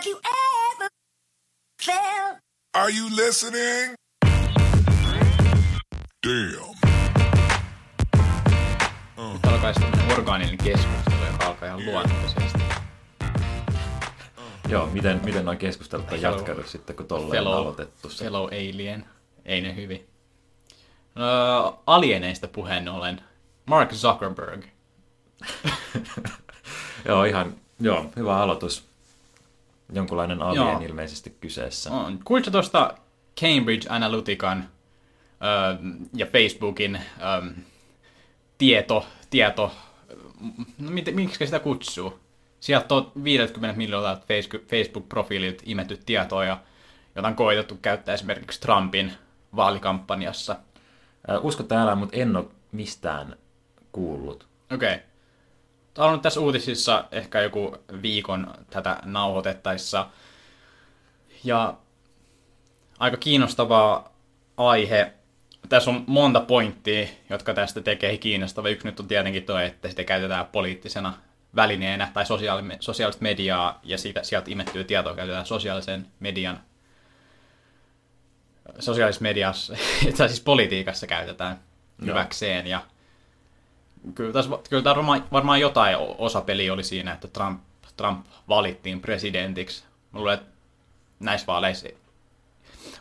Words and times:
Have 0.00 0.08
you 0.08 0.16
ever 0.16 0.88
felt? 1.82 2.38
Are 2.74 2.88
you 2.90 3.10
listening? 3.16 3.94
Damn. 6.26 6.74
Nyt 9.32 9.46
alkaa 9.46 9.72
tämmöinen 9.72 10.12
orgaaninen 10.12 10.58
keskustelu, 10.58 11.24
joka 11.32 11.46
alkaa 11.46 11.68
ihan 11.68 11.84
luonnollisesti. 11.84 12.58
Joo, 14.68 14.86
miten, 14.86 15.20
miten 15.24 15.44
noin 15.44 15.58
keskustelut 15.58 16.12
on 16.12 16.20
jatkanut 16.22 16.66
sitten, 16.68 16.96
kun 16.96 17.06
tolleen 17.06 17.26
on 17.26 17.30
Fellow, 17.30 17.54
aloitettu 17.54 18.10
se? 18.10 18.24
fellow 18.24 18.46
alien. 18.46 19.06
Ei 19.44 19.60
ne 19.60 19.76
hyvin. 19.76 20.08
No, 21.14 21.82
alieneista 21.86 22.48
puheen 22.48 22.88
ollen. 22.88 23.24
Mark 23.66 23.92
Zuckerberg. 23.92 24.64
Joo, 27.04 27.24
ihan, 27.24 27.54
joo, 27.80 28.12
hyvä 28.16 28.36
aloitus. 28.36 28.89
Jonkunlainen 29.92 30.42
alien 30.42 30.66
Joo. 30.66 30.80
ilmeisesti 30.80 31.36
kyseessä. 31.40 31.90
On. 31.90 32.18
Kuulitko 32.24 32.50
tuosta 32.50 32.94
Cambridge 33.40 33.88
Analytican 33.88 34.68
ö, 35.42 35.78
ja 36.14 36.26
Facebookin 36.26 36.96
ö, 36.96 37.52
tieto, 38.58 39.06
tieto, 39.30 39.72
no 40.78 40.90
miten, 40.90 41.14
miksi 41.14 41.46
sitä 41.46 41.58
kutsuu? 41.58 42.20
Sieltä 42.60 42.94
on 42.94 43.12
50 43.24 43.78
miljoonaa 43.78 44.20
Facebook-profiililta 44.68 45.62
imetty 45.66 45.96
tietoa, 46.06 46.44
jota 46.44 47.28
on 47.28 47.34
koitettu 47.34 47.78
käyttää 47.82 48.14
esimerkiksi 48.14 48.60
Trumpin 48.60 49.12
vaalikampanjassa. 49.56 50.56
Usko 51.42 51.62
tai 51.62 51.78
älä, 51.78 51.94
mutta 51.94 52.16
en 52.16 52.36
ole 52.36 52.44
mistään 52.72 53.36
kuullut. 53.92 54.46
Okei. 54.72 54.94
Okay. 54.94 55.09
Tämä 56.00 56.08
on 56.08 56.14
nyt 56.14 56.22
tässä 56.22 56.40
uutisissa 56.40 57.04
ehkä 57.12 57.40
joku 57.40 57.76
viikon 58.02 58.54
tätä 58.70 58.98
nauhoitettaessa. 59.04 60.06
Ja 61.44 61.74
aika 62.98 63.16
kiinnostava 63.16 64.10
aihe. 64.56 65.12
Tässä 65.68 65.90
on 65.90 66.04
monta 66.06 66.40
pointtia, 66.40 67.08
jotka 67.30 67.54
tästä 67.54 67.80
tekee 67.80 68.18
kiinnostava. 68.18 68.68
Yksi 68.68 68.86
nyt 68.86 69.00
on 69.00 69.08
tietenkin 69.08 69.42
tuo, 69.42 69.58
että 69.58 69.88
sitä 69.88 70.04
käytetään 70.04 70.46
poliittisena 70.46 71.14
välineenä 71.56 72.10
tai 72.14 72.26
sosiaali- 72.26 72.76
sosiaalista 72.80 73.22
mediaa 73.22 73.80
ja 73.82 73.98
siitä, 73.98 74.22
sieltä 74.22 74.50
imettyä 74.50 74.84
tietoa 74.84 75.14
käytetään 75.14 75.46
sosiaalisen 75.46 76.06
median 76.20 76.60
sosiaalisessa 78.78 79.22
mediassa, 79.22 79.74
tai 80.16 80.28
siis 80.28 80.40
politiikassa 80.40 81.06
käytetään 81.06 81.60
hyväkseen. 82.04 82.66
Ja 82.66 82.82
kyllä 84.14 84.32
tässä, 84.32 84.50
kyllä 84.70 84.82
tässä 84.82 84.96
varmaan, 84.96 85.24
varmaan 85.32 85.60
jotain 85.60 85.96
o- 85.96 86.14
osapeliä 86.18 86.72
oli 86.72 86.84
siinä, 86.84 87.12
että 87.12 87.28
Trump, 87.28 87.60
Trump 87.96 88.26
valittiin 88.48 89.00
presidentiksi. 89.00 89.84
Mä 90.12 90.18
luulen, 90.18 90.34
että 90.34 90.46
näissä 91.20 91.46
vaaleissa 91.46 91.88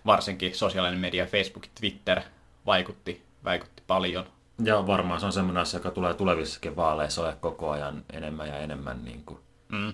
varsinkin 0.05 0.55
sosiaalinen 0.55 0.99
media, 0.99 1.25
Facebook, 1.25 1.65
Twitter 1.79 2.21
vaikutti, 2.65 3.23
vaikutti 3.43 3.83
paljon. 3.87 4.25
Ja 4.63 4.87
varmaan 4.87 5.19
se 5.19 5.25
on 5.25 5.33
semmoinen 5.33 5.61
asia, 5.61 5.77
joka 5.77 5.91
tulee 5.91 6.13
tulevissakin 6.13 6.75
vaaleissa 6.75 7.21
ole 7.21 7.37
koko 7.41 7.69
ajan 7.69 8.03
enemmän 8.13 8.47
ja 8.47 8.57
enemmän, 8.59 9.05
niin 9.05 9.23
kuin, 9.25 9.39
Mm. 9.69 9.93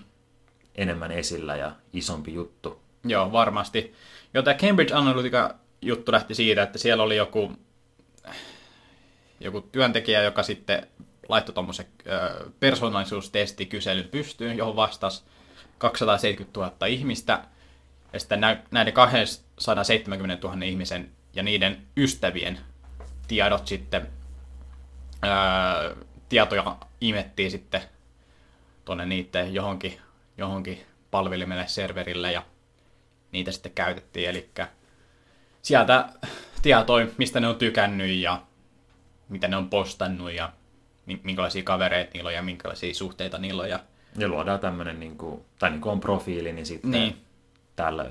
enemmän 0.74 1.10
esillä 1.10 1.56
ja 1.56 1.72
isompi 1.92 2.34
juttu. 2.34 2.80
Joo, 3.04 3.32
varmasti. 3.32 3.94
Jo 4.34 4.42
tämä 4.42 4.54
Cambridge 4.56 4.94
Analytica 4.94 5.54
juttu 5.82 6.12
lähti 6.12 6.34
siitä, 6.34 6.62
että 6.62 6.78
siellä 6.78 7.02
oli 7.02 7.16
joku, 7.16 7.52
joku 9.40 9.60
työntekijä, 9.60 10.22
joka 10.22 10.42
sitten 10.42 10.86
laittoi 11.28 11.54
tuommoisen 11.54 11.86
persoonallisuustestikyselyn 12.60 14.08
pystyyn, 14.08 14.56
johon 14.56 14.76
vastasi 14.76 15.24
270 15.78 16.60
000 16.60 16.86
ihmistä. 16.86 17.44
Ja 18.12 18.20
sitten 18.20 18.40
nä- 18.40 18.62
näiden 18.70 18.92
270 18.92 20.48
000 20.48 20.64
ihmisen 20.64 21.10
ja 21.34 21.42
niiden 21.42 21.82
ystävien 21.96 22.60
tiedot 23.28 23.66
sitten, 23.66 24.08
ää, 25.22 25.90
tietoja 26.28 26.76
imettiin 27.00 27.50
sitten 27.50 27.82
tuonne 28.84 29.06
niiden 29.06 29.54
johonkin, 29.54 30.00
johonkin 30.38 30.86
palvelimelle, 31.10 31.68
serverille 31.68 32.32
ja 32.32 32.42
niitä 33.32 33.52
sitten 33.52 33.72
käytettiin. 33.72 34.30
Eli 34.30 34.50
sieltä 35.62 36.08
tietoi, 36.62 37.12
mistä 37.18 37.40
ne 37.40 37.48
on 37.48 37.56
tykännyt 37.56 38.10
ja 38.10 38.42
mitä 39.28 39.48
ne 39.48 39.56
on 39.56 39.70
postannut 39.70 40.32
ja 40.32 40.52
mi- 41.06 41.20
minkälaisia 41.24 41.62
kavereita 41.62 42.10
niillä 42.14 42.28
on 42.28 42.34
ja 42.34 42.42
minkälaisia 42.42 42.94
suhteita 42.94 43.38
niillä 43.38 43.62
on. 43.62 43.70
Ja, 43.70 43.80
Ja 44.18 44.28
luodaan 44.28 44.60
tämmöinen, 44.60 45.00
niin 45.00 45.18
kuin, 45.18 45.44
tai 45.58 45.70
niin 45.70 45.80
kuin 45.80 45.92
on 45.92 46.00
profiili, 46.00 46.52
niin 46.52 46.66
sitten 46.66 46.90
Niin. 46.90 47.16
tällä 47.76 48.10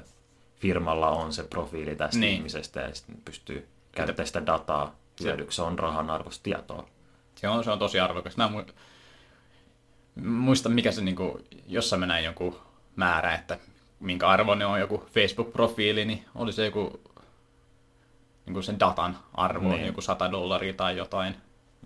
firmalla 0.59 1.09
on 1.09 1.33
se 1.33 1.43
profiili 1.43 1.95
tästä 1.95 2.19
Niin. 2.19 2.33
ihmisestä 2.35 2.81
ja 2.81 2.95
sitten 2.95 3.17
pystyy 3.25 3.67
käyttämään 3.91 4.27
sitä 4.27 4.45
dataa 4.45 4.95
hyödyksi. 5.23 5.55
Se 5.55 5.61
on 5.61 5.79
rahan 5.79 6.09
arvosta 6.09 6.43
tietoa. 6.43 6.87
se, 7.35 7.47
on, 7.47 7.63
se 7.63 7.71
on 7.71 7.79
tosi 7.79 7.99
arvokas. 7.99 8.37
Mä 8.37 8.45
en 8.45 8.51
mu- 8.65 8.73
muista, 10.27 10.69
mikä 10.69 10.91
se 10.91 11.01
niinku, 11.01 11.39
jossain 11.67 11.99
mä 11.99 12.05
näin 12.05 12.25
jonkun 12.25 12.59
määrä, 12.95 13.33
että 13.35 13.59
minkä 13.99 14.27
arvoinen 14.27 14.67
on 14.67 14.79
joku 14.79 14.97
Facebook-profiili, 15.13 16.05
niin 16.05 16.25
oli 16.35 16.53
se 16.53 16.65
joku 16.65 17.01
niin 18.45 18.63
sen 18.63 18.79
datan 18.79 19.17
arvo, 19.33 19.69
Niin. 19.69 19.85
joku 19.85 20.01
100 20.01 20.31
dollaria 20.31 20.73
tai 20.73 20.97
jotain. 20.97 21.35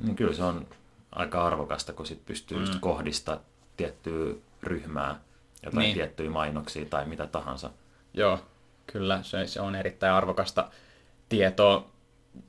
Niin 0.03 0.15
kyllä 0.15 0.33
se 0.33 0.43
on 0.43 0.67
aika 1.11 1.47
arvokasta, 1.47 1.93
kun 1.93 2.05
sit 2.05 2.25
pystyy 2.25 2.57
mm. 2.59 2.79
kohdistaa 2.79 3.39
tiettyä 3.77 4.35
ryhmää, 4.63 5.19
jotain 5.63 5.79
Niin. 5.79 5.79
niin. 5.79 5.93
tiettyjä 5.93 6.29
mainoksia 6.29 6.85
tai 6.85 7.05
mitä 7.05 7.27
tahansa. 7.27 7.69
Joo, 8.13 8.39
kyllä 8.87 9.23
se, 9.23 9.47
se 9.47 9.61
on 9.61 9.75
erittäin 9.75 10.13
arvokasta 10.13 10.69
tietoa. 11.29 11.85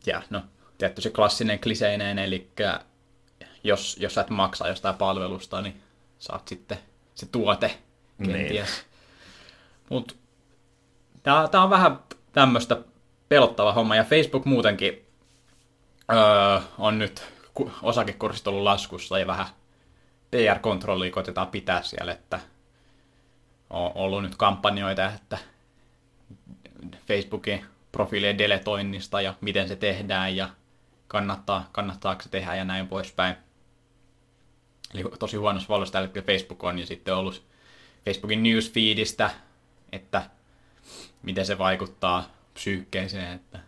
Ja 0.07 0.23
no, 0.31 0.43
tietty 0.79 1.01
se 1.01 1.11
klassinen 1.11 1.59
kliseinen, 1.59 2.19
eli 2.19 2.51
jos, 3.65 3.97
jos 4.01 4.15
sä 4.15 4.21
et 4.21 4.31
maksa 4.31 4.69
jostain 4.69 4.95
palvelusta, 4.95 5.63
niin 5.63 5.83
saat 6.19 6.49
sitten 6.49 6.79
se 7.15 7.27
tuote 7.27 7.79
kenties. 8.25 8.69
Niin. 8.69 8.91
Mutta 9.89 10.15
tää, 11.23 11.49
tää 11.49 11.63
on 11.63 11.71
vähän 11.71 11.99
tämmöistä 12.33 12.77
pelottava 13.31 13.73
homma, 13.73 13.97
ja 13.97 14.05
Facebook 14.05 14.45
muutenkin 14.45 15.07
öö, 16.13 16.61
on 16.79 16.99
nyt 16.99 17.25
ku- 17.55 17.73
osakekurssit 17.83 18.47
ollut 18.47 18.63
laskussa, 18.63 19.19
ja 19.19 19.27
vähän 19.27 19.47
PR-kontrollia 20.31 21.11
koitetaan 21.11 21.49
pitää 21.49 21.83
siellä, 21.83 22.13
että 22.13 22.41
on 23.71 23.93
ollut 23.95 24.23
nyt 24.23 24.37
kampanjoita, 24.37 25.07
että 25.07 25.39
Facebookin 27.07 27.65
profiilien 27.93 28.39
deletoinnista 28.39 29.21
ja 29.21 29.35
miten 29.41 29.69
se 29.69 29.77
tehdään 29.77 30.37
ja 30.37 30.49
kannattaa, 31.09 31.69
kannattaako 31.73 32.23
se 32.23 32.29
tehdä 32.29 32.55
ja 32.55 32.65
näin 32.65 32.89
poispäin. 32.89 33.37
Eli 34.95 35.05
tosi 35.19 35.37
huonossa 35.37 35.69
valossa 35.69 35.93
tällä 35.93 36.07
hetkellä 36.07 36.27
Facebook 36.27 36.65
on 36.65 36.79
ja 36.79 36.87
sitten 36.87 37.15
ollut 37.15 37.43
Facebookin 38.05 38.43
newsfeedistä, 38.43 39.31
että 39.93 40.23
miten 41.23 41.47
se 41.47 41.59
vaikuttaa 41.59 42.40
psyykkeeseen, 42.55 43.33
että 43.33 43.59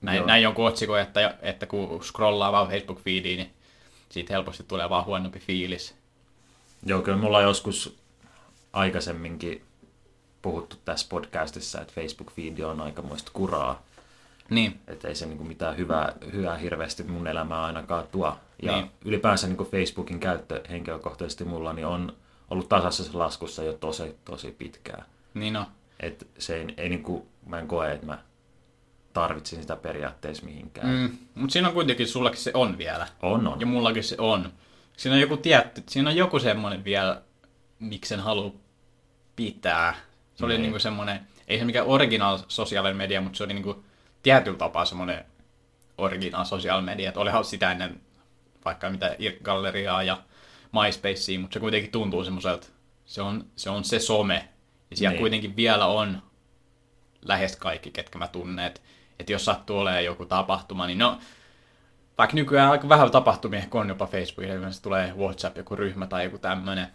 näin, 0.00 0.16
Joo. 0.16 0.26
näin 0.26 0.42
jonkun 0.42 0.66
otsikon, 0.66 1.00
että, 1.00 1.34
että 1.42 1.66
kun 1.66 2.04
scrollaa 2.04 2.52
vaan 2.52 2.68
Facebook-feediin, 2.68 3.36
niin 3.36 3.50
siitä 4.08 4.32
helposti 4.34 4.64
tulee 4.68 4.90
vaan 4.90 5.04
huonompi 5.04 5.38
fiilis. 5.38 5.94
Joo, 6.86 7.02
kyllä 7.02 7.18
mulla 7.18 7.38
on 7.38 7.44
joskus 7.44 7.98
aikaisemminkin 8.72 9.62
puhuttu 10.42 10.76
tässä 10.84 11.06
podcastissa, 11.10 11.80
että 11.80 11.94
Facebook-feed 12.00 12.62
on 12.64 12.80
aikamoista 12.80 13.30
kuraa. 13.34 13.82
Niin, 14.50 14.80
Että 14.88 15.08
ei 15.08 15.14
se 15.14 15.26
niinku 15.26 15.44
mitään 15.44 15.76
hyvää, 15.76 16.12
hyvää 16.32 16.56
hirveästi 16.56 17.02
mun 17.02 17.26
elämää 17.26 17.62
ainakaan 17.64 18.04
tuo. 18.12 18.36
Ja 18.62 18.72
Niin. 18.72 18.82
niin. 18.84 18.90
ylipäänsä 19.04 19.46
niinku 19.46 19.64
Facebookin 19.64 20.20
käyttö 20.20 20.62
henkilökohtaisesti 20.70 21.44
mulla 21.44 21.72
niin 21.72 21.86
on 21.86 22.16
ollut 22.50 22.68
tasaisessa 22.68 23.18
laskussa 23.18 23.62
jo 23.62 23.72
tosi, 23.72 24.16
tosi 24.24 24.50
pitkään. 24.58 25.04
niin 25.34 25.56
on. 25.56 25.66
Et 26.00 26.26
se 26.38 26.56
ei, 26.56 26.66
ei 26.76 26.88
niinku, 26.88 27.28
mä 27.46 27.58
en 27.58 27.68
koe, 27.68 27.92
että 27.92 28.06
mä 28.06 28.18
tarvitsin 29.12 29.60
sitä 29.62 29.76
periaatteessa 29.76 30.46
mihinkään. 30.46 30.88
Mm. 30.88 31.18
Mutta 31.34 31.52
siinä 31.52 31.68
on 31.68 31.74
kuitenkin, 31.74 32.08
sullakin 32.08 32.40
se 32.40 32.50
on 32.54 32.78
vielä. 32.78 33.08
On, 33.22 33.46
on. 33.48 33.60
Ja 33.60 33.66
mullakin 33.66 34.04
se 34.04 34.16
on. 34.18 34.52
Siinä 34.96 35.14
on 35.14 35.20
joku 35.20 35.36
tietty, 35.36 35.82
siinä 35.88 36.10
on 36.10 36.16
joku 36.16 36.38
semmoinen 36.38 36.84
vielä, 36.84 37.22
miksi 37.78 38.08
sen 38.08 38.20
haluaa 38.20 38.52
pitää. 39.36 39.94
Se 40.34 40.44
oli 40.44 40.52
Niin. 40.52 40.62
niinku 40.62 40.78
semmoinen, 40.78 41.20
ei 41.48 41.58
se 41.58 41.64
mikään 41.64 41.86
original 41.86 42.38
sosiaalinen 42.48 42.96
media, 42.96 43.20
mutta 43.20 43.36
se 43.36 43.44
oli 43.44 43.54
niinku 43.54 43.84
tietyllä 44.22 44.58
tapaa 44.58 44.84
semmoinen 44.84 45.24
original 45.98 46.44
sosiaalinen 46.44 46.84
media. 46.94 47.08
Että 47.08 47.20
olihan 47.20 47.44
sitä 47.44 47.72
ennen 47.72 48.00
vaikka 48.64 48.90
mitä 48.90 49.16
galleriaa 49.42 50.02
ja 50.02 50.22
MySpacea, 50.72 51.38
mutta 51.40 51.54
se 51.54 51.60
kuitenkin 51.60 51.90
tuntuu 51.90 52.24
semmoiselta, 52.24 52.66
se 53.06 53.22
on 53.22 53.44
se, 53.56 53.70
on 53.70 53.84
se 53.84 53.98
some. 53.98 54.48
Ja 54.90 54.96
siellä 54.96 55.12
Niin. 55.12 55.20
kuitenkin 55.20 55.56
vielä 55.56 55.86
on 55.86 56.22
lähes 57.22 57.56
kaikki, 57.56 57.90
ketkä 57.90 58.18
mä 58.18 58.28
tunnen. 58.28 58.66
Että 58.66 58.80
et 59.18 59.30
jos 59.30 59.44
sattuu 59.44 59.78
olemaan 59.78 60.04
joku 60.04 60.26
tapahtuma, 60.26 60.86
niin 60.86 60.98
no, 60.98 61.18
vaikka 62.18 62.36
nykyään 62.36 62.70
aika 62.70 62.88
vähän 62.88 63.10
tapahtumia 63.10 63.58
ehkä 63.58 63.78
on 63.78 63.88
jopa 63.88 64.06
Facebookissa, 64.06 64.54
yleensä 64.54 64.82
tulee 64.82 65.14
WhatsApp, 65.18 65.56
joku 65.56 65.76
ryhmä 65.76 66.06
tai 66.06 66.24
joku 66.24 66.38
tämmöinen. 66.38 66.86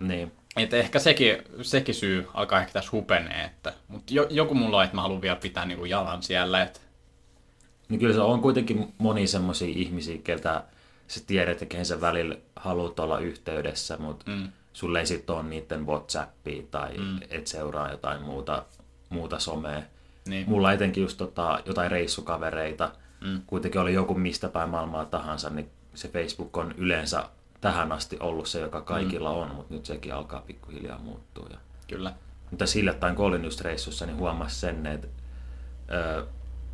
Niin. 0.00 0.32
että 0.56 0.76
ehkä 0.76 0.98
sekin, 0.98 1.36
sekin 1.62 1.94
syy 1.94 2.28
alkaa 2.34 2.60
ehkä 2.60 2.72
tässä 2.72 2.90
hupenee, 2.92 3.44
että, 3.44 3.72
mutta 3.88 4.14
jo, 4.14 4.26
joku 4.30 4.54
mulla 4.54 4.76
on, 4.76 4.84
että 4.84 4.96
mä 4.96 5.02
haluan 5.02 5.22
vielä 5.22 5.36
pitää 5.36 5.64
niinku 5.64 5.84
jalan 5.84 6.22
siellä, 6.22 6.62
että 6.62 6.80
Niin 7.88 8.00
kyllä 8.00 8.14
se 8.14 8.20
on 8.20 8.40
kuitenkin 8.40 8.94
moni 8.98 9.26
semmoisia 9.26 9.68
ihmisiä, 9.76 10.18
keltä 10.24 10.64
sä 11.08 11.20
tiedät, 11.26 11.52
että 11.52 11.66
kehen 11.66 11.86
sä 11.86 12.00
välillä 12.00 12.36
haluat 12.56 13.00
olla 13.00 13.18
yhteydessä, 13.18 13.96
mutta 13.96 14.30
mm. 14.30 14.48
Sulle 14.74 15.00
ei 15.00 15.06
sitten 15.06 15.36
ole 15.36 15.42
niiden 15.42 15.86
Whatsappia 15.86 16.62
tai 16.70 16.98
mm. 16.98 17.20
et 17.30 17.46
seuraa 17.46 17.90
jotain 17.90 18.22
muuta, 18.22 18.64
muuta 19.08 19.38
somea. 19.38 19.82
Niin. 20.26 20.50
Mulla 20.50 20.72
etenkin 20.72 21.02
just 21.02 21.18
tota, 21.18 21.60
jotain 21.66 21.90
reissukavereita, 21.90 22.90
mm. 23.24 23.42
kuitenkin 23.46 23.80
oli 23.80 23.94
joku 23.94 24.14
mistä 24.14 24.48
päin 24.48 24.68
maailmaa 24.68 25.04
tahansa, 25.04 25.50
niin 25.50 25.70
se 25.94 26.08
Facebook 26.08 26.56
on 26.56 26.74
yleensä 26.78 27.28
tähän 27.60 27.92
asti 27.92 28.16
ollut 28.20 28.46
se, 28.46 28.60
joka 28.60 28.80
kaikilla 28.80 29.32
mm. 29.32 29.38
on, 29.38 29.54
mutta 29.54 29.74
nyt 29.74 29.86
sekin 29.86 30.14
alkaa 30.14 30.40
pikkuhiljaa 30.40 30.98
muuttua. 30.98 31.48
Ja... 31.50 31.58
kyllä. 31.88 32.14
Mutta 32.50 32.64
hiljattain, 32.74 33.16
kun 33.16 33.26
olin 33.26 33.44
just 33.44 33.60
reissussa, 33.60 34.06
niin 34.06 34.18
huomasin 34.18 34.60
sen, 34.60 34.86
että 34.86 35.08
ö, 35.92 36.26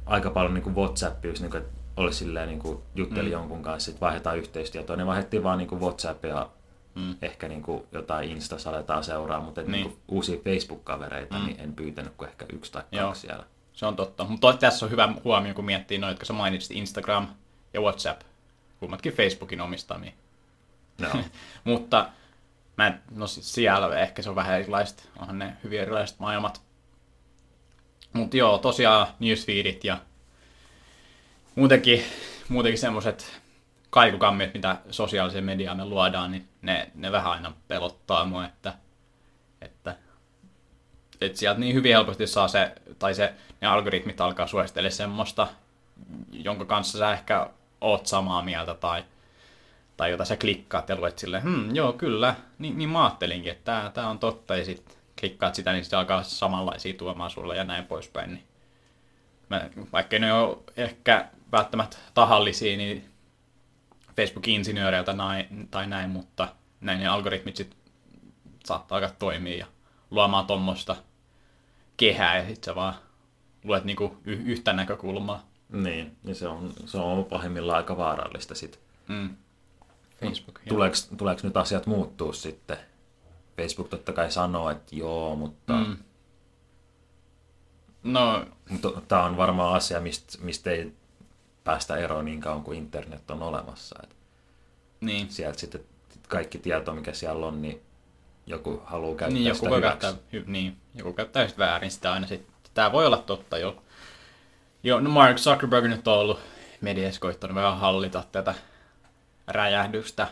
aika 0.07 0.31
paljon 0.31 0.55
niin 0.55 0.75
WhatsApp, 0.75 1.25
just 1.25 1.41
niin 1.43 1.51
kuin, 1.51 1.63
että 1.63 1.81
oli 1.97 2.13
silleen, 2.13 2.49
niin 2.49 2.59
kuin 2.59 2.79
jutteli 2.95 3.29
mm. 3.29 3.33
jonkun 3.33 3.63
kanssa, 3.63 3.85
sitten 3.85 4.01
vaihdetaan 4.01 4.39
yhteistietoa, 4.39 4.97
niin 4.97 5.07
vaihdettiin 5.07 5.43
vaan 5.43 5.59
niin 5.59 5.81
WhatsAppia, 5.81 6.49
mm. 6.95 7.15
ehkä 7.23 7.49
niin 7.49 7.63
kuin 7.63 7.87
jotain 7.93 8.31
Instassa 8.31 8.71
aletaan 8.71 9.05
seuraa, 9.05 9.41
mutta 9.41 9.61
niin. 9.61 9.73
Niin. 9.73 9.85
Kuin 9.85 9.99
uusia 10.09 10.41
Facebook-kavereita, 10.45 11.39
mm. 11.39 11.47
niin 11.47 11.61
en 11.61 11.75
pyytänyt 11.75 12.13
kuin 12.17 12.29
ehkä 12.29 12.47
yksi 12.53 12.73
tai 12.73 12.83
Joo. 12.93 13.07
kaksi 13.07 13.21
siellä. 13.21 13.45
Se 13.73 13.87
on 13.87 13.97
totta. 13.97 14.25
Mutta 14.25 14.53
tässä 14.53 14.87
on 14.87 14.91
hyvä 14.93 15.15
huomio, 15.25 15.55
kun 15.55 15.65
miettii 15.65 15.99
noita, 15.99 16.13
jotka 16.13 16.25
sä 16.25 16.33
mainitsit, 16.33 16.77
Instagram 16.77 17.29
ja 17.75 17.81
WhatsApp. 17.81 18.23
Kummatkin 18.81 19.13
Facebookin 19.13 19.61
omistamia. 19.61 20.13
No. 20.99 21.09
Mutta 21.65 22.09
mä 22.79 22.87
en, 22.87 23.01
no 23.11 23.27
siellä 23.27 23.99
ehkä 23.99 24.23
se 24.23 24.31
on 24.31 24.37
vähän 24.37 24.61
erilaiset, 24.61 25.11
onhan 25.19 25.39
ne 25.39 25.57
hyvin 25.65 25.81
erilaiset 25.81 26.19
maailmat. 26.19 26.63
Mutta 28.13 28.37
joo, 28.37 28.59
tosiaan 28.59 29.07
newsfeedit 29.19 29.85
ja 29.85 29.99
muutenkin, 31.55 32.05
muutenkin 32.49 32.79
semmoiset 32.79 33.41
kaikukammit, 33.91 34.55
mitä 34.55 34.77
sosiaaliseen 34.91 35.45
mediaan 35.45 35.77
me 35.77 35.85
luodaan, 35.85 36.31
niin 36.31 36.49
ne, 36.63 36.91
ne 36.95 37.13
vähän 37.13 37.33
aina 37.33 37.53
pelottaa 37.69 38.25
mua, 38.25 38.45
että, 38.45 38.75
että, 39.61 39.97
että 41.21 41.39
sieltä 41.39 41.61
niin 41.61 41.75
hyvin 41.75 41.93
helposti 41.93 42.27
saa 42.27 42.49
se, 42.49 42.73
tai 42.99 43.15
se, 43.15 43.35
ne 43.61 43.69
algoritmit 43.69 44.21
alkaa 44.21 44.47
suositella 44.47 44.91
semmoista, 44.91 45.49
jonka 46.33 46.65
kanssa 46.65 46.99
sä 46.99 47.13
ehkä 47.13 47.51
oot 47.81 48.07
samaa 48.07 48.43
mieltä, 48.43 48.75
tai, 48.75 49.05
tai 49.97 50.11
jota 50.11 50.25
sä 50.25 50.37
klikkaat 50.37 50.89
ja 50.89 50.97
luet 50.97 51.19
silleen, 51.19 51.43
hmm, 51.43 51.75
joo, 51.75 51.93
kyllä, 51.93 52.35
niin, 52.59 52.79
niin 52.79 52.89
mä 52.89 53.05
ajattelinkin, 53.05 53.53
että 53.53 53.65
tää, 53.65 53.91
tää 53.91 54.09
on 54.09 54.19
totta, 54.19 54.57
ja 54.57 54.65
sit 54.65 54.99
klikkaat 55.21 55.55
sitä, 55.55 55.73
niin 55.73 55.85
se 55.85 55.97
alkaa 55.97 56.23
samanlaisia 56.23 56.95
tuomaan 56.95 57.31
sulle 57.31 57.57
ja 57.57 57.65
näin 57.65 57.85
poispäin. 57.85 58.35
Niin 58.35 58.45
mä, 59.49 59.71
vaikka 59.93 60.19
ne 60.19 60.33
ole 60.33 60.57
ehkä 60.77 61.29
välttämättä 61.53 61.97
tahallisia, 62.15 62.77
niin 62.77 63.10
Facebook-insinööreiltä 64.21 65.15
tai 65.71 65.87
näin, 65.87 66.11
mutta 66.11 66.49
näin 66.81 67.01
ne 67.01 67.07
algoritmit 67.07 67.57
sit 67.57 67.77
saattaa 68.65 68.99
alkaa 68.99 69.17
toimia 69.19 69.57
ja 69.57 69.67
luomaan 70.11 70.47
tuommoista 70.47 70.97
kehää, 71.97 72.37
ja 72.37 72.49
sit 72.49 72.65
sä 72.65 72.75
vaan 72.75 72.95
luet 73.65 73.85
niinku 73.85 74.17
y- 74.25 74.43
yhtä 74.45 74.73
näkökulmaa. 74.73 75.47
Niin, 75.69 76.17
ja 76.25 76.35
se 76.35 76.49
on, 76.49 76.73
se 76.87 76.99
on 76.99 77.25
pahimmillaan 77.25 77.77
aika 77.77 77.97
vaarallista 77.97 78.55
sitten. 78.55 78.81
Mm. 79.09 79.37
Facebook. 80.21 80.61
Tuleeko, 80.69 80.97
tuleeko 81.17 81.41
nyt 81.45 81.57
asiat 81.57 81.87
muuttuu 81.87 82.33
sitten? 82.33 82.77
Facebook 83.57 83.89
totta 83.89 84.13
kai 84.13 84.33
sanoo, 84.33 84.71
että 84.71 84.97
joo, 84.97 85.37
mutta, 85.37 85.73
mm. 85.73 85.97
Mm. 88.03 88.13
No, 88.13 88.47
mutta 88.69 89.01
tämä 89.09 89.25
on 89.25 89.37
varmaan 89.37 89.75
asia, 89.75 90.01
mistä, 90.01 90.39
mistä 90.43 90.71
ei 90.71 90.93
päästä 91.65 91.97
eroon 91.97 92.25
niin 92.25 92.41
kauan 92.41 92.63
kuin 92.63 92.79
internet 92.79 93.31
on 93.31 93.43
olemassa. 93.43 93.97
Et 94.03 94.17
niin. 95.01 95.31
sieltä 95.31 95.61
sitten 95.61 95.81
kaikki 96.29 96.59
tieto, 96.59 96.95
mikä 96.95 97.13
siellä 97.13 97.47
on, 97.47 97.63
niin 97.63 97.83
joku 98.47 98.83
haluaa 98.85 99.17
käyttää 99.17 99.35
Niin, 99.39 99.47
joku 99.47 99.59
sitä 99.59 99.71
voi 99.71 99.83
käyttää, 99.83 100.15
hy, 100.33 100.45
niin, 100.47 100.77
joku 100.95 101.13
käyttää 101.13 101.43
just 101.43 101.59
väärin 101.59 101.91
sitä 101.91 102.13
aina 102.13 102.27
sitten. 102.27 102.55
Tää 102.75 102.93
voi 102.93 103.07
olla 103.07 103.19
totta 103.19 103.59
jo. 103.59 103.83
Joo, 104.83 105.01
no 105.01 105.11
Mark 105.11 105.37
Zuckerberg 105.37 105.87
nyt 105.87 106.09
on 106.09 106.19
ollut 106.19 106.41
mediassa 106.81 107.21
koittanut 107.21 107.55
vähän 107.55 107.79
hallita 107.79 108.25
tätä 108.33 108.55
räjähdystä. 109.47 110.29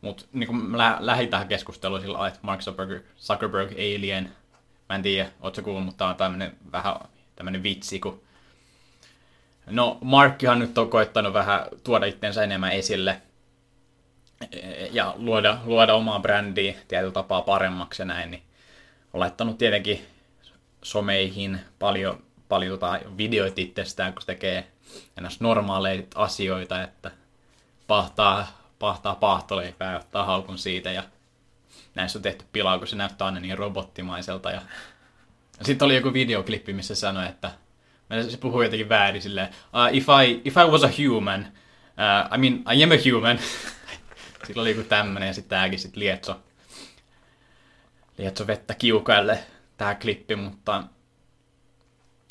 Mutta 0.00 0.24
niin 0.32 0.56
mä 0.56 0.78
lä- 0.78 0.96
lähdin 1.00 1.28
tähän 1.28 1.48
keskusteluun 1.48 2.00
sillä 2.00 2.28
että 2.28 2.40
Mark 2.42 2.60
Zuckerberg, 2.60 3.04
Zuckerberg 3.18 3.72
Alien. 3.72 4.32
Mä 4.88 4.94
en 4.94 5.02
tiedä, 5.02 5.30
ootko 5.40 5.62
kuullut, 5.62 5.84
mutta 5.84 5.98
tää 5.98 6.08
on 6.08 6.16
tämmönen 6.16 6.56
vähän 6.72 6.94
tämmönen 7.36 7.62
vitsi, 7.62 8.00
kun 8.00 8.22
No, 9.66 9.98
Markkihan 10.00 10.58
nyt 10.58 10.78
on 10.78 10.90
koittanut 10.90 11.32
vähän 11.32 11.66
tuoda 11.84 12.06
itsensä 12.06 12.44
enemmän 12.44 12.72
esille 12.72 13.22
ja 14.90 15.14
luoda, 15.16 15.58
luoda 15.64 15.94
omaa 15.94 16.20
brändiä 16.20 16.74
tietyllä 16.88 17.12
tapaa 17.12 17.42
paremmaksi 17.42 18.02
ja 18.02 18.06
näin, 18.06 18.30
niin 18.30 18.42
on 19.12 19.20
laittanut 19.20 19.58
tietenkin 19.58 20.06
someihin 20.82 21.60
paljon, 21.78 22.22
paljon 22.48 22.78
tota 22.78 23.00
videoita 23.16 23.60
itsestään, 23.60 24.12
kun 24.12 24.22
tekee 24.26 24.66
ennäs 25.18 25.40
normaaleita 25.40 26.20
asioita, 26.20 26.82
että 26.82 27.10
pahtaa, 27.86 28.46
pahtaa 28.78 29.14
paahtoleipää 29.14 29.92
ja 29.92 29.98
ottaa 29.98 30.24
haukun 30.24 30.58
siitä 30.58 30.92
ja 30.92 31.02
näissä 31.94 32.18
on 32.18 32.22
tehty 32.22 32.44
pilaa, 32.52 32.78
kun 32.78 32.86
se 32.86 32.96
näyttää 32.96 33.26
aina 33.26 33.40
niin 33.40 33.58
robottimaiselta 33.58 34.50
ja 34.50 34.62
sitten 35.62 35.86
oli 35.86 35.94
joku 35.94 36.12
videoklippi, 36.12 36.72
missä 36.72 36.94
sanoi, 36.94 37.26
että 37.26 37.50
se 38.28 38.36
puhuu 38.36 38.62
jotenkin 38.62 38.88
väärin 38.88 39.22
silleen, 39.22 39.48
uh, 39.48 39.96
if, 39.96 40.06
I, 40.24 40.40
if 40.44 40.56
I 40.56 40.70
was 40.70 40.84
a 40.84 40.90
human, 41.02 41.40
uh, 41.40 42.34
I 42.34 42.38
mean, 42.38 42.54
I 42.76 42.82
am 42.82 42.90
a 42.90 43.12
human. 43.12 43.38
Sillä 44.46 44.62
oli 44.62 44.70
joku 44.70 44.82
tämmönen 44.82 45.26
ja 45.26 45.32
sitten 45.32 45.50
tääkin 45.50 45.78
sit 45.78 45.96
lietso, 45.96 46.40
lietso 48.18 48.46
vettä 48.46 48.74
kiukaille 48.74 49.38
tää 49.76 49.94
klippi, 49.94 50.36
mutta 50.36 50.84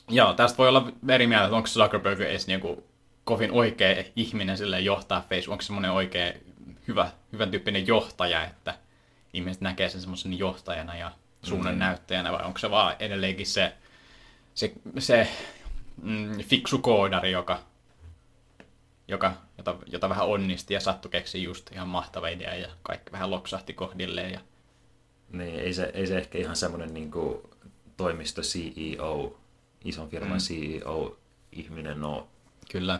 joo, 0.10 0.33
tästä 0.33 0.57
voi 0.57 0.69
olla 0.69 0.92
eri 1.10 1.28
mieltä, 1.28 1.45
että 1.45 1.56
onko 1.56 1.68
Zuckerberg 1.68 2.22
edes 2.22 2.48
niinku 2.48 2.88
kovin 3.24 3.51
oikea 3.51 4.04
ihminen 4.16 4.57
sille 4.57 4.80
johtaa 4.80 5.25
Facebook, 5.30 5.51
onko 5.51 5.62
se 5.62 5.66
semmoinen 5.66 5.92
oikea 5.92 6.33
hyvä, 6.88 7.12
hyvän 7.31 7.51
tyyppinen 7.51 7.88
johtaja, 7.88 8.45
että 8.45 8.74
ihmiset 9.33 9.62
näkee 9.62 9.89
sen 9.89 10.01
semmoisen 10.01 10.39
johtajana 10.39 10.95
ja 10.95 11.12
suunnan 11.44 11.80
näyttäjänä, 11.80 12.31
vai 12.31 12.45
onko 12.45 12.60
se 12.60 12.72
vaan 12.72 12.95
edelleenkin 13.00 13.48
se, 13.48 13.73
se, 14.54 14.73
se 15.00 15.28
mm, 16.02 16.38
fiksu 16.44 16.78
koodari, 16.78 17.31
joka, 17.31 17.60
joka, 19.07 19.33
jota, 19.57 19.76
jota 19.86 20.10
vähän 20.10 20.28
onnisti 20.28 20.74
ja 20.74 20.80
sattui 20.80 21.12
keksi 21.12 21.44
just 21.44 21.71
ihan 21.71 21.88
mahtava 21.88 22.28
idea 22.28 22.56
ja 22.56 22.68
kaikki 22.83 23.12
vähän 23.12 23.31
loksahti 23.31 23.74
kohdilleen. 23.74 24.31
Ja, 24.31 24.40
Niin, 25.31 25.60
ei 25.60 25.74
se, 25.74 25.92
ei 25.94 26.07
se 26.07 26.18
ehkä 26.18 26.38
ihan 26.38 26.56
semmoinen 26.56 26.94
niin 26.94 27.12
toimisto 27.98 28.42
CEO, 28.42 29.40
ison 29.86 30.10
firman 30.10 30.38
mm. 30.38 30.38
CEO-ihminen 30.38 32.04
ole. 32.04 32.24
kyllä. 32.71 33.00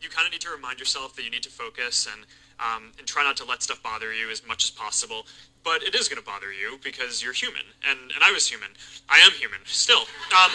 You 0.00 0.08
kind 0.08 0.26
of 0.26 0.32
need 0.32 0.40
to 0.40 0.50
remind 0.50 0.78
yourself 0.78 1.14
that 1.16 1.24
you 1.24 1.30
need 1.30 1.42
to 1.42 1.50
focus 1.50 2.06
and 2.12 2.26
um, 2.58 2.92
and 2.98 3.06
try 3.06 3.22
not 3.24 3.36
to 3.38 3.44
let 3.44 3.62
stuff 3.62 3.82
bother 3.82 4.12
you 4.12 4.30
as 4.30 4.46
much 4.46 4.64
as 4.64 4.70
possible. 4.70 5.26
But 5.62 5.82
it 5.82 5.94
is 5.94 6.08
going 6.08 6.20
to 6.20 6.24
bother 6.24 6.52
you 6.52 6.78
because 6.82 7.22
you're 7.22 7.34
human, 7.34 7.66
and 7.88 7.98
and 8.14 8.22
I 8.22 8.32
was 8.32 8.46
human. 8.46 8.70
I 9.08 9.18
am 9.26 9.32
human 9.32 9.60
still. 9.64 10.04
Um, 10.38 10.52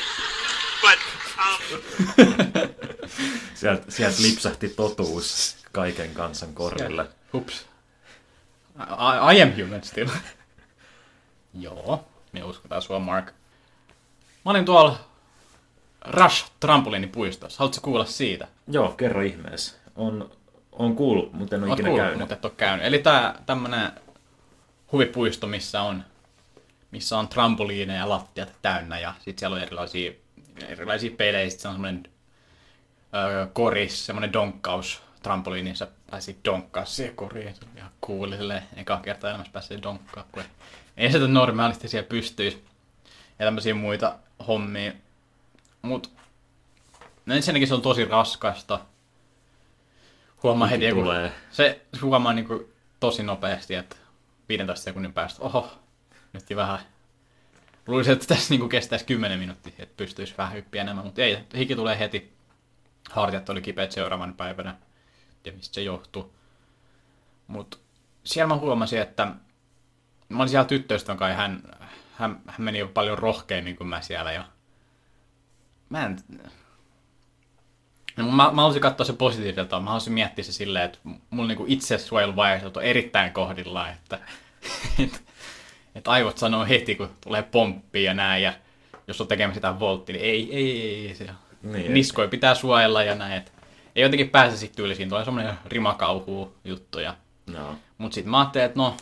but 0.82 0.98
um, 1.46 2.72
Sieltä, 3.56 3.92
sieltä 3.92 4.22
lipsahti 4.22 4.70
totuus 4.70 5.58
kaiken 5.72 6.14
kansan 6.14 6.54
korville. 6.54 7.10
Hups. 7.34 7.66
I, 8.80 9.36
I 9.38 9.42
am 9.42 9.54
human 9.58 9.84
still. 9.84 10.10
Joo, 11.64 12.08
me 12.32 12.44
uskotaan 12.44 12.82
sua, 12.82 13.00
Mark. 13.00 13.26
Mä 14.46 14.52
olin 14.52 14.66
tuolla 14.66 15.00
Rush 16.08 16.46
trampoliinipuistossa. 16.60 17.60
Haluatko 17.60 17.82
kuulla 17.82 18.06
siitä? 18.06 18.48
Joo, 18.68 18.90
kerro 18.90 19.22
ihmeessä. 19.22 19.76
On, 19.96 20.32
on 20.72 20.96
kuullut, 20.96 21.34
mutta 21.34 21.56
en 21.56 21.64
ole 21.64 21.70
Oot 21.70 21.80
ikinä 21.80 21.90
kuullut, 21.90 22.04
käynyt. 22.06 22.20
mutta 22.20 22.34
et 22.34 22.46
ole 22.46 22.54
käynyt. 22.58 22.86
Eli 22.86 23.00
tää 23.00 23.40
tämmönen 23.46 23.92
huvipuisto, 24.92 25.48
missä 25.48 25.82
on, 25.82 26.04
missä 26.92 27.18
on 27.18 27.28
trampoliineja 27.28 28.00
ja 28.00 28.10
lattiat 28.10 28.54
täynnä 28.62 29.00
ja 29.00 29.14
sit 29.20 29.40
siellä 29.40 29.56
on 29.56 29.62
erilaisia, 29.62 30.12
erilaisia 30.68 31.12
pelejä. 31.18 31.50
Sit 31.50 31.60
se 31.60 31.68
on 31.68 31.74
semmonen 31.74 32.04
öö, 33.16 33.48
koris, 33.54 34.06
semmonen 34.06 34.34
donkkaus 34.34 35.02
trampoliini, 35.24 35.76
sä 35.76 35.88
pääsit 36.12 36.38
donkkaa 36.46 36.86
siihen 36.86 37.16
koriin. 37.16 37.56
Se 37.56 37.62
oli 37.66 37.72
ihan 37.78 37.92
cool, 38.06 38.32
silleen, 38.32 38.64
eka 38.76 39.00
kertaa 39.04 39.30
elämässä 39.30 39.54
pääsee 39.54 39.80
donkkaa, 39.84 40.26
kun 40.32 40.44
ei, 40.44 40.50
ei 40.98 41.12
sitä 41.12 41.28
normaalisti 41.28 41.88
siellä 41.88 42.08
pystyisi. 42.08 42.64
Ja 43.40 43.46
tämmöisiä 43.46 43.76
muita 43.76 44.16
hommia. 44.48 44.92
Mut 45.86 46.12
no 47.26 47.36
ensinnäkin 47.36 47.68
se 47.68 47.74
on 47.74 47.82
tosi 47.82 48.06
raskasta. 48.06 48.80
Huomaa 50.44 50.68
heti, 50.68 50.92
kun 50.92 51.04
tulee. 51.04 51.32
se 51.52 51.82
huomaa 52.02 52.34
niinku 52.34 52.70
tosi 53.00 53.24
nopeasti, 53.24 53.76
että 53.76 53.96
15 54.50 54.84
sekunnin 54.84 55.14
päästä, 55.14 55.44
oho, 55.44 55.72
nyt 56.34 56.44
vähän. 56.56 56.80
Luulisin, 57.88 58.14
että 58.14 58.28
tässä 58.28 58.54
niinku 58.54 58.68
kestäisi 58.68 59.06
10 59.06 59.40
minuuttia, 59.40 59.74
että 59.80 59.98
pystyisi 59.98 60.34
vähän 60.38 60.54
hyppiä 60.54 60.82
enemmän, 60.82 61.06
mutta 61.06 61.22
ei, 61.22 61.38
hiki 61.58 61.76
tulee 61.76 62.00
heti. 62.00 62.34
Hartiat 63.10 63.50
oli 63.50 63.62
kipeät 63.62 63.92
seuraavan 63.92 64.34
päivänä, 64.34 64.76
ja 65.46 65.52
mistä 65.52 65.76
se 65.76 65.82
johtuu. 65.82 66.36
Mutta 67.48 67.78
siellä 68.24 68.48
mä 68.48 68.60
huomasin, 68.60 69.02
että 69.02 69.26
mä 70.30 70.40
olin 70.40 70.50
siellä 70.50 70.66
tyttöystävän 70.66 71.30
ja 71.30 71.36
hän, 71.36 71.62
hän, 72.14 72.42
hän 72.48 72.62
meni 72.62 72.80
jo 72.80 72.88
paljon 72.88 73.18
rohkeammin 73.18 73.76
kuin 73.76 73.88
mä 73.88 74.02
siellä. 74.02 74.32
Ja 74.32 74.46
mä 75.90 76.06
en... 76.06 76.18
No, 78.18 78.24
mä, 78.24 78.32
mä 78.32 78.44
haluaisin 78.44 78.82
katsoa 78.82 79.06
se 79.06 79.14
positiiviselta. 79.14 79.80
Mä 79.80 79.86
haluaisin 79.86 80.14
miettiä 80.14 80.44
se 80.44 80.52
silleen, 80.52 80.86
että 80.86 81.00
mulla 81.30 81.48
niinku 81.48 81.66
itse 81.68 81.98
suojeluvaiheet 81.98 82.78
on 82.78 82.84
erittäin 82.84 83.32
kohdillaan, 83.32 83.94
että, 83.94 84.20
että, 85.04 85.20
että 85.96 86.12
aivot 86.12 86.38
sanoo 86.38 86.66
heti, 86.66 86.96
kun 86.96 87.10
tulee 87.24 87.44
pomppi 87.44 88.04
ja 88.04 88.14
näin, 88.14 88.44
ja 88.44 88.54
jos 89.08 89.22
on 89.22 89.28
tekemässä 89.28 89.56
sitä 89.56 89.80
volttia, 89.80 90.14
niin 90.14 90.26
ei, 90.26 90.56
ei, 90.56 90.82
ei, 90.82 91.08
ei 91.08 91.16
se 91.16 91.30
Niin, 91.64 91.94
niskoja 91.94 92.28
pitää 92.28 92.56
suojella 92.56 93.04
ja 93.04 93.16
näin. 93.16 93.34
Et 93.34 93.54
ei 93.96 94.04
jotenkin 94.04 94.30
pääse 94.30 94.58
sitten 94.58 94.76
tyylisiin, 94.76 95.10
tulee 95.10 95.26
semmoinen 95.26 95.54
rimakauhu 95.66 96.56
juttu. 96.64 97.00
Ja... 97.00 97.16
No. 97.48 97.76
Mut 97.98 98.14
sitten 98.14 98.32
mä 98.32 98.40
ajattelin, 98.40 98.66
että 98.66 98.80
no, 98.80 98.98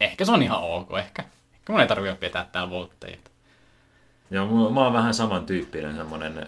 ehkä 0.00 0.24
se 0.24 0.32
on 0.32 0.42
ihan 0.42 0.62
ok, 0.62 0.98
ehkä. 0.98 1.24
Ehkä 1.54 1.72
mun 1.72 1.80
ei 1.80 1.86
tarvitse 1.86 2.16
pitää 2.16 2.48
täällä 2.52 2.70
voltteja. 2.70 3.16
Joo, 4.32 4.46
mä, 4.46 4.70
mä 4.70 4.84
oon 4.84 4.92
vähän 4.92 5.14
samantyyppinen 5.14 5.96
semmonen, 5.96 6.46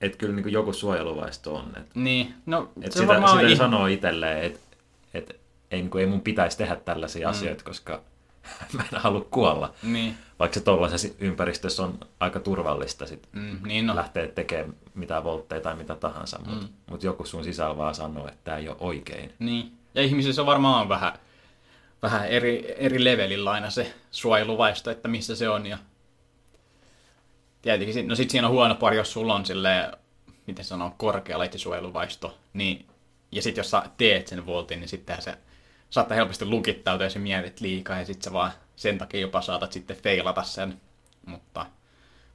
että 0.00 0.18
kyllä 0.18 0.34
niin 0.34 0.52
joku 0.52 0.72
suojeluvaisto 0.72 1.54
on. 1.54 1.72
Et, 1.76 1.94
Niin, 1.94 2.34
no 2.46 2.70
et 2.82 2.92
se 2.92 2.98
sitä, 2.98 3.08
varmaan 3.08 3.32
sitä 3.32 3.46
ihan... 3.46 3.56
sanoo 3.56 3.86
itselleen, 3.86 4.44
että 4.44 4.60
et, 5.14 5.40
ei, 5.70 5.80
niin 5.80 5.90
kuin, 5.90 6.00
ei 6.00 6.06
mun 6.06 6.20
pitäisi 6.20 6.58
tehdä 6.58 6.76
tällaisia 6.76 7.28
mm. 7.28 7.30
asioita, 7.30 7.64
koska 7.64 8.00
mä 8.72 8.82
en 8.92 9.00
halua 9.00 9.26
kuolla. 9.30 9.74
Niin, 9.82 10.14
Vaikka 10.38 10.54
se 10.54 10.60
tollaisessa 10.60 11.08
ympäristössä 11.20 11.82
on 11.82 11.98
aika 12.20 12.40
turvallista 12.40 13.06
sit 13.06 13.28
mm, 13.32 13.58
niin 13.66 13.86
no. 13.86 13.96
lähteä 13.96 14.26
tekemään 14.28 14.74
mitä 14.94 15.24
voltteja 15.24 15.60
tai 15.60 15.76
mitä 15.76 15.94
tahansa, 15.94 16.38
mutta 16.46 16.66
Mm. 16.66 16.72
mut 16.90 17.02
joku 17.02 17.24
sun 17.26 17.44
sisällä 17.44 17.76
vaan 17.76 17.94
sanoo, 17.94 18.28
että 18.28 18.40
tämä 18.44 18.56
ei 18.56 18.68
ole 18.68 18.76
oikein. 18.80 19.32
Niin. 19.38 19.72
Ja 19.94 20.02
ihmisissä 20.02 20.46
varmaan 20.46 20.82
on 20.82 20.88
vähän, 20.88 21.12
vähän 22.02 22.28
eri, 22.28 22.74
eri 22.78 23.04
levelillä 23.04 23.50
aina 23.50 23.70
se 23.70 23.94
suojeluvaisto, 24.10 24.90
että 24.90 25.08
missä 25.08 25.36
se 25.36 25.48
on. 25.48 25.66
Ja 25.66 25.78
tietenkin, 27.62 28.08
no 28.08 28.14
sit 28.14 28.30
siinä 28.30 28.46
on 28.46 28.52
huono 28.52 28.74
pari, 28.74 28.96
jos 28.96 29.12
sulla 29.12 29.34
on 29.34 29.46
silleen, 29.46 29.92
miten 30.46 30.64
sanoo, 30.64 30.94
korkea 30.96 31.38
suojeluvaisto, 31.56 32.38
niin, 32.52 32.86
ja 33.32 33.42
sit 33.42 33.56
jos 33.56 33.70
sä 33.70 33.82
teet 33.96 34.26
sen 34.26 34.46
voltin, 34.46 34.80
niin 34.80 34.88
sittenhän 34.88 35.22
se 35.22 35.38
saattaa 35.90 36.16
helposti 36.16 36.44
lukittautua, 36.44 37.06
jos 37.06 37.16
mietit 37.16 37.60
liikaa, 37.60 37.98
ja 37.98 38.04
sit 38.04 38.22
sä 38.22 38.32
vaan 38.32 38.52
sen 38.76 38.98
takia 38.98 39.20
jopa 39.20 39.40
saatat 39.40 39.72
sitten 39.72 39.96
feilata 39.96 40.42
sen. 40.42 40.80
Mutta 41.26 41.66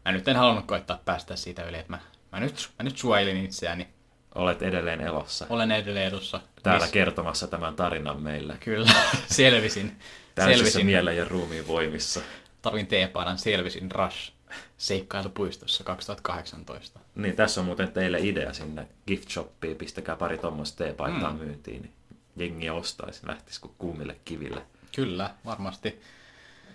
mä 0.06 0.12
nyt 0.12 0.28
en 0.28 0.36
halunnut 0.36 0.66
koittaa 0.66 1.02
päästä 1.06 1.36
siitä 1.36 1.64
yli, 1.64 1.78
että 1.78 1.92
mä, 1.92 2.00
mä, 2.32 2.40
nyt, 2.40 2.70
mä 2.80 2.84
nyt 2.84 2.98
suojelin 2.98 3.46
itseäni. 3.46 3.88
Olet 4.36 4.62
edelleen 4.62 5.02
elossa. 5.02 5.46
Olen 5.50 5.72
edelleen 5.72 6.08
edussa. 6.08 6.42
Täällä 6.64 6.86
Miss- 6.86 6.92
kertomassa 6.92 7.48
tämän 7.48 7.76
tarinan 7.76 8.22
meille. 8.22 8.58
Kyllä, 8.60 8.92
selvisin. 9.26 10.00
Täysissä 10.36 10.58
selvisin. 10.58 10.86
mielen 10.86 11.18
ja 11.18 11.26
ruumiin 11.26 11.68
voimissa. 11.68 12.22
Tarvin 12.62 12.88
teepaidan, 12.88 13.38
selvisin 13.38 13.92
Rush 13.92 14.32
seikkailupuistossa 14.78 15.84
2018. 15.84 17.00
Niin, 17.16 17.36
tässä 17.36 17.62
on 17.62 17.66
muuten 17.66 17.92
teille 17.92 18.20
idea 18.20 18.54
sinne 18.54 18.88
gift 19.08 19.30
shoppiin. 19.30 19.78
Pistäkää 19.78 20.16
pari 20.16 20.38
tuommoista 20.38 20.78
teepaitaa 20.78 21.32
mm. 21.32 21.40
myyntiin, 21.40 21.82
niin 21.82 21.94
jengi 22.36 22.70
ostaisi, 22.70 23.28
lähtisi 23.28 23.62
kuin 23.62 23.74
kuumille 23.78 24.16
kiville. 24.26 24.62
Kyllä, 24.96 25.30
varmasti. 25.46 26.02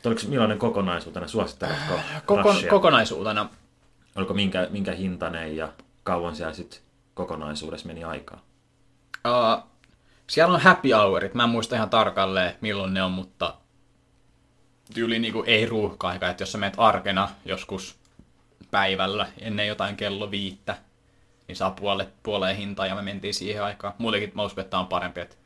Oliko 0.04 0.20
millainen 0.28 0.58
kokonaisuutena? 0.58 1.28
Suositteletko 1.28 2.00
Koko, 2.26 2.42
Rushia? 2.42 2.70
kokonaisuutena 2.70 3.48
Oliko 4.18 4.34
minkä, 4.34 4.68
minkä 4.70 4.92
hintainen 4.92 5.56
ja 5.56 5.72
kauan 6.02 6.36
siellä 6.36 6.54
sitten 6.54 6.80
kokonaisuudessa 7.14 7.86
meni 7.86 8.04
aikaa? 8.04 8.40
Uh, 9.26 9.64
siellä 10.26 10.54
on 10.54 10.60
happy 10.60 10.90
hourit. 10.92 11.34
Mä 11.34 11.44
en 11.44 11.50
muista 11.50 11.76
ihan 11.76 11.90
tarkalleen 11.90 12.54
milloin 12.60 12.94
ne 12.94 13.02
on, 13.02 13.10
mutta 13.10 13.54
tyyli 14.94 15.18
niinku 15.18 15.44
ei 15.46 15.66
ruuhka-aika. 15.66 16.28
Että 16.28 16.42
jos 16.42 16.52
sä 16.52 16.58
menet 16.58 16.74
arkena 16.76 17.28
joskus 17.44 17.98
päivällä 18.70 19.28
ennen 19.38 19.66
jotain 19.66 19.96
kello 19.96 20.30
viittä, 20.30 20.76
niin 21.48 21.56
saa 21.56 21.70
puolet, 21.70 22.22
puoleen 22.22 22.56
hintaa 22.56 22.86
ja 22.86 22.94
me 22.94 23.02
mentiin 23.02 23.34
siihen 23.34 23.64
aikaan. 23.64 23.94
Muutenkin 23.98 24.32
mä 24.34 24.44
uskon, 24.44 24.62
että 24.62 24.70
tää 24.70 24.80
on 24.80 24.86
parempi. 24.86 25.20
Että 25.20 25.36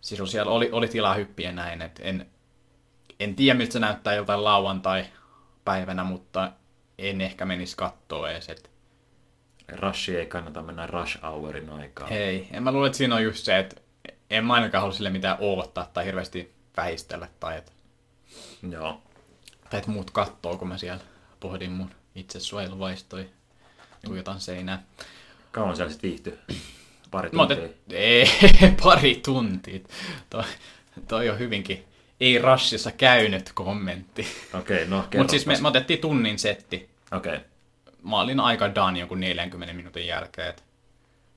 siis 0.00 0.20
on 0.20 0.28
siellä 0.28 0.52
oli, 0.52 0.68
oli 0.72 0.88
tilaa 0.88 1.14
hyppiä 1.14 1.52
näin. 1.52 1.82
Et 1.82 2.00
en, 2.02 2.26
en 3.20 3.34
tiedä, 3.34 3.58
miltä 3.58 3.72
se 3.72 3.78
näyttää 3.78 4.14
jotain 4.14 4.44
lauantai-päivänä, 4.44 6.04
mutta 6.04 6.52
en 6.98 7.20
ehkä 7.20 7.44
menisi 7.44 7.76
kattoo 7.76 8.26
edes. 8.26 8.48
Et 8.48 8.70
Rushi 9.68 10.16
ei 10.16 10.26
kannata 10.26 10.62
mennä 10.62 10.86
rush 10.86 11.22
hourin 11.22 11.70
aikaan. 11.70 12.12
Ei, 12.12 12.48
en 12.52 12.62
mä 12.62 12.72
luule, 12.72 12.86
että 12.86 12.98
siinä 12.98 13.14
on 13.14 13.22
just 13.22 13.44
se, 13.44 13.58
että 13.58 13.76
en 14.30 14.44
mä 14.44 14.54
ainakaan 14.54 14.80
halua 14.82 14.94
sille 14.94 15.10
mitään 15.10 15.36
oottaa 15.40 15.90
tai 15.92 16.04
hirveästi 16.04 16.54
väistellä 16.76 17.28
tai 17.40 17.58
että, 17.58 17.72
Joo. 18.70 19.02
tai 19.70 19.78
että 19.78 19.90
muut 19.90 20.10
kattoo, 20.10 20.58
kun 20.58 20.68
mä 20.68 20.78
siellä 20.78 21.00
pohdin 21.40 21.72
mun 21.72 21.90
itse 22.14 22.40
suojeluvaistoja. 22.40 23.24
Tuijotan 24.04 24.40
seinää. 24.40 24.82
Kauan 25.52 25.76
siellä 25.76 25.92
sitten 25.92 26.10
viihtyi? 26.10 26.38
Pari 27.10 27.30
tuntia. 27.30 27.44
otet, 27.56 27.76
ei, 27.90 28.26
pari 28.84 29.20
tuntia. 29.24 29.80
Toi, 30.30 30.44
toi 31.08 31.30
on 31.30 31.38
hyvinkin 31.38 31.84
ei 32.22 32.38
rassissa 32.38 32.90
käynyt 32.92 33.52
kommentti. 33.54 34.26
Okei, 34.58 34.86
no 34.86 35.04
Mutta 35.16 35.30
siis 35.30 35.46
me, 35.46 35.58
me 35.60 35.68
otettiin 35.68 35.98
tunnin 35.98 36.38
setti. 36.38 36.90
Okei. 37.12 37.38
Mä 38.02 38.20
olin 38.20 38.40
aika 38.40 38.74
done 38.74 38.98
jonkun 38.98 39.20
40 39.20 39.74
minuutin 39.74 40.06
jälkeen. 40.06 40.48
Et 40.48 40.64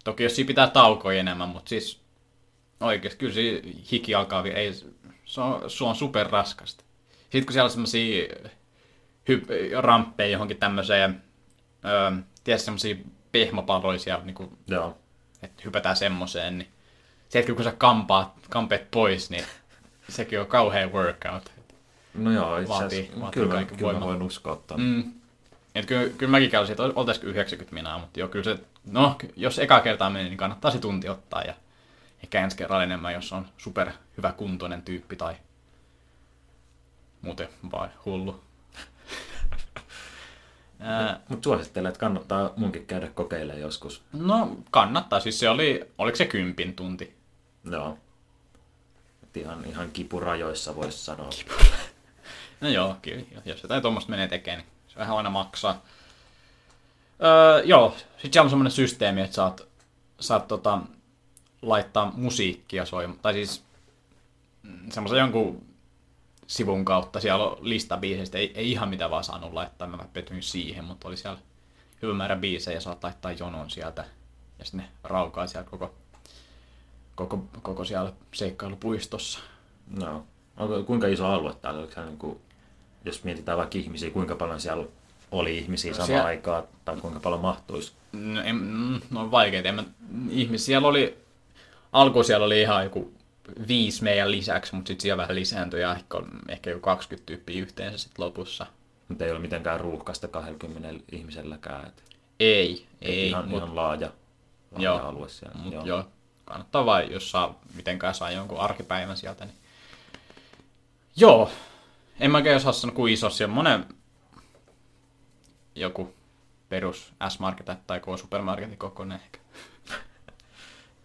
toki 0.04 0.24
jos 0.24 0.36
siinä 0.36 0.48
pitää 0.48 0.68
taukoja 0.70 1.20
enemmän, 1.20 1.50
mutta 1.50 1.70
siis 1.70 2.02
oikeesti 2.80 3.20
kyllä 3.20 3.34
se 3.34 3.42
hiki 3.92 4.16
alkaa, 4.16 4.44
vi- 4.44 4.50
ei, 4.50 4.74
se 5.26 5.42
on, 5.42 5.70
se 5.70 5.84
on 5.84 5.96
super 5.96 6.28
raskasta. 6.28 6.84
Sitten 7.36 7.46
kun 7.46 7.54
siellä 7.54 7.66
on 7.66 7.72
semmosia 7.72 8.28
hyp- 9.32 9.82
ramppeja 9.82 10.30
johonkin 10.30 10.58
tämmöiseen, 10.58 11.22
öö, 11.86 12.12
tiedä 12.44 12.58
semmosia 12.58 12.96
pehmopalloja 13.32 14.00
siellä, 14.00 14.26
niinku, 14.26 14.58
Joo. 14.68 14.98
että 15.44 15.62
hypätään 15.66 15.96
semmoseen, 15.96 16.58
niin 16.58 16.68
se 17.30 17.40
hetki 17.40 17.54
kun 17.54 17.64
sä 17.64 17.74
kampaat, 17.78 18.32
kampeet 18.50 18.92
pois, 18.92 19.30
niin 19.30 19.44
sekin 20.10 20.40
on 20.40 20.48
kauhea 20.48 20.88
workout. 20.88 21.52
No 22.14 22.32
joo, 22.32 22.58
itse 22.58 22.70
Vaatii- 22.70 22.88
asiassa. 22.88 23.22
vaatii 23.22 23.44
Kyllä, 23.44 23.60
mä- 23.60 23.66
kyllä 23.66 23.94
mä 23.94 24.06
voin 24.06 24.22
uskoa. 24.22 24.62
Mm. 24.78 25.14
Et 25.76 25.86
kyllä, 25.86 26.10
kyllä 26.18 26.32
mäkin 26.32 26.50
käyn 26.52 26.68
siitä, 26.68 26.84
oltaisiko 26.84 27.28
90 27.28 27.74
minaa, 27.74 28.00
mutta 28.00 28.20
joo, 28.20 28.28
kyllä 28.30 28.44
se, 28.44 28.58
no, 28.86 29.16
jos 29.36 29.60
eka 29.60 29.80
kertaa 29.80 30.10
meni, 30.10 30.30
niin 30.30 30.38
kannattaa 30.38 30.72
se 30.72 30.80
tunti 30.80 31.10
ottaa 31.10 31.42
ja 31.42 31.54
ehkä 32.24 32.42
ensi 32.44 32.58
kerralla 32.58 32.84
enemmän, 32.84 33.14
jos 33.14 33.34
on 33.34 33.46
super 33.58 33.92
hyvä 34.18 34.32
kuntoinen 34.32 34.82
tyyppi 34.82 35.16
tai 35.16 35.36
muuten 37.26 37.50
vai 37.72 37.90
hullu. 38.06 38.40
Mutta 41.30 41.44
suosittelen, 41.44 41.90
että 41.90 42.00
kannattaa 42.00 42.54
munkin 42.58 42.86
käydä 42.86 43.08
kokeilemaan 43.08 43.62
joskus. 43.62 44.02
no, 44.14 44.58
kannattaa. 44.72 45.20
Siis 45.20 45.40
se 45.40 45.50
oli, 45.50 45.92
oliko 45.98 46.16
se 46.16 46.26
kympin 46.26 46.76
tunti? 46.76 47.16
Joo. 47.72 47.98
Et 49.24 49.38
ihan, 49.38 49.66
ihan 49.66 49.92
kipurajoissa 49.92 50.76
voisi 50.76 50.98
sanoa. 50.98 51.30
No 52.62 52.70
joo, 52.70 52.96
kyllä. 53.02 53.24
Jos 53.46 53.64
jotain 53.64 53.82
tuommoista 53.82 54.10
menee 54.10 54.28
tekemään, 54.28 54.60
niin 54.60 54.70
se 54.88 55.00
vähän 55.00 55.18
aina 55.18 55.30
maksaa. 55.30 55.82
Öö, 57.24 57.64
joo, 57.64 57.90
sitten 57.98 58.34
siellä 58.34 58.46
on 58.46 58.50
semmoinen 58.50 58.72
systeemi, 58.72 59.22
että 59.22 59.36
saat, 59.36 59.62
saat 60.20 60.48
tota, 60.48 60.80
laittaa 61.62 62.12
musiikkia 62.16 62.86
soimaan. 62.86 63.20
Tai 63.20 63.34
siis 63.34 63.64
mm, 64.64 64.92
semmoisen 64.92 65.20
jonkun 65.20 65.65
sivun 66.48 66.86
kautta. 66.86 67.20
Siellä 67.20 67.46
on 67.46 67.58
lista 67.62 67.98
biiseistä. 67.98 68.38
Ei, 68.38 68.52
ei 68.56 68.72
ihan 68.72 68.90
mitä 68.90 69.10
vaan 69.10 69.24
saanut 69.24 69.54
laittaa. 69.54 69.88
Mä 69.88 69.98
petyin 70.14 70.44
siihen, 70.44 70.84
mutta 70.86 71.08
oli 71.08 71.18
siellä 71.18 71.40
hyvä 72.02 72.14
määrä 72.14 72.36
biisejä. 72.36 72.80
Saat 72.80 73.04
laittaa 73.04 73.32
jonon 73.32 73.70
sieltä. 73.70 74.06
Ja 74.60 74.66
sitten 74.66 74.80
ne 74.82 74.88
raukaa 75.04 75.48
siellä 75.48 75.70
koko, 75.70 75.94
koko, 77.16 77.44
koko 77.62 77.86
siellä 77.86 78.14
seikkailupuistossa. 78.34 79.40
No. 79.88 80.26
Onko, 80.58 80.84
kuinka 80.84 81.08
iso 81.08 81.26
alue 81.26 81.54
täällä? 81.62 81.80
Oliko 81.80 82.02
niin 82.02 82.18
kuin, 82.18 82.40
jos 83.06 83.24
mietitään 83.24 83.58
vaikka 83.58 83.78
ihmisiä, 83.78 84.10
kuinka 84.10 84.36
paljon 84.36 84.62
siellä 84.62 84.86
oli 85.32 85.58
ihmisiä 85.58 85.94
samaan 85.94 86.08
Siellä- 86.08 86.26
aikaan, 86.26 86.64
tai 86.86 86.98
kuinka 86.98 87.20
paljon 87.20 87.42
mahtuisi? 87.42 87.94
No, 88.12 88.42
en, 88.42 88.58
no 89.10 89.22
on 89.22 89.32
vaikeita. 89.32 89.70
En 89.70 89.76
mä, 89.76 89.84
ihmis, 90.30 90.66
siellä 90.66 90.88
oli, 90.88 91.18
alkuun 91.92 92.26
siellä 92.26 92.46
oli 92.46 92.62
ihan 92.62 92.84
joku 92.84 93.14
viisi 93.68 94.04
meidän 94.04 94.32
lisäksi, 94.32 94.76
mutta 94.76 94.88
sitten 94.88 95.02
siellä 95.02 95.22
vähän 95.22 95.36
lisääntyi 95.36 95.82
ja 95.82 95.96
ehkä, 95.96 96.18
ehkä 96.50 96.70
joku 96.70 96.82
20 96.82 97.26
tyyppiä 97.26 97.62
yhteensä 97.62 97.98
sitten 97.98 98.26
lopussa. 98.26 98.66
Mutta 99.08 99.26
ei 99.26 99.32
ole 99.32 99.40
mitenkään 99.40 99.80
ruuhkasta 99.80 100.28
20 100.28 101.04
ihmiselläkään. 101.12 101.88
Et, 101.88 102.04
Ei, 102.40 102.86
et 103.02 103.10
ei, 103.10 103.30
ihan, 103.30 103.48
mutta 103.48 103.66
ihan 103.66 103.76
laaja, 103.76 104.12
laaja 104.72 104.84
Joo, 104.84 104.98
alue 104.98 105.30
siellä. 105.30 105.60
mut 105.60 105.74
joo. 105.74 105.86
joo. 105.86 106.08
kannattaa 106.46 106.86
vain, 106.86 107.12
jos 107.12 107.32
saa 107.32 107.60
mitenkään 107.76 108.16
saa 108.16 108.32
jonkun 108.32 108.60
arkipäivän 108.60 109.18
sieltä, 109.18 109.46
niin 109.46 109.56
Joo. 111.16 111.52
En 112.20 112.32
mä 112.32 112.38
oikein 112.38 112.58
osaa 112.58 112.72
sanoa, 112.72 112.96
kuin 112.96 113.14
iso 113.14 113.28
on. 113.44 113.50
Monen 113.50 113.86
joku 115.76 116.14
perus 116.70 117.14
S-Market 117.30 117.88
tai 117.88 118.00
K-supermarketin 118.00 118.78
kokoinen 118.78 119.22
ehkä. 119.24 119.40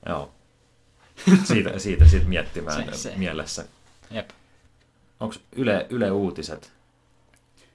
Joo. 0.09 0.35
Siitä, 1.45 1.79
siitä 1.79 2.05
sit 2.09 2.27
miettimään 2.29 2.85
Se- 2.85 2.97
se. 2.99 3.13
mielessä. 3.17 3.65
Jep. 4.11 4.31
Onko 5.21 5.35
Yle, 5.57 5.87
Yle 5.91 6.11
Uutiset? 6.11 6.73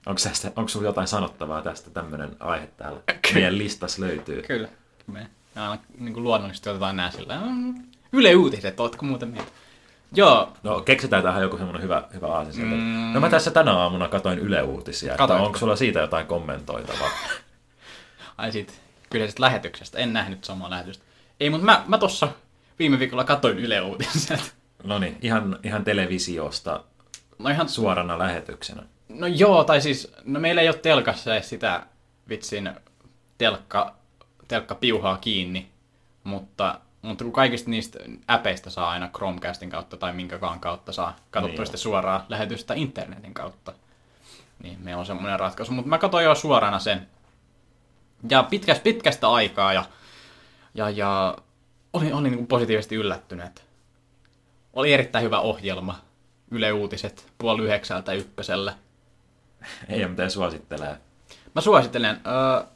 Onko, 0.06 0.22
tästä, 0.24 0.52
onko 0.56 0.68
sulla 0.70 0.86
jotain 0.86 1.08
sanottavaa 1.08 1.62
tästä? 1.62 1.90
Tämmöinen 1.90 2.36
aihe 2.40 2.68
täällä 2.78 3.00
meidän 3.34 3.58
listas 3.58 4.00
löytyy. 4.00 4.42
Kyllä. 4.42 4.68
Me 5.08 5.30
aina 5.56 5.78
niin 6.00 6.14
kuin 6.14 6.24
luonnollisesti 6.24 6.70
otetaan 6.70 6.96
nää 6.96 7.12
sillä 7.12 7.40
mm, 7.46 7.84
Yle 8.14 8.36
Uutiset, 8.36 8.80
ootko 8.80 9.06
muuten 9.06 9.30
mieltä? 9.30 9.52
Joo, 10.14 10.54
No 10.64 10.82
keksitään 10.82 11.24
tähän 11.24 11.42
joku 11.42 11.58
semmoinen 11.58 11.84
hyvä, 11.84 12.04
hyvä 12.14 12.28
aasinsilta. 12.28 12.76
Mm. 12.76 13.14
No 13.14 13.20
mä 13.20 13.30
tässä 13.30 13.52
tänä 13.52 13.74
aamuna 13.74 14.08
katoin 14.08 14.40
Yle 14.40 14.62
Uutisia. 14.62 15.12
Että 15.12 15.18
Katoitko? 15.18 15.46
onko 15.46 15.60
sulla 15.60 15.76
siitä 15.76 16.00
jotain 16.00 16.28
kommentoitavaa? 16.28 17.10
ai 18.38 18.52
siitä 18.52 18.74
kyseisestä 19.10 19.42
lähetyksestä. 19.42 19.98
En 19.98 20.14
nähnyt 20.14 20.44
samaa 20.44 20.70
lähetystä. 20.70 21.04
Ei, 21.40 21.50
mutta 21.50 21.66
mä, 21.66 21.84
mä 21.88 21.98
tossa 21.98 22.28
viime 22.80 23.00
viikolla 23.00 23.24
katoin 23.24 23.60
Yle 23.60 23.82
Uutiset. 23.82 24.56
No 24.84 25.00
niin, 25.00 25.18
ihan, 25.22 25.60
ihan 25.64 25.84
televisiosta 25.84 26.84
No 27.40 27.50
ihan 27.50 27.70
suorana 27.70 28.20
lähetyksenä. 28.20 28.84
No 29.10 29.28
joo, 29.28 29.64
tai 29.64 29.82
siis, 29.82 30.14
no 30.26 30.40
meillä 30.40 30.62
ei 30.62 30.70
ole 30.70 30.78
telkassa 30.78 31.34
edes 31.34 31.50
sitä 31.50 31.84
vitsin 32.30 32.72
telkka, 33.38 33.96
telkka 34.48 34.76
piuhaa 34.76 35.18
kiinni, 35.18 35.70
mutta, 36.24 36.80
mutta 37.02 37.24
kun 37.24 37.34
kaikista 37.34 37.70
niistä 37.70 38.00
äpeistä 38.30 38.70
saa 38.70 38.90
aina 38.90 39.10
Chromecastin 39.10 39.70
kautta 39.70 39.98
tai 39.98 40.14
minkäkaan 40.14 40.60
kautta 40.60 40.92
saa 40.92 41.16
katsottua 41.32 41.58
Niin 41.58 41.66
sitten 41.66 41.80
suoraan 41.80 42.24
lähetystä 42.30 42.74
internetin 42.74 43.34
kautta, 43.34 43.74
niin 44.64 44.78
meillä 44.84 45.00
on 45.00 45.06
semmoinen 45.06 45.40
ratkaisu. 45.40 45.72
Mutta 45.72 45.90
mä 45.90 45.98
katsoin 45.98 46.26
jo 46.26 46.36
suorana 46.36 46.80
sen. 46.80 47.08
Ja 48.30 48.44
pitkästä, 48.44 48.84
pitkästä 48.84 49.30
aikaa 49.30 49.74
ja, 49.74 49.86
ja, 50.74 50.90
ja 50.90 51.38
olin, 51.96 52.14
olin 52.14 52.32
niin 52.32 52.48
positiivisesti 52.48 52.96
yllättynyt. 52.96 53.64
Oli 54.74 54.94
erittäin 54.94 55.26
hyvä 55.26 55.40
ohjelma. 55.40 56.00
Yle 56.52 56.72
Uutiset 56.72 57.32
puoli 57.38 57.64
yhdeksältä 57.64 58.14
ykkösellä. 58.14 58.74
Ei 59.90 60.00
ole 60.00 60.08
mitään 60.08 60.32
suosittelee. 60.32 60.98
Mä 61.56 61.62
suosittelen. 61.62 62.22
Öö, 62.28 62.68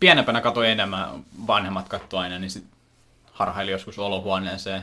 pienempänä 0.00 0.40
katsoin 0.40 0.70
enemmän, 0.70 1.24
vanhemmat 1.46 1.88
katsoi 1.88 2.20
aina, 2.20 2.38
niin 2.38 2.50
sit 2.50 2.64
harhaili 3.32 3.70
joskus 3.70 3.98
olohuoneeseen, 3.98 4.82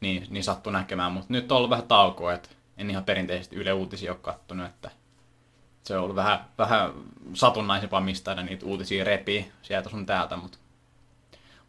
niin, 0.00 0.26
niin 0.30 0.44
sattui 0.44 0.72
näkemään. 0.72 1.12
Mutta 1.12 1.32
nyt 1.32 1.52
on 1.52 1.58
ollut 1.58 1.70
vähän 1.70 1.86
taukoa, 1.86 2.32
että 2.32 2.48
en 2.76 2.90
ihan 2.90 3.04
perinteisesti 3.04 3.56
Yle 3.56 3.72
Uutisia 3.72 4.12
ole 4.12 4.18
kattonut, 4.22 4.66
että 4.66 4.90
se 5.84 5.96
on 5.96 6.02
ollut 6.02 6.16
vähän, 6.16 6.44
vähän 6.58 6.92
satunnaisempaa 7.34 8.00
mistä 8.00 8.30
aina 8.30 8.42
niitä 8.42 8.66
uutisia 8.66 9.04
repii 9.04 9.52
sieltä 9.62 9.88
sun 9.88 10.06
täältä, 10.06 10.36
mutta 10.36 10.58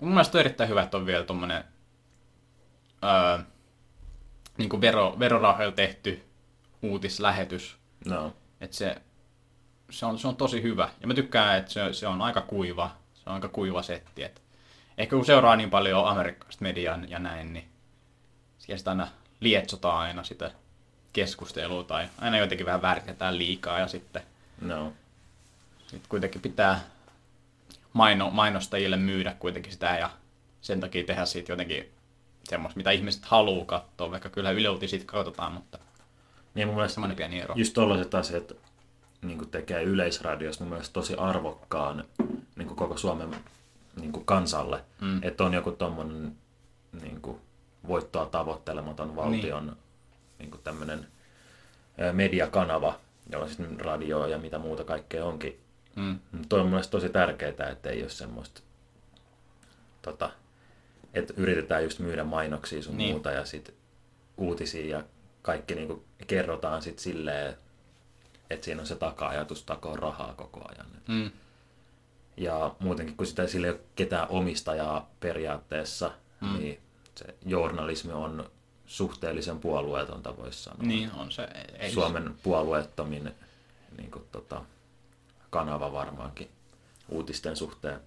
mun 0.05 0.13
mielestä 0.13 0.37
on 0.37 0.39
erittäin 0.39 0.69
hyvä, 0.69 0.81
että 0.83 0.97
on 0.97 1.05
vielä 1.05 1.25
tommonen 1.25 1.63
öö, 3.03 3.43
niin 4.57 4.69
kuin 4.69 4.81
vero, 4.81 5.15
verorahoilla 5.19 5.71
tehty 5.75 6.23
uutislähetys, 6.81 7.77
No. 8.05 8.33
että 8.61 8.75
se, 8.75 9.01
se, 9.89 10.05
on, 10.05 10.19
se 10.19 10.27
on 10.27 10.35
tosi 10.35 10.61
hyvä. 10.61 10.89
Ja 11.01 11.07
mä 11.07 11.13
tykkään, 11.13 11.57
että 11.59 11.71
se, 11.71 11.93
se 11.93 12.07
on 12.07 12.21
aika 12.21 12.41
kuiva. 12.41 12.95
Se 13.13 13.21
on 13.25 13.33
aika 13.35 13.47
kuiva 13.49 13.81
setti. 13.81 14.23
Et 14.23 14.41
ehkä 14.97 15.15
kun 15.15 15.25
seuraa 15.25 15.55
niin 15.55 15.69
paljon 15.69 16.07
amerikkalaista 16.07 16.63
mediaa 16.63 16.99
ja 17.07 17.19
näin, 17.19 17.53
niin 17.53 17.69
siellä 18.59 18.77
sitä 18.77 18.91
aina 18.91 19.07
lietsotaan 19.39 19.97
aina 19.99 20.23
sitä 20.23 20.51
keskustelua 21.13 21.83
tai 21.83 22.07
aina 22.21 22.37
jotenkin 22.37 22.65
vähän 22.65 22.81
väritetään 22.81 23.37
liikaa 23.37 23.79
ja 23.79 23.87
sitten 23.87 24.21
No. 24.61 24.93
sit 25.87 26.07
kuitenkin 26.09 26.41
pitää 26.41 26.79
maino, 27.93 28.29
mainostajille 28.29 28.97
myydä 28.97 29.35
kuitenkin 29.39 29.71
sitä 29.71 29.97
ja 29.97 30.09
sen 30.61 30.79
takia 30.79 31.03
tehdä 31.03 31.25
siitä 31.25 31.51
jotenkin 31.51 31.91
semmoista, 32.43 32.77
mitä 32.77 32.91
ihmiset 32.91 33.25
haluaa 33.25 33.65
katsoa, 33.65 34.11
vaikka 34.11 34.29
kyllä 34.29 34.51
Yle 34.51 34.69
Uutisia 34.69 34.99
katsotaan, 35.05 35.51
mutta 35.51 35.79
Niin 36.55 36.67
mun 36.67 36.75
mielestä 36.75 36.93
semmoinen 36.93 37.17
pieni 37.17 37.39
ero. 37.39 37.55
just 37.57 37.73
tollaiset 37.73 38.15
asiat 38.15 38.53
niin 39.21 39.49
tekee 39.49 39.83
yleisradiossa 39.83 40.63
mun 40.63 40.69
mielestä 40.69 40.93
tosi 40.93 41.15
arvokkaan 41.15 42.03
niin 42.55 42.67
koko 42.75 42.97
Suomen 42.97 43.35
niin 44.01 44.25
kansalle. 44.25 44.83
Mm. 45.01 45.19
Että 45.23 45.43
on 45.43 45.53
joku 45.53 45.71
tommonen 45.71 46.35
niin 47.01 47.21
kuin 47.21 47.37
voittoa 47.87 48.25
tavoittelematon 48.25 49.15
valtion 49.15 49.65
niin. 49.65 49.77
Niin 50.39 50.51
kuin 50.51 50.63
tämmönen 50.63 51.07
mediakanava, 52.11 52.99
jolla 53.31 53.47
sitten 53.47 53.79
radio 53.79 54.27
ja 54.27 54.37
mitä 54.37 54.59
muuta 54.59 54.83
kaikkea 54.83 55.25
onkin. 55.25 55.59
Mm. 55.95 56.19
Toi 56.49 56.59
on 56.59 56.65
mun 56.65 56.71
mielestä 56.71 56.91
tosi 56.91 57.09
tärkeää, 57.09 57.69
että 57.71 57.89
ei 57.89 58.01
ole 58.01 58.09
semmoista, 58.09 58.61
tota, 60.01 60.29
että 61.13 61.33
yritetään 61.37 61.83
just 61.83 61.99
myydä 61.99 62.23
mainoksia 62.23 62.83
sun 62.83 62.97
Niin. 62.97 63.11
muuta 63.11 63.31
ja 63.31 63.45
sit 63.45 63.73
uutisia 64.37 64.97
ja 64.97 65.03
kaikki 65.41 65.75
niinku 65.75 66.03
kerrotaan 66.27 66.81
sit 66.81 66.99
silleen, 66.99 67.57
että 68.49 68.65
siinä 68.65 68.81
on 68.81 68.87
se 68.87 68.95
taka-ajatus 68.95 69.63
takoa 69.63 69.95
rahaa 69.95 70.33
koko 70.33 70.61
ajan. 70.69 70.85
Mm. 71.07 71.31
Ja 72.37 72.75
muutenkin, 72.79 73.17
kun 73.17 73.27
sitä 73.27 73.47
sillä 73.47 73.67
ei 73.67 73.73
ole 73.73 73.79
ketään 73.95 74.27
omistajaa 74.29 75.09
periaatteessa, 75.19 76.11
mm. 76.41 76.57
niin 76.57 76.79
se 77.15 77.25
journalismi 77.45 78.13
on 78.13 78.49
suhteellisen 78.85 79.59
puolueetonta, 79.59 80.37
voisi 80.37 80.63
sanoa. 80.63 80.83
Niin 80.83 81.11
on 81.11 81.31
se. 81.31 81.47
Ei, 81.79 81.91
Suomen 81.91 82.35
puolueettomin 82.43 83.31
niin 83.97 84.11
kuin, 84.11 84.25
tota, 84.31 84.61
kanava 85.53 85.91
varmaankin 85.91 86.49
uutisten 87.09 87.55
suhteen. 87.55 87.99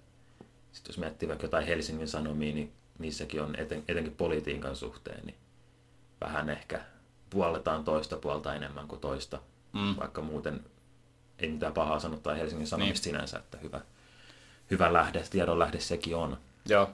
Sitten 0.71 0.89
jos 0.93 0.97
miettii 0.97 1.29
vaikka 1.29 1.45
jotain 1.45 1.67
Helsingin 1.67 2.07
Sanomia, 2.07 2.53
niin 2.53 2.73
niissäkin 2.99 3.41
on 3.41 3.55
eten, 3.55 3.83
etenkin 3.87 4.15
politiikan 4.15 4.75
suhteen, 4.75 5.25
niin 5.25 5.35
vähän 6.21 6.49
ehkä 6.49 6.81
puolletaan 7.29 7.83
toista 7.83 8.17
puolta 8.17 8.55
enemmän 8.55 8.87
kuin 8.87 9.01
toista. 9.01 9.39
Mm. 9.73 9.95
Vaikka 9.99 10.21
muuten 10.21 10.65
ei 11.39 11.49
mitään 11.49 11.73
pahaa 11.73 11.99
sanottaa 11.99 12.33
Helsingin 12.35 12.67
Sanomista 12.67 13.05
Niin. 13.05 13.15
sinänsä, 13.15 13.37
että 13.37 13.57
hyvä, 13.57 13.81
hyvä 14.71 14.93
lähde, 14.93 15.23
tiedon 15.29 15.59
lähde 15.59 15.79
sekin 15.79 16.15
on. 16.15 16.37
Joo. 16.65 16.89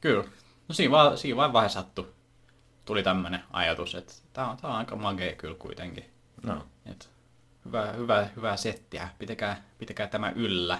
Kyllä. 0.00 0.24
No 0.68 0.74
siinä 0.74 0.90
vaan, 0.90 1.18
siinä 1.18 1.36
vaan 1.36 1.52
vaiheessa 1.52 1.80
sattui. 1.80 2.08
Tuli 2.84 3.02
tämmönen 3.02 3.40
ajatus, 3.50 3.94
että 3.94 4.12
tää 4.32 4.50
on, 4.50 4.56
tää 4.56 4.70
on 4.70 4.76
aika 4.76 4.96
magea 4.96 5.34
kyllä 5.34 5.54
kuitenkin. 5.54 6.04
No, 6.42 6.66
Et 6.86 7.10
hyvä, 7.68 7.92
hyvä, 7.92 8.28
hyvää 8.36 8.56
settiä. 8.56 9.08
Pitäkää, 9.18 9.62
pitäkää 9.78 10.06
tämä 10.06 10.32
yllä. 10.36 10.78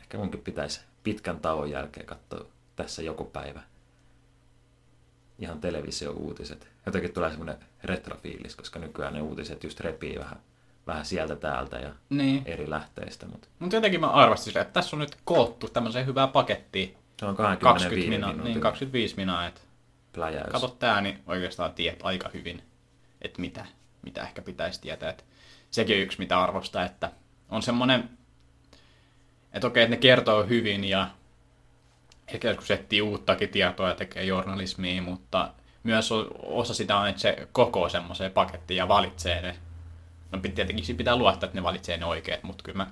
ehkä 0.00 0.18
munkin 0.18 0.40
pitäisi 0.40 0.80
pitkän 1.02 1.40
tauon 1.40 1.70
jälkeen 1.70 2.06
katsoa 2.06 2.44
tässä 2.76 3.02
joku 3.02 3.24
päivä 3.24 3.62
ihan 5.38 5.60
televisio-uutiset. 5.60 6.68
Jotenkin 6.86 7.12
tulee 7.12 7.30
semmoinen 7.30 7.56
retrofiilis, 7.84 8.56
koska 8.56 8.78
nykyään 8.78 9.14
ne 9.14 9.20
uutiset 9.20 9.64
just 9.64 9.80
repii 9.80 10.18
vähän, 10.18 10.38
vähän 10.86 11.04
sieltä 11.04 11.36
täältä 11.36 11.76
ja 11.78 11.92
Niin. 12.10 12.42
eri 12.46 12.70
lähteistä, 12.70 13.26
mutta 13.26 13.48
Mutta 13.58 13.76
jotenkin 13.76 14.00
mä 14.00 14.06
arvastin 14.10 14.50
sitä, 14.50 14.60
että 14.60 14.72
tässä 14.72 14.96
on 14.96 15.00
nyt 15.00 15.16
koottu 15.24 15.68
tämmöiseen 15.68 16.06
hyvää 16.06 16.26
pakettiin. 16.26 16.96
se 17.20 17.26
on 17.26 17.36
20 17.36 17.64
25 17.64 18.08
minaa, 18.10 18.32
niin 18.32 18.60
25 18.60 19.16
minaa, 19.16 19.46
että 19.46 19.60
pläjäys. 20.12 20.52
kato 20.52 20.68
tää, 20.68 21.00
niin 21.00 21.18
oikeastaan 21.26 21.72
tiedät 21.74 22.00
aika 22.02 22.30
hyvin, 22.34 22.62
että 23.22 23.40
mitä, 23.40 23.66
mitä 24.06 24.22
ehkä 24.22 24.42
pitäisi 24.42 24.80
tietää. 24.80 25.10
Et 25.10 25.24
sekin 25.70 25.96
on 25.96 26.02
yksi, 26.02 26.18
mitä 26.18 26.42
arvostaa, 26.42 26.84
että 26.84 27.10
on 27.48 27.62
semmoinen, 27.62 28.10
että 29.52 29.66
okei, 29.66 29.82
että 29.82 29.96
ne 29.96 30.00
kertoo 30.00 30.46
hyvin 30.46 30.84
ja 30.84 31.10
ehkä 32.28 32.48
joskus 32.48 32.70
etsii 32.70 33.02
uuttakin 33.02 33.48
tietoa 33.48 33.88
ja 33.88 33.94
tekee 33.94 34.24
journalismia, 34.24 35.02
mutta 35.02 35.52
myös 35.82 36.12
osa 36.42 36.74
sitä 36.74 36.96
on, 36.96 37.08
että 37.08 37.20
se 37.22 37.48
koko 37.52 37.88
semmoiseen 37.88 38.32
pakettiin 38.32 38.78
ja 38.78 38.88
valitsee 38.88 39.42
ne. 39.42 39.56
No 40.32 40.38
tietenkin 40.40 40.84
siinä 40.84 40.98
pitää 40.98 41.16
luottaa, 41.16 41.46
että 41.46 41.58
ne 41.58 41.62
valitsee 41.62 41.96
ne 41.96 42.06
oikeat, 42.06 42.42
mutta 42.42 42.64
kyllä 42.64 42.76
mä 42.76 42.90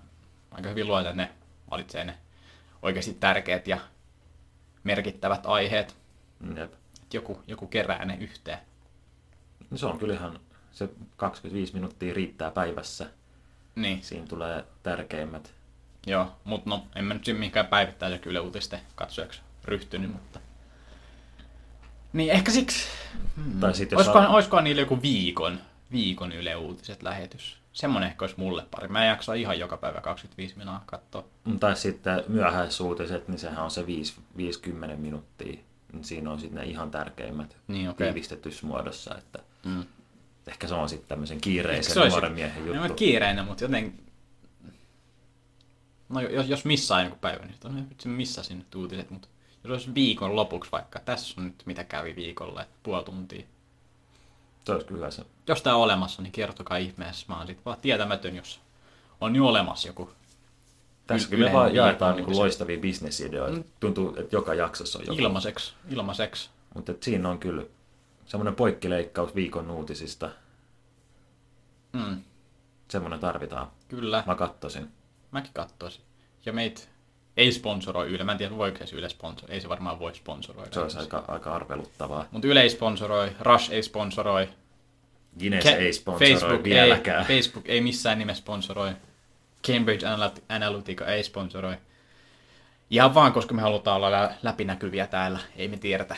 aika 0.51 0.69
hyvin 0.69 0.87
luotan, 0.87 1.21
että 1.21 1.23
ne 1.23 1.31
valitsee 1.71 2.05
ne 2.05 2.19
oikeasti 2.83 3.15
tärkeät 3.15 3.69
ja 3.69 3.79
merkittävät 4.85 5.47
aiheet, 5.47 5.97
Jep. 6.57 6.59
että 7.03 7.17
joku, 7.17 7.43
joku 7.47 7.67
kerää 7.67 8.05
ne 8.05 8.17
yhteen. 8.21 8.59
Se 9.75 9.87
on 9.87 9.99
kyllä 9.99 10.15
ihan, 10.15 10.41
se 10.75 10.89
25 11.17 11.75
minuuttia 11.75 12.15
riittää 12.15 12.51
päivässä. 12.51 13.07
Niin, 13.77 14.03
Siinä 14.03 14.27
tulee 14.27 14.65
tärkeimmät. 14.83 15.55
joo, 16.07 16.33
mutta 16.45 16.71
no 16.71 16.87
en 16.97 17.05
mä 17.05 17.15
nyt 17.15 17.25
siinä 17.25 17.39
mihinkään 17.41 17.67
päivittäisen 17.67 18.21
kyllä 18.21 18.41
uutisten 18.41 18.81
katsojaksi 18.95 19.41
ryhtynyt, 19.65 20.13
mutta... 20.13 20.41
Niin 22.13 22.31
ehkä 22.31 22.51
siksi, 22.53 22.87
Mm. 23.37 23.61
Tai 23.61 23.75
sit 23.75 23.91
jos 23.93 23.99
olisikohan, 23.99 24.29
on, 24.29 24.35
olisikohan 24.35 24.65
niillä 24.65 24.83
joku 24.83 25.03
viikon, 25.03 25.59
viikon 25.93 26.33
Yle 26.33 26.57
Uutiset 26.57 27.03
lähetys. 27.03 27.57
Semmonen 27.73 28.09
ehkä 28.09 28.23
olisi 28.25 28.35
mulle 28.39 28.67
pari. 28.71 28.89
Mä 28.89 29.03
en 29.05 29.09
jaksa 29.09 29.35
ihan 29.35 29.59
joka 29.59 29.77
päivä 29.77 30.01
25 30.01 30.59
minaa 30.59 30.83
katsoa. 30.87 31.25
tai 31.61 31.77
sitten 31.77 32.25
myöhäisuutiset, 32.29 33.29
niin 33.29 33.39
sehän 33.39 33.65
on 33.65 33.71
se 33.71 33.87
5, 33.87 34.15
50 34.37 34.97
minuuttia. 34.97 35.59
niin 35.93 36.05
siinä 36.05 36.31
on 36.31 36.41
sitten 36.41 36.61
ne 36.61 36.67
ihan 36.67 36.91
tärkeimmät 36.91 37.57
Niin, 37.69 37.91
okei. 37.91 38.07
tiivistetyssä 38.07 38.67
muodossa, 38.67 39.15
että 39.19 39.39
Mm. 39.65 39.85
Ehkä 40.47 40.69
se 40.69 40.75
on 40.75 40.89
sitten 40.89 41.09
tämmöisen 41.09 41.41
kiireisen 41.41 41.95
se 41.95 42.01
olisi- 42.01 42.11
nuoren 42.11 42.33
miehen 42.33 42.67
juttu. 42.67 42.95
kiireinen, 42.95 43.45
mutta 43.45 43.65
joten... 43.65 43.95
No 46.09 46.21
jos, 46.21 46.49
jos 46.49 46.65
missaa 46.65 47.01
jonkun 47.01 47.19
päivän, 47.19 47.43
niin 47.43 47.53
sitten 47.53 47.89
vitsi 47.91 48.09
missasin 48.09 48.59
nyt 48.59 48.75
uutiset, 48.75 49.11
mutta 49.11 49.29
jos 49.65 49.71
olisi 49.73 49.95
viikon 49.95 50.37
lopuksi 50.37 50.73
vaikka, 50.73 50.99
tässä 50.99 51.35
on 51.41 51.45
nyt 51.45 51.63
mitä 51.67 51.85
kävi 51.85 52.17
viikolla, 52.17 52.63
että 52.63 52.75
puoli 52.83 53.05
tuntia. 53.05 53.43
Se 54.65 54.73
olisi 54.73 54.87
kyllä 54.87 55.11
se. 55.11 55.23
Jos 55.49 55.63
tää 55.63 55.77
on 55.77 55.83
olemassa, 55.83 56.23
niin 56.23 56.33
kertokaa 56.33 56.77
ihmeessä. 56.77 57.27
Mä 57.29 57.39
oon 57.39 57.47
sit 57.47 57.65
vaan 57.65 57.79
tietämätön, 57.81 58.37
jos 58.37 58.61
on 59.21 59.37
jo 59.37 59.47
olemassa 59.47 59.89
joku. 59.89 60.11
Tässä 61.07 61.29
Yle- 61.29 61.37
kyllä 61.37 61.53
vaan 61.53 61.75
jaetaan 61.75 62.17
niin 62.17 62.37
loistavia 62.37 62.79
bisnesideoita. 62.81 63.65
Tuntuu, 63.81 64.15
että 64.19 64.37
joka 64.37 64.55
jaksossa 64.55 64.99
on 64.99 65.05
joku. 65.07 65.23
Ilmaiseksi, 65.23 65.75
ilmaiseksi. 65.91 66.51
Mutta 66.75 66.93
siinä 67.01 67.29
on 67.29 67.39
kyllä 67.39 67.63
semmoinen 68.27 68.55
poikkileikkaus 68.55 69.35
viikon 69.35 69.71
uutisista. 69.71 70.31
Mm, 71.93 72.23
Semmoinen 72.89 73.21
tarvitaan. 73.21 73.71
kyllä, 73.89 74.23
Mä 74.27 74.35
kattosin. 74.35 74.89
mäkin 75.31 75.51
katsoisin. 75.55 76.03
Ja 76.47 76.53
meitä 76.53 76.81
ei 77.37 77.53
sponsoroi 77.53 78.09
Yle. 78.09 78.25
Mä 78.25 78.33
en 78.33 78.39
tiedä, 78.39 78.57
voiko 78.57 78.87
se 78.87 78.97
Yle 78.97 79.09
sponsoroida. 79.09 79.55
Ei 79.55 79.61
se 79.61 79.69
varmaan 79.69 79.99
voi 79.99 80.15
sponsoroida. 80.15 80.73
Se 80.75 80.81
olisi 80.81 80.99
aika, 80.99 81.25
aika 81.29 81.55
arveluttavaa. 81.55 82.27
Mutta 82.31 82.49
Yle 82.49 82.61
ei 82.63 82.71
sponsoroi, 82.71 83.31
Rush 83.41 83.73
ei 83.73 83.83
sponsoroi, 83.83 84.49
Guinness 85.39 85.67
Ke- 85.67 85.71
ei 85.71 85.93
sponsoroi 85.93 86.31
Facebook 86.33 86.65
vieläkään. 86.65 87.27
Ei, 87.29 87.37
Facebook 87.37 87.69
ei 87.69 87.81
missään 87.81 88.19
nimessä 88.19 88.41
sponsoroi. 88.41 88.93
Cambridge 89.67 90.07
Analyt- 90.07 90.43
Analytica 90.49 91.07
ei 91.07 91.23
sponsoroi. 91.25 91.77
Ihan 92.91 93.15
vaan, 93.15 93.33
koska 93.33 93.55
me 93.55 93.63
halutaan 93.63 93.97
olla 93.97 94.11
lä- 94.11 94.35
läpinäkyviä 94.43 95.07
täällä. 95.07 95.39
Ei 95.57 95.69
me 95.69 95.77
tiedetä 95.77 96.17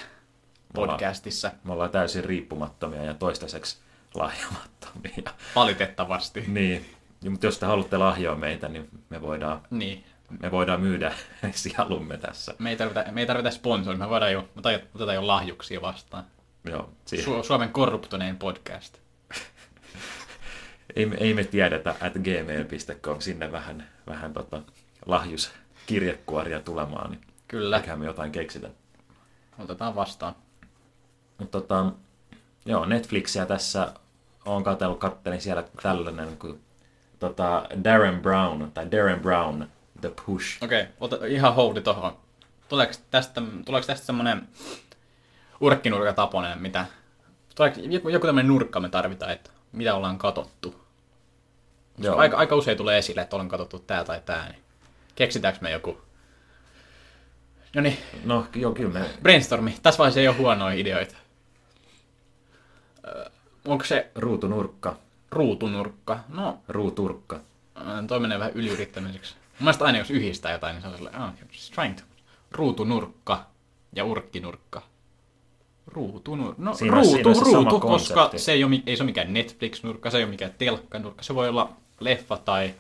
podcastissa. 0.75 1.51
Me 1.65 1.73
ollaan 1.73 1.91
täysin 1.91 2.25
riippumattomia 2.25 3.05
ja 3.05 3.15
toistaiseksi 3.15 3.79
lahjomattomia. 4.15 5.33
Valitettavasti. 5.57 6.45
niin. 6.47 6.87
Ja, 7.23 7.31
mutta 7.31 7.47
jos 7.47 7.59
te 7.59 7.67
haluatte 7.67 7.97
lahjoa 7.99 8.35
meitä, 8.35 8.69
niin 8.69 8.89
me 9.11 9.23
voidaan, 9.23 9.61
Niin. 9.71 10.05
me 10.43 10.51
voidaan 10.51 10.81
myydä 10.81 11.15
sielumme 11.51 12.17
tässä. 12.19 12.55
Me 12.59 12.71
ei 12.71 12.77
tarvita, 12.77 13.05
me 13.11 13.21
ei 13.21 13.27
tarvita 13.27 13.51
sponsori, 13.51 13.97
me 13.99 14.09
voidaan 14.09 14.33
jo, 14.33 14.41
me 14.55 14.81
otetaan- 14.95 15.15
jo 15.15 15.27
lahjuksia 15.27 15.83
vastaan. 15.83 16.25
Joo, 16.65 16.91
siihen. 17.05 17.27
Su- 17.41 17.45
Suomen 17.45 17.69
korruptonein 17.73 18.37
podcast. 18.37 18.99
ei, 20.97 21.07
me- 21.07 21.17
ei 21.21 21.35
me 21.35 21.45
tiedetä, 21.45 21.91
että 21.91 22.19
gmail.com 22.19 23.21
sinne 23.21 23.53
vähän, 23.53 23.89
vähän 24.07 24.33
tota, 24.33 24.63
lahjuskirjekuoria 25.07 26.61
tulemaan, 26.61 27.11
niin 27.11 27.21
Kyllä, 27.49 27.77
eiköhän 27.77 27.99
me 27.99 28.07
jotain 28.07 28.33
keksitä. 28.33 28.69
otetaan 29.59 29.95
vastaan. 29.95 30.35
Mutta 31.39 31.61
tota, 31.61 31.93
joo, 32.67 32.85
Netflixiä 32.85 33.47
tässä 33.47 33.93
on 34.45 34.65
katsellut, 34.65 34.99
kattelin 34.99 35.41
siellä 35.41 35.65
tällainen 35.83 36.37
kuin 36.37 36.61
tota, 37.19 37.67
Darren 37.85 38.21
Brown, 38.21 38.71
tai 38.75 38.91
Darren 38.91 39.21
Brown, 39.21 39.65
The 40.01 40.13
Push. 40.27 40.65
Okei, 40.65 40.87
ota 41.01 41.27
ihan 41.27 41.55
holdi 41.55 41.81
tohon. 41.81 42.17
Tuleeko 42.69 42.93
tästä, 43.11 43.43
tuleeko 43.65 43.87
tästä 43.87 44.07
semmonen 44.07 44.49
urkkinurkataponen, 45.61 46.63
mitä... 46.63 46.87
Tuleeko 47.55 47.81
joku, 47.81 48.09
joku 48.09 48.27
tämmönen 48.27 48.49
nurkka 48.49 48.81
me 48.81 48.89
tarvitaan, 48.89 49.33
että 49.33 49.51
mitä 49.73 49.95
ollaan 49.95 50.19
katottu? 50.19 50.87
Joo, 51.99 52.17
Aika, 52.17 52.37
aika 52.37 52.57
usein 52.57 52.77
tulee 52.77 52.99
esille, 52.99 53.21
että 53.21 53.37
ollaan 53.37 53.49
katsottu 53.49 53.79
tää 53.79 54.05
tai 54.05 54.21
tää, 54.27 54.49
niin 54.49 54.63
keksitäänkö 55.15 55.59
me 55.63 55.71
joku? 55.71 56.01
No 57.75 57.83
niin, 57.83 57.99
no 58.25 58.47
joo, 58.55 58.73
kyllä 58.73 58.91
me, 58.91 59.11
brainstormi. 59.23 59.77
Tässä 59.83 59.99
vaiheessa 59.99 60.21
ei 60.21 60.29
ole 60.29 60.37
huonoja 60.37 60.77
ideoita. 60.77 61.17
Onko 63.65 63.85
se 63.85 64.11
ruutunurkka, 64.15 64.97
ruutunurkka? 65.31 66.19
No, 66.29 66.59
ruuturkka. 66.69 67.37
Äh, 67.77 68.07
Toi 68.07 68.21
menee 68.21 68.39
vähän 68.39 68.53
yliyrittämiseksi. 68.55 69.35
Mun 69.35 69.65
mielestä 69.65 69.85
aina 69.85 69.99
jos 69.99 70.11
yhdistää 70.11 70.53
jotain, 70.53 70.75
niin 70.75 70.83
se 70.83 70.89
on 70.89 70.95
sellainen, 70.97 71.23
oh, 71.23 71.31
just 71.53 71.75
trying 71.75 71.97
to. 71.97 72.03
Ruutunurkka 72.51 73.47
ja 73.93 74.05
urkkinurkka. 74.05 74.83
Ruutunurkka. 75.87 76.63
No 76.63 76.75
Siinä 76.75 76.97
on- 76.97 77.05
siinä 77.07 77.23
ruutu, 77.23 77.45
se 77.45 77.45
ruutu, 77.53 77.81
koska 77.81 78.15
konsepti. 78.15 78.39
se 78.39 78.53
ei 78.53 78.65
ole, 78.65 78.83
ei 78.87 78.97
se 78.97 79.03
ole 79.03 79.07
mikään 79.11 79.33
Netflix-nurkka, 79.35 80.11
se 80.11 80.17
ei 80.19 80.25
ole 80.25 80.31
mikään 80.31 80.55
telkkanurkka, 80.59 81.23
se 81.23 81.35
voi 81.35 81.49
olla 81.49 81.73
leffa 82.01 82.37
tai... 82.37 82.75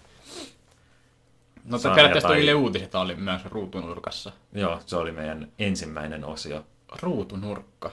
No 1.65 1.79
Sarja 1.79 1.95
periaatteessa 1.95 2.29
toi 2.29 2.37
tai- 2.37 2.43
Yle 2.43 2.55
Uutiset 2.55 2.95
oli 2.95 3.15
myös 3.15 3.45
ruutunurkassa. 3.45 4.33
Joo, 4.53 4.81
se 4.87 4.97
oli 4.97 5.13
meidän 5.13 5.49
ensimmäinen 5.59 6.25
osio. 6.25 6.65
Ruutunurkka. 7.03 7.91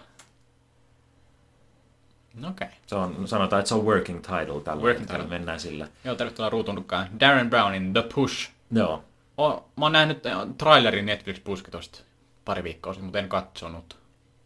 No 2.34 2.50
okei. 2.50 2.66
Okay. 2.66 2.78
Se 2.88 2.96
on, 2.96 3.28
sanotaan, 3.28 3.60
että 3.60 3.70
se 3.70 3.76
on 3.76 3.86
working 3.86 4.22
title 4.22 4.62
tällä 4.64 4.84
Working 4.84 5.08
title. 5.08 5.28
mennään 5.28 5.60
sillä. 5.60 5.88
Joo, 6.04 6.16
tervetuloa 6.16 6.50
ruutunurkkaan. 6.50 7.20
Darren 7.20 7.50
Brownin 7.50 7.94
The 7.94 8.04
Push. 8.16 8.50
Joo, 8.72 9.04
O, 9.38 9.70
mä 9.78 9.86
oon 9.86 9.92
nähnyt 9.92 10.26
äh, 10.26 10.38
trailerin 10.58 11.06
Netflix-puski 11.06 11.72
tosta 11.72 12.04
pari 12.46 12.64
viikkoa 12.64 12.94
sitten, 12.94 13.06
mutta 13.06 13.20
en 13.20 13.30
katsonut. 13.30 13.98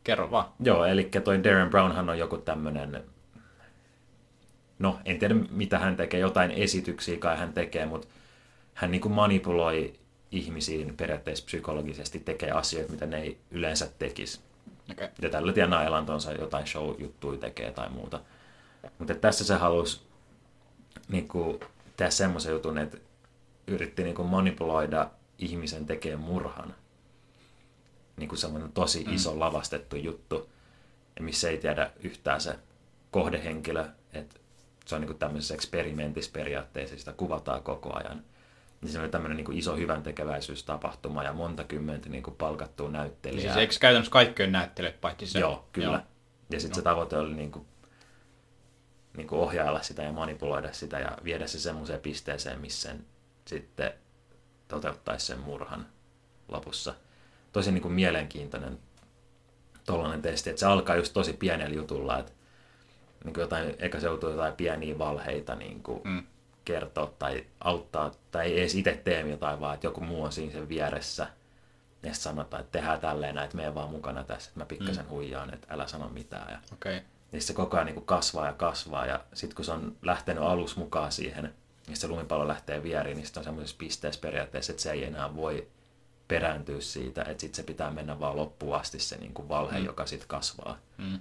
Kerro 0.03 0.31
vaan. 0.31 0.45
Joo, 0.59 0.85
eli 0.85 1.09
toi 1.23 1.43
Darren 1.43 1.69
Brownhan 1.69 2.09
on 2.09 2.19
joku 2.19 2.37
tämmönen, 2.37 3.03
no 4.79 4.99
en 5.05 5.19
tiedä 5.19 5.35
mitä 5.49 5.79
hän 5.79 5.95
tekee, 5.95 6.19
jotain 6.19 6.51
esityksiä 6.51 7.17
kai 7.17 7.37
hän 7.37 7.53
tekee, 7.53 7.85
mutta 7.85 8.07
hän 8.73 8.91
niinku 8.91 9.09
manipuloi 9.09 9.93
ihmisiin 10.31 10.97
periaatteessa 10.97 11.45
psykologisesti, 11.45 12.19
tekee 12.19 12.51
asioita, 12.51 12.91
mitä 12.91 13.05
ne 13.05 13.21
ei 13.21 13.37
yleensä 13.51 13.89
tekisi. 13.99 14.39
Okay. 14.91 15.07
Ja 15.21 15.29
tällä 15.29 15.53
tienaa 15.53 15.83
elantonsa 15.83 16.31
jotain 16.31 16.67
show-juttuja 16.67 17.39
tekee 17.39 17.71
tai 17.71 17.89
muuta. 17.89 18.19
Mutta 18.99 19.15
tässä 19.15 19.43
se 19.45 19.55
halusi 19.55 20.01
niinku, 21.07 21.59
tehdä 21.97 22.11
semmoisen 22.11 22.51
jutun, 22.51 22.77
että 22.77 22.97
yritti 23.67 24.03
niinku 24.03 24.23
manipuloida 24.23 25.09
ihmisen 25.39 25.85
tekee 25.85 26.15
murhan. 26.15 26.75
Niinku 28.17 28.35
semmoinen 28.35 28.71
tosi 28.71 29.03
mm. 29.03 29.13
iso 29.13 29.39
lavastettu 29.39 29.95
juttu, 29.95 30.49
missä 31.19 31.49
ei 31.49 31.57
tiedä 31.57 31.91
yhtään 31.99 32.41
se 32.41 32.55
kohdehenkilö, 33.11 33.85
että 34.13 34.39
se 34.85 34.95
on 34.95 35.01
niinku 35.01 35.17
tämmöisessä 35.17 35.53
eksperimentissä 35.53 36.31
periaatteessa, 36.33 36.97
sitä 36.97 37.13
kuvataan 37.13 37.63
koko 37.63 37.93
ajan. 37.93 38.23
Niin 38.81 38.91
se 38.91 38.99
oli 38.99 39.09
tämmöinen 39.09 39.37
niinku 39.37 39.51
iso 39.51 39.75
hyvän 39.75 40.03
tekeväisyystapahtuma 40.03 41.23
ja 41.23 41.33
monta 41.33 41.63
kymmentä 41.63 42.09
niinku 42.09 42.31
palkattua 42.31 42.89
näyttelijää. 42.89 43.53
Siis 43.53 43.57
eikö 43.57 43.75
käytännössä 43.79 44.11
kaikki 44.11 44.43
on 44.43 44.51
näyttelyt 44.51 45.01
paitsi 45.01 45.27
se? 45.27 45.39
Joo, 45.39 45.67
kyllä. 45.71 45.87
Joo. 45.87 46.01
Ja 46.49 46.59
sitten 46.59 46.75
se 46.75 46.81
tavoite 46.81 47.17
oli 47.17 47.33
niinku, 47.33 47.65
niinku 49.17 49.41
ohjailla 49.41 49.81
sitä 49.81 50.03
ja 50.03 50.11
manipuloida 50.11 50.73
sitä 50.73 50.99
ja 50.99 51.17
viedä 51.23 51.47
se 51.47 51.59
semmoiseen 51.59 51.99
pisteeseen, 51.99 52.61
missä 52.61 52.89
sen 52.89 53.05
sitten 53.47 53.93
toteuttaisi 54.67 55.25
sen 55.25 55.39
murhan 55.39 55.85
lopussa. 56.47 56.93
Tosi 57.53 57.71
niinku 57.71 57.89
mielenkiintoinen 57.89 58.79
tollainen 59.85 60.21
testi, 60.21 60.49
että 60.49 60.59
se 60.59 60.65
alkaa 60.65 60.95
just 60.95 61.13
tosi 61.13 61.33
pienellä 61.33 61.75
jutulla, 61.75 62.19
että 62.19 62.31
niinku 63.23 63.39
jotain, 63.39 63.75
eka 63.79 63.99
se 63.99 64.07
joutuu 64.07 64.29
jotain 64.29 64.53
pieniä 64.53 64.97
valheita 64.97 65.55
niinku 65.55 66.01
mm. 66.03 66.23
Kertoa 66.67 67.13
tai 67.19 67.45
auttaa, 67.59 68.11
tai 68.31 68.45
ei 68.45 68.59
edes 68.59 68.75
itse 68.75 69.01
tee 69.03 69.29
jotain, 69.29 69.59
vaan 69.59 69.73
että 69.73 69.87
joku 69.87 70.01
muu 70.01 70.23
on 70.23 70.31
siinä 70.31 70.51
sen 70.51 70.69
vieressä. 70.69 71.27
Ja 72.03 72.13
sanotaan, 72.13 72.61
että 72.61 72.79
tehdään 72.79 72.99
tälleen 72.99 73.35
näin, 73.35 73.45
että 73.45 73.57
mene 73.57 73.75
vaan 73.75 73.89
mukana 73.89 74.23
tässä, 74.23 74.49
että 74.49 74.59
mä 74.59 74.65
pikkasen 74.65 75.05
mm. 75.05 75.09
huijaan, 75.09 75.53
että 75.53 75.67
älä 75.69 75.87
sano 75.87 76.09
mitään. 76.09 76.51
Ja. 76.51 76.59
Okay. 76.73 77.01
sit 77.31 77.41
se 77.41 77.53
koko 77.53 77.77
ajan 77.77 77.85
niin 77.85 77.93
kuin 77.93 78.05
kasvaa 78.05 78.45
ja 78.45 78.53
kasvaa, 78.53 79.05
ja 79.05 79.23
sitten 79.33 79.55
kun 79.55 79.65
se 79.65 79.71
on 79.71 79.95
lähtenyt 80.01 80.43
alus 80.43 80.77
mukaan 80.77 81.11
siihen, 81.11 81.53
ja 81.89 81.95
se 81.95 82.07
lumipallo 82.07 82.47
lähtee 82.47 82.83
vieriin, 82.83 83.17
niin 83.17 83.25
sitten 83.25 83.41
on 83.41 83.43
semmoisessa 83.43 83.77
pisteessä 83.79 84.21
periaatteessa, 84.21 84.71
että 84.71 84.83
se 84.83 84.91
ei 84.91 85.03
enää 85.03 85.35
voi 85.35 85.67
perääntyä 86.27 86.81
siitä, 86.81 87.21
että 87.21 87.41
sitten 87.41 87.55
se 87.55 87.63
pitää 87.63 87.91
mennä 87.91 88.19
vaan 88.19 88.35
loppuun 88.35 88.75
asti 88.75 88.99
se 88.99 89.17
niin 89.17 89.33
kuin 89.33 89.49
valhe, 89.49 89.79
mm. 89.79 89.85
joka 89.85 90.05
sitten 90.05 90.27
kasvaa. 90.27 90.77
Mm. 90.97 91.19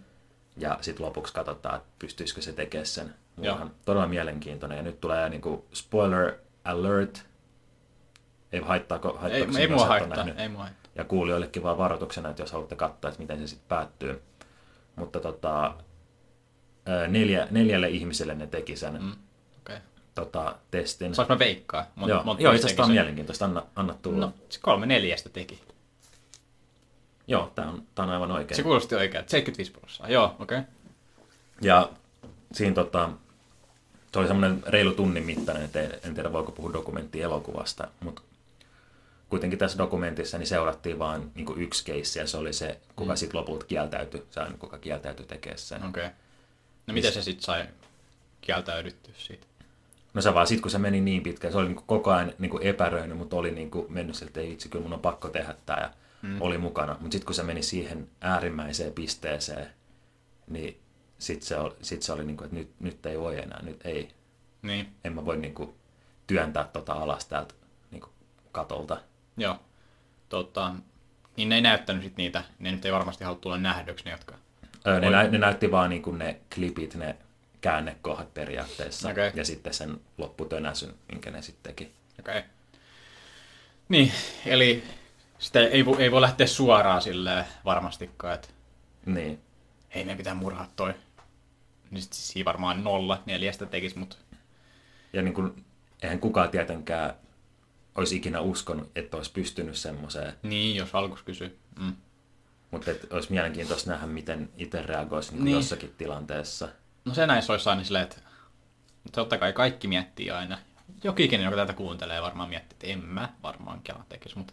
Ja 0.56 0.78
sitten 0.80 1.06
lopuksi 1.06 1.34
katsotaan, 1.34 1.76
että 1.76 1.88
pystyisikö 1.98 2.42
se 2.42 2.52
tekemään 2.52 2.86
sen 2.86 3.14
Joo. 3.38 3.70
Todella 3.84 4.06
mielenkiintoinen. 4.06 4.76
Ja 4.76 4.82
nyt 4.82 5.00
tulee 5.00 5.28
niin 5.28 5.40
kuin 5.40 5.62
spoiler 5.72 6.34
alert. 6.64 7.26
Ei 8.52 8.60
haittaako, 8.60 9.08
Ei, 9.08 9.16
haittaako 9.16 9.58
ei 9.58 9.62
sinua, 9.62 9.76
mua 9.76 9.86
haittaa, 9.86 10.16
nähnyt? 10.16 10.38
ei 10.38 10.48
mua 10.48 10.62
haittaa. 10.62 10.90
Ja 10.94 11.04
kuulijoillekin 11.04 11.62
vaan 11.62 11.78
varoituksena, 11.78 12.28
että 12.28 12.42
jos 12.42 12.52
haluatte 12.52 12.76
katsoa, 12.76 13.08
että 13.08 13.20
miten 13.20 13.38
se 13.38 13.46
sitten 13.46 13.68
päättyy. 13.68 14.22
Mutta 14.96 15.20
tota, 15.20 15.74
neljä, 17.08 17.48
neljälle 17.50 17.88
ihmiselle 17.88 18.34
ne 18.34 18.46
teki 18.46 18.76
sen 18.76 19.02
mm. 19.02 19.12
Okay. 19.60 19.76
tota, 20.14 20.56
testin. 20.70 21.14
Saanko 21.14 21.34
mä 21.34 21.38
veikkaa? 21.38 21.86
Mon, 21.94 22.10
Joo, 22.10 22.22
monta 22.22 22.42
joo 22.42 22.52
itse 22.52 22.66
asiassa 22.66 22.76
tämä 22.76 22.86
on 22.86 22.92
mielenkiintoista. 22.92 23.44
Anna, 23.44 23.62
anna 23.76 23.94
tulla. 24.02 24.26
No, 24.26 24.32
se 24.48 24.60
kolme 24.62 24.86
neljästä 24.86 25.28
teki. 25.28 25.60
Joo, 27.26 27.52
tämä 27.54 27.68
on, 27.68 27.82
tää 27.94 28.04
on 28.04 28.10
aivan 28.10 28.32
oikein. 28.32 28.56
Se 28.56 28.62
kuulosti 28.62 28.94
oikein, 28.94 29.24
75 29.26 29.72
prosenttia. 29.72 30.14
Joo, 30.14 30.36
okei. 30.38 30.58
Okay. 30.58 30.70
Ja 31.60 31.90
siinä 32.52 32.74
tota, 32.74 33.10
se 34.16 34.20
oli 34.20 34.28
semmoinen 34.28 34.62
reilu 34.66 34.92
tunnin 34.92 35.26
mittainen, 35.26 35.64
että 35.64 35.80
en 36.04 36.14
tiedä 36.14 36.32
voiko 36.32 36.52
puhua 36.52 36.72
dokumentti 36.72 37.22
elokuvasta, 37.22 37.88
mutta 38.00 38.22
kuitenkin 39.28 39.58
tässä 39.58 39.78
dokumentissa 39.78 40.38
niin 40.38 40.46
seurattiin 40.46 40.98
vain 40.98 41.30
niin 41.34 41.46
yksi 41.56 41.84
keissi, 41.84 42.18
ja 42.18 42.26
se 42.26 42.36
oli 42.36 42.52
se, 42.52 42.80
kuka 42.96 43.12
mm. 43.12 43.16
sitten 43.16 43.40
lopulta 43.40 43.66
kieltäytyi, 43.66 44.26
se 44.30 44.40
aina, 44.40 44.56
kuka 44.58 44.78
kieltäytyi 44.78 45.26
tekemään 45.26 45.58
sen. 45.58 45.84
Okei. 45.84 46.04
Okay. 46.04 46.16
No 46.86 46.94
miten 46.94 47.12
se 47.12 47.22
sitten 47.22 47.44
sai 47.44 47.66
kieltäydyttyä 48.40 49.14
siitä? 49.18 49.46
No 50.14 50.22
se 50.22 50.34
vaan 50.34 50.46
sitten, 50.46 50.62
kun 50.62 50.70
se 50.70 50.78
meni 50.78 51.00
niin 51.00 51.22
pitkään, 51.22 51.52
se 51.52 51.58
oli 51.58 51.68
niin 51.68 51.82
koko 51.86 52.10
ajan 52.10 52.32
niin 52.38 52.62
epäröinyt, 52.62 53.18
mutta 53.18 53.36
oli 53.36 53.50
niin 53.50 53.70
mennyt 53.88 54.16
siltä, 54.16 54.40
että 54.40 54.52
itse, 54.52 54.68
kyllä 54.68 54.82
mun 54.82 54.92
on 54.92 55.00
pakko 55.00 55.28
tehdä 55.28 55.54
tämä, 55.66 55.80
ja 55.80 55.90
mm. 56.22 56.42
oli 56.42 56.58
mukana. 56.58 56.96
Mutta 57.00 57.14
sitten 57.14 57.26
kun 57.26 57.34
se 57.34 57.42
meni 57.42 57.62
siihen 57.62 58.08
äärimmäiseen 58.20 58.92
pisteeseen, 58.92 59.66
niin 60.46 60.80
sitten 61.18 61.46
se 61.48 61.56
oli, 61.56 61.74
sit 61.82 62.02
se 62.02 62.12
oli 62.12 62.24
niin 62.24 62.36
kuin, 62.36 62.44
että 62.44 62.56
nyt, 62.56 62.70
nyt 62.80 63.06
ei 63.06 63.20
voi 63.20 63.38
enää, 63.42 63.62
nyt 63.62 63.80
ei. 63.86 64.08
Niin, 64.62 64.88
En 65.04 65.12
mä 65.12 65.24
voi 65.24 65.36
niin 65.36 65.54
kuin 65.54 65.74
työntää 66.26 66.64
tota 66.64 66.92
alas 66.92 67.24
täältä 67.26 67.54
niin 67.90 68.00
kuin 68.00 68.12
katolta. 68.52 69.00
joo. 69.36 69.58
Tota, 70.28 70.74
niin 71.36 71.48
ne 71.48 71.54
ei 71.54 71.60
näyttänyt 71.60 72.02
sit 72.02 72.16
niitä, 72.16 72.44
ne 72.58 72.72
nyt 72.72 72.84
ei 72.84 72.92
varmasti 72.92 73.24
halua 73.24 73.38
tulla 73.40 73.58
nähdyksi 73.58 74.04
ne, 74.04 74.10
jotka... 74.10 74.34
Öö, 74.86 75.00
ne, 75.00 75.10
nä, 75.10 75.22
ne 75.22 75.38
näytti 75.38 75.70
vaan 75.70 75.90
niin 75.90 76.02
kuin 76.02 76.18
ne 76.18 76.40
klipit, 76.54 76.94
ne 76.94 77.16
käännekohdat 77.60 78.34
periaatteessa, 78.34 79.10
Okei. 79.10 79.30
ja 79.34 79.44
sitten 79.44 79.74
sen 79.74 80.00
lopputönäsyn, 80.18 80.94
minkä 81.12 81.30
ne 81.30 81.42
sitten 81.42 81.72
teki. 81.74 81.92
Okei. 82.20 82.38
Okay. 82.38 82.50
Niin, 83.88 84.12
eli 84.46 84.84
sitä 85.38 85.60
ei, 85.60 85.84
ei 85.98 86.10
voi 86.12 86.20
lähteä 86.20 86.46
suoraan 86.46 87.02
silleen 87.02 87.44
varmastikaan, 87.64 88.34
että 88.34 88.48
Niin. 89.06 89.40
hei, 89.94 90.04
meidän 90.04 90.18
pitää 90.18 90.34
murhaa 90.34 90.68
toi. 90.76 90.94
Niin 91.90 92.02
sit 92.02 92.12
siinä 92.12 92.44
varmaan 92.44 92.84
nolla 92.84 93.22
neljästä 93.26 93.66
tekisi, 93.66 93.98
mutta 93.98 94.16
Ja 95.12 95.22
niin 95.22 95.34
kuin, 95.34 95.64
eihän 96.02 96.18
kukaan 96.20 96.50
tietenkään 96.50 97.14
olisi 97.94 98.16
ikinä 98.16 98.40
uskonut, 98.40 98.90
että 98.96 99.16
olisi 99.16 99.32
pystynyt 99.32 99.76
semmoiseen, 99.76 100.32
niin, 100.42 100.76
jos 100.76 100.94
alkus 100.94 101.22
kysyy. 101.22 101.58
Mm. 101.80 101.92
mutta 102.70 102.90
olisi 103.10 103.32
mielenkiintoista 103.32 103.90
nähdä, 103.90 104.06
miten 104.06 104.50
itse 104.56 104.82
reagoisi 104.82 105.32
niin 105.34 105.44
Niin. 105.44 105.54
jossakin 105.54 105.94
tilanteessa. 105.98 106.68
No 107.04 107.14
se 107.14 107.26
näissä 107.26 107.52
olisi 107.52 107.68
aina 107.68 107.84
silleen, 107.84 108.04
että 108.04 108.16
totta 109.12 109.38
kai 109.38 109.52
kaikki 109.52 109.88
miettii 109.88 110.30
aina. 110.30 110.58
Jokikinen, 111.04 111.44
joka 111.44 111.56
tätä 111.56 111.72
kuuntelee, 111.72 112.22
varmaan 112.22 112.48
miettii, 112.48 112.74
että 112.74 112.86
en 112.86 113.04
mä 113.04 113.32
varmaan 113.42 113.80
Kela 113.84 114.04
tekisi, 114.08 114.38
mutta... 114.38 114.52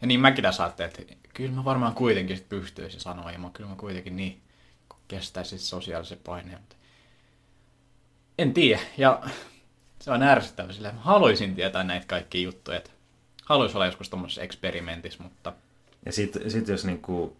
Ja 0.00 0.06
niin 0.06 0.20
mäkin 0.20 0.42
tässä 0.42 0.62
ajattelin, 0.64 0.90
että 1.12 1.28
kyllä 1.34 1.52
mä 1.52 1.64
varmaan 1.64 1.94
kuitenkin 1.94 2.36
sit 2.36 2.48
pystyisin 2.48 3.00
sanoa, 3.00 3.32
ja 3.32 3.38
mä, 3.38 3.50
kyllä 3.52 3.70
mä 3.70 3.76
kuitenkin 3.76 4.16
niin 4.16 4.42
kestäisin 5.08 5.58
sosiaalisen 5.58 6.18
paineen. 6.24 6.58
En 8.38 8.54
tiedä, 8.54 8.80
ja 8.98 9.22
se 10.00 10.10
on 10.10 10.22
ärsyttävä 10.22 10.72
silleen, 10.72 10.94
mä 10.94 11.00
haluaisin 11.00 11.54
tietää 11.54 11.84
näitä 11.84 12.06
kaikkia 12.06 12.40
juttuja, 12.40 12.80
haluaisin 13.44 13.76
olla 13.76 13.86
joskus 13.86 14.08
tuommoisessa 14.08 14.42
eksperimentissä, 14.42 15.22
mutta 15.22 15.52
Ja 16.06 16.12
sitten 16.12 16.50
sit 16.50 16.68
jos 16.68 16.84
niin 16.84 17.02
kuin, 17.02 17.36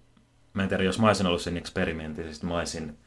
mä 0.54 0.62
en 0.62 0.68
tiedä, 0.68 0.82
jos 0.82 0.98
mä 0.98 1.06
olisin 1.06 1.26
ollut 1.26 1.42
sen 1.42 1.56
eksperimentin, 1.56 2.32
sitten 2.34 2.48
mä 2.48 2.58
olisin 2.58 2.98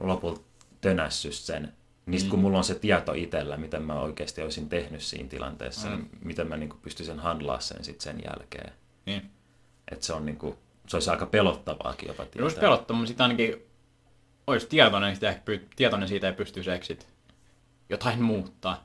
lopulta 0.00 0.40
tönässyt 0.80 1.34
sen, 1.34 1.72
niin 2.06 2.20
sit 2.20 2.30
kun 2.30 2.38
mulla 2.38 2.58
on 2.58 2.64
se 2.64 2.74
tieto 2.74 3.12
itsellä, 3.12 3.56
mitä 3.56 3.80
mä 3.80 4.00
oikeasti 4.00 4.42
olisin 4.42 4.68
tehnyt 4.68 5.02
siinä 5.02 5.28
tilanteessa, 5.28 5.88
mm. 5.88 5.96
niin 5.96 6.10
miten 6.24 6.48
mä 6.48 6.56
niin 6.56 6.68
kuin 6.68 6.80
pystyisin 6.82 7.18
handlaa 7.18 7.60
sen 7.60 7.84
sit 7.84 8.00
sen 8.00 8.22
jälkeen. 8.24 8.72
niin. 9.06 9.30
Että 9.92 10.06
se 10.06 10.12
on 10.12 10.26
niin 10.26 10.36
kuin, 10.36 10.56
se 10.86 10.96
olisi 10.96 11.10
aika 11.10 11.26
pelottavaakin 11.26 12.08
jopa 12.08 12.26
Kyllä 12.26 12.44
olisi 12.44 12.56
tietää. 12.56 12.68
pelottava, 12.68 12.98
mutta 12.98 13.08
sitten 13.08 13.24
ainakin 13.24 13.65
olisi 14.46 14.66
tietoinen, 14.66 15.16
siitä, 15.16 15.40
tietoinen 15.76 16.08
siitä 16.08 16.26
ja 16.26 16.32
pystyisi 16.32 16.70
sit 16.82 17.08
jotain 17.88 18.22
muuttaa. 18.22 18.84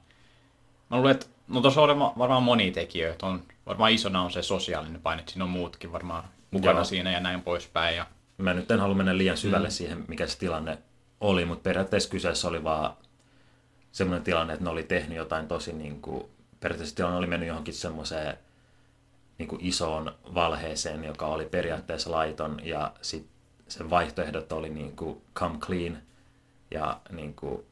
Mä 0.90 0.98
luulen, 0.98 1.12
että 1.12 1.26
no 1.48 1.62
tuossa 1.62 1.82
on 1.82 1.90
varma- 1.90 2.14
varmaan 2.18 2.44
monia 2.44 2.72
tekijöitä. 2.72 3.26
On, 3.26 3.44
varmaan 3.66 3.92
isona 3.92 4.22
on 4.22 4.32
se 4.32 4.42
sosiaalinen 4.42 5.02
paine, 5.02 5.20
että 5.20 5.32
siinä 5.32 5.44
on 5.44 5.50
muutkin 5.50 5.92
varmaan 5.92 6.24
mukana 6.52 6.78
Joo. 6.78 6.84
siinä 6.84 7.12
ja 7.12 7.20
näin 7.20 7.42
poispäin. 7.42 7.96
Ja, 7.96 8.06
Mä 8.38 8.54
nyt 8.54 8.72
en 8.72 8.80
halua 8.80 8.96
mennä 8.96 9.18
liian 9.18 9.38
syvälle 9.38 9.68
mm. 9.68 9.72
siihen, 9.72 10.06
mikä 10.08 10.28
se 10.28 10.38
tilanne 10.38 10.78
oli, 11.20 11.46
mutta 11.46 11.64
periaatteessa 11.64 12.10
kyseessä 12.10 12.48
oli 12.48 12.64
vaan 12.64 12.94
semmoinen 13.92 14.24
tilanne, 14.24 14.54
että 14.54 14.64
ne 14.64 14.70
oli 14.70 14.84
tehnyt 14.84 15.18
jotain 15.18 15.48
tosi 15.48 15.74
niin 15.74 16.02
kuin, 16.02 16.26
periaatteessa 16.60 16.96
tilanne 16.96 17.18
oli 17.18 17.28
mennyt 17.28 17.48
johonkin 17.48 17.74
semmoiseen 17.74 18.38
niin 19.38 19.48
kuin 19.48 19.66
isoon 19.66 20.16
valheeseen, 20.34 21.04
joka 21.04 21.26
oli 21.26 21.46
periaatteessa 21.46 22.12
laiton 22.12 22.62
ja 22.64 22.94
sit 23.02 23.31
sen 23.72 23.90
vaihtoehdot 23.90 24.52
oli 24.52 24.70
niin 24.70 24.96
kuin 24.96 25.22
come 25.36 25.58
clean 25.60 25.98
ja 26.72 27.02
niin 27.12 27.34
kuin 27.34 27.66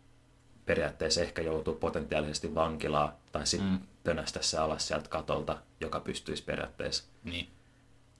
periaatteessa 0.66 1.22
ehkä 1.22 1.42
joutuu 1.42 1.74
potentiaalisesti 1.74 2.56
vankilaan 2.56 3.14
tai 3.32 3.48
sitten 3.48 3.70
mm. 3.70 3.80
tönästä 4.04 4.42
se 4.42 4.58
alas 4.58 4.88
sieltä 4.88 5.10
katolta, 5.10 5.58
joka 5.80 6.00
pystyisi 6.00 6.44
periaatteessa 6.44 7.04
niin. 7.24 7.48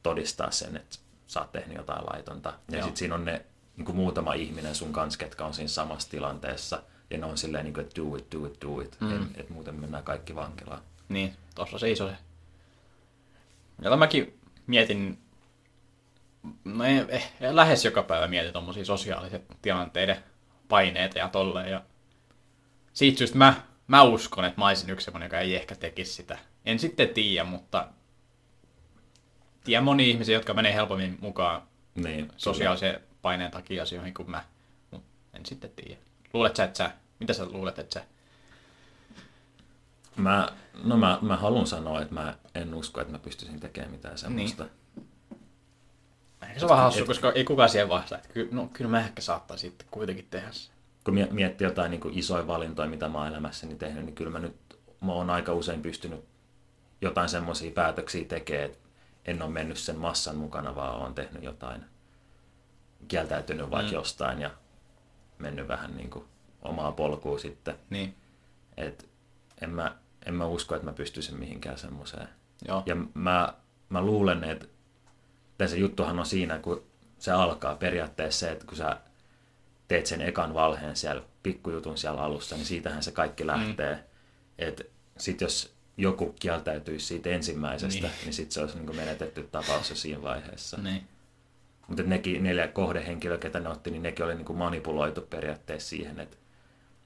todistaa 0.04 0.52
sen, 0.52 0.76
että 0.78 0.98
sä 1.28 1.40
oot 1.40 1.52
tehnyt 1.52 1.78
jotain 1.78 2.06
laitonta. 2.06 2.54
Ja 2.72 2.78
sitten 2.78 2.98
siinä 2.98 3.16
on 3.16 3.26
ne 3.26 3.46
niin 3.78 3.86
kuin 3.86 3.96
muutama 3.96 4.34
ihminen 4.34 4.76
sun 4.76 4.94
kanssa, 4.94 5.20
ketkä 5.20 5.46
on 5.46 5.54
siinä 5.54 5.68
samassa 5.68 6.10
tilanteessa. 6.10 6.84
Ja 7.10 7.18
ne 7.18 7.26
on 7.26 7.38
silleen, 7.38 7.64
niin 7.64 7.74
kuin, 7.74 7.86
että 7.86 8.02
do 8.02 8.16
it, 8.16 8.32
do 8.32 8.46
it, 8.46 8.62
do 8.62 8.82
it. 8.82 8.98
Mm. 9.00 9.22
Että 9.22 9.42
et 9.42 9.50
muuten 9.50 9.76
mennään 9.76 10.04
kaikki 10.04 10.36
vankilaan. 10.36 10.82
Niin, 11.10 11.34
tuossa 11.56 11.80
se 11.80 11.92
iso 11.92 12.08
se. 12.08 12.16
Jota 13.82 13.98
mäkin 13.98 14.40
mietin, 14.68 15.20
no 16.64 16.84
ei, 16.84 17.06
eh, 17.10 17.32
lähes 17.52 17.86
joka 17.86 18.04
päivä 18.04 18.28
mietin 18.28 18.54
tommosia 18.54 18.86
sosiaaliset 18.86 19.44
tilanteiden 19.62 20.18
paineita 20.70 21.20
ja 21.20 21.30
tolleen. 21.30 21.72
Ja 21.72 21.82
siitä 22.94 23.18
syystä 23.18 23.38
mä, 23.38 23.54
mä 23.88 24.04
uskon, 24.04 24.46
että 24.46 24.62
mä 24.62 24.68
olisin 24.68 24.90
yksi 24.90 25.12
joka 25.24 25.40
ei 25.40 25.56
ehkä 25.56 25.76
tekisi 25.76 26.14
sitä. 26.14 26.38
En 26.66 26.80
sitten 26.80 27.10
tiedä, 27.10 27.44
mutta 27.44 27.88
tiedän 29.64 29.84
moni 29.84 30.10
ihmisiä, 30.10 30.36
jotka 30.36 30.54
menee 30.54 30.74
helpommin 30.74 31.18
mukaan 31.22 31.62
Niin, 31.96 32.32
sosiaalisen 32.38 33.00
paineen 33.22 33.52
takia 33.52 33.84
asioihin 33.84 34.14
kuin 34.14 34.32
mä. 34.32 34.44
Mut 34.92 35.04
en 35.34 35.46
sitten 35.46 35.72
tiedä. 35.76 36.02
Luulet 36.34 36.56
sä, 36.56 36.64
että 36.64 36.78
sä, 36.78 36.92
mitä 37.20 37.34
sä 37.34 37.46
luulet, 37.46 37.80
että 37.80 38.00
sä 38.00 38.06
Mä, 40.16 40.50
no 40.84 40.98
mä, 40.98 41.20
mä 41.22 41.38
haluan 41.38 41.68
sanoa, 41.68 42.02
että 42.02 42.14
mä 42.14 42.38
en 42.56 42.74
usko, 42.74 43.02
että 43.02 43.14
mä 43.14 43.20
pystyisin 43.20 43.60
tekemään 43.60 43.92
mitään 43.92 44.18
semmoista. 44.18 44.64
Niin. 44.64 44.74
Se 46.58 46.66
on 46.66 46.70
vähän 46.70 46.84
hassu, 46.84 47.00
et- 47.02 47.08
koska 47.08 47.32
ei 47.32 47.44
kukaan 47.44 47.70
siihen 47.70 47.90
vastaa. 47.90 48.18
Että 48.18 48.30
kyllä, 48.34 48.50
no, 48.52 48.70
kyllä 48.74 48.92
mä 48.92 49.00
ehkä 49.00 49.22
saattaisin 49.22 49.70
sitten 49.70 49.88
kuitenkin 49.92 50.28
tehdä 50.30 50.52
se. 50.52 50.72
Kun 51.04 51.14
mie- 51.14 51.28
miettii 51.32 51.68
jotain 51.68 51.92
niin 51.92 52.02
kuin 52.02 52.18
isoja 52.20 52.48
valintoja, 52.48 52.90
mitä 52.90 53.10
mä 53.10 53.18
oon 53.18 53.28
elämässäni 53.28 53.76
tehnyt, 53.76 54.06
niin 54.06 54.16
kyllä 54.16 54.32
mä 54.32 54.40
nyt 54.40 54.56
mä 55.02 55.12
oon 55.14 55.30
aika 55.30 55.54
usein 55.54 55.82
pystynyt 55.82 56.26
jotain 57.02 57.30
semmoisia 57.30 57.72
päätöksiä 57.72 58.26
tekemään, 58.26 58.66
että 58.66 58.78
en 59.26 59.42
ole 59.42 59.52
mennyt 59.52 59.78
sen 59.78 59.98
massan 59.98 60.36
mukana, 60.36 60.76
vaan 60.76 61.02
oon 61.02 61.16
tehnyt 61.16 61.44
jotain, 61.44 61.86
kieltäytynyt 63.08 63.72
vaikka 63.72 63.92
mm. 63.92 63.94
jostain 63.96 64.42
ja 64.42 64.52
mennyt 65.38 65.68
vähän 65.68 65.98
niin 65.98 66.10
kuin 66.10 66.26
omaa 66.62 66.92
polkua 66.92 67.40
sitten. 67.40 67.76
Niin, 67.90 68.16
Et 68.78 69.10
en, 69.62 69.70
mä, 69.70 69.96
en 70.26 70.34
mä 70.34 70.46
usko, 70.46 70.76
että 70.76 70.86
mä 70.86 70.94
pystyisin 70.94 71.40
mihinkään 71.40 71.78
semmoiseen. 71.78 72.28
joo. 72.68 72.84
Ja 72.86 72.96
mä, 73.14 73.54
mä 73.90 74.02
luulen, 74.02 74.44
että 74.44 74.66
tässä 75.60 75.78
juttuhan 75.78 76.20
on 76.20 76.26
siinä, 76.26 76.60
kun 76.60 76.84
se 77.20 77.32
alkaa 77.32 77.76
periaatteessa 77.76 78.40
se, 78.40 78.52
että 78.52 78.66
kun 78.66 78.78
sä 78.78 78.98
teet 79.88 80.06
sen 80.06 80.22
ekan 80.22 80.54
valheen 80.54 80.96
siellä 80.96 81.22
pikkujutun 81.44 81.98
siellä 81.98 82.22
alussa, 82.22 82.56
niin 82.56 82.66
siitähän 82.66 83.04
se 83.04 83.12
kaikki 83.12 83.48
lähtee. 83.48 83.96
Mm. 83.96 84.02
Että 84.60 84.84
sit 85.18 85.42
jos 85.42 85.74
joku 85.98 86.36
kieltäytyisi 86.40 87.06
siitä 87.06 87.30
ensimmäisestä, 87.30 88.02
Niin. 88.02 88.12
niin, 88.12 88.26
niin 88.26 88.34
sit 88.34 88.52
se 88.52 88.62
olisi 88.62 88.78
niin 88.80 88.96
menetetty 88.96 89.44
tapaus 89.52 89.90
jo 89.90 89.96
siinä 89.96 90.22
vaiheessa. 90.22 90.78
Niin. 90.78 91.08
Mutta 91.88 92.04
nekin 92.04 92.44
neljä 92.44 92.68
kohdehenkilöä, 92.68 93.38
ketä 93.38 93.60
ne 93.60 93.70
otti, 93.70 93.92
niin 93.92 94.04
nekin 94.04 94.26
oli 94.26 94.36
niin 94.36 94.58
manipuloitu 94.58 95.22
periaatteessa 95.22 95.90
siihen, 95.90 96.20
että 96.20 96.38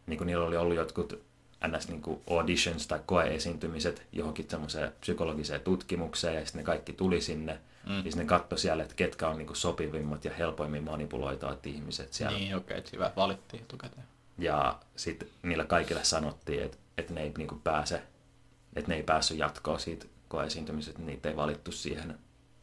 niin 0.08 0.18
kuin 0.18 0.26
niillä 0.26 0.46
oli 0.46 0.58
ollut 0.58 0.76
jotkut 0.76 1.24
ns. 1.68 1.88
Niin 1.88 2.02
auditions 2.30 2.88
tai 2.88 3.00
koeesiintymiset 3.06 4.08
johonkin 4.12 4.46
semmoiseen 4.50 4.92
psykologiseen 5.00 5.62
tutkimukseen, 5.62 6.36
ja 6.36 6.46
sitten 6.46 6.60
ne 6.60 6.66
kaikki 6.66 6.94
tuli 6.94 7.22
sinne, 7.22 7.60
mm. 7.90 7.96
sitten 7.96 8.18
ne 8.18 8.26
katsoi 8.26 8.60
siellä, 8.60 8.84
että 8.84 8.96
ketkä 8.96 9.28
on 9.28 9.38
niin 9.38 9.48
kuin 9.48 9.58
sopivimmat 9.58 10.26
ja 10.26 10.34
helpoimmin 10.34 10.84
manipuloitavat 10.84 11.68
ihmiset 11.68 12.14
siellä. 12.14 12.38
Niin, 12.38 12.56
okei, 12.56 12.78
että 12.78 12.90
hyvä 12.94 13.12
valittiin 13.16 13.64
etukäteen. 13.64 14.08
Ja 14.38 14.80
sitten 14.96 15.28
niillä 15.44 15.66
kaikille 15.66 16.04
sanottiin, 16.04 16.64
että, 16.64 16.78
että 16.98 17.14
ne 17.14 17.22
ei 17.22 17.34
niin 17.38 17.48
kuin 17.48 17.62
pääse, 17.62 18.04
että 18.76 18.92
ne 18.92 18.96
ei 18.96 19.04
päässyt 19.04 19.38
jatkoon 19.38 19.80
siitä 19.80 20.06
koeesiintymisestä, 20.28 21.00
että 21.00 21.12
niitä 21.12 21.30
ei 21.30 21.36
valittu 21.36 21.72
siihen 21.72 22.18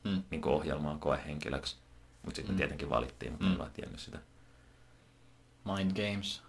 Mm. 0.05 0.23
niin 0.31 0.41
kuin 0.41 0.55
ohjelmaan 0.55 1.01
koehenkilöksi. 1.01 1.77
Mutta 2.23 2.37
sitten 2.37 2.55
mm. 2.55 2.57
tietenkin 2.57 2.91
valittiin, 2.91 3.33
mutta 3.33 3.47
mm. 3.47 3.61
en 3.61 3.71
tiennyt 3.73 4.01
sitä. 4.01 4.19
Mind 5.65 5.91
games. 5.91 6.43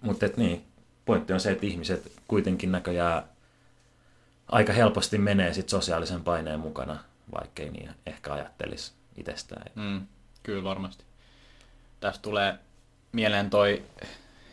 Mutta 0.00 0.26
niin, 0.36 0.64
pointti 1.04 1.32
on 1.32 1.40
se, 1.40 1.50
että 1.50 1.66
ihmiset 1.66 2.12
kuitenkin 2.28 2.72
näköjään 2.72 3.22
aika 4.48 4.72
helposti 4.72 5.18
menee 5.18 5.52
sit 5.52 5.68
sosiaalisen 5.68 6.24
paineen 6.24 6.60
mukana, 6.60 6.98
vaikkei 7.34 7.70
niin 7.70 7.90
ehkä 8.06 8.32
ajattelisi 8.32 8.92
itsestään. 9.16 9.72
Mm, 9.74 10.06
kyllä 10.42 10.64
varmasti. 10.64 11.04
Tästä 12.00 12.22
tulee 12.22 12.58
mieleen 13.12 13.50
toi 13.50 13.82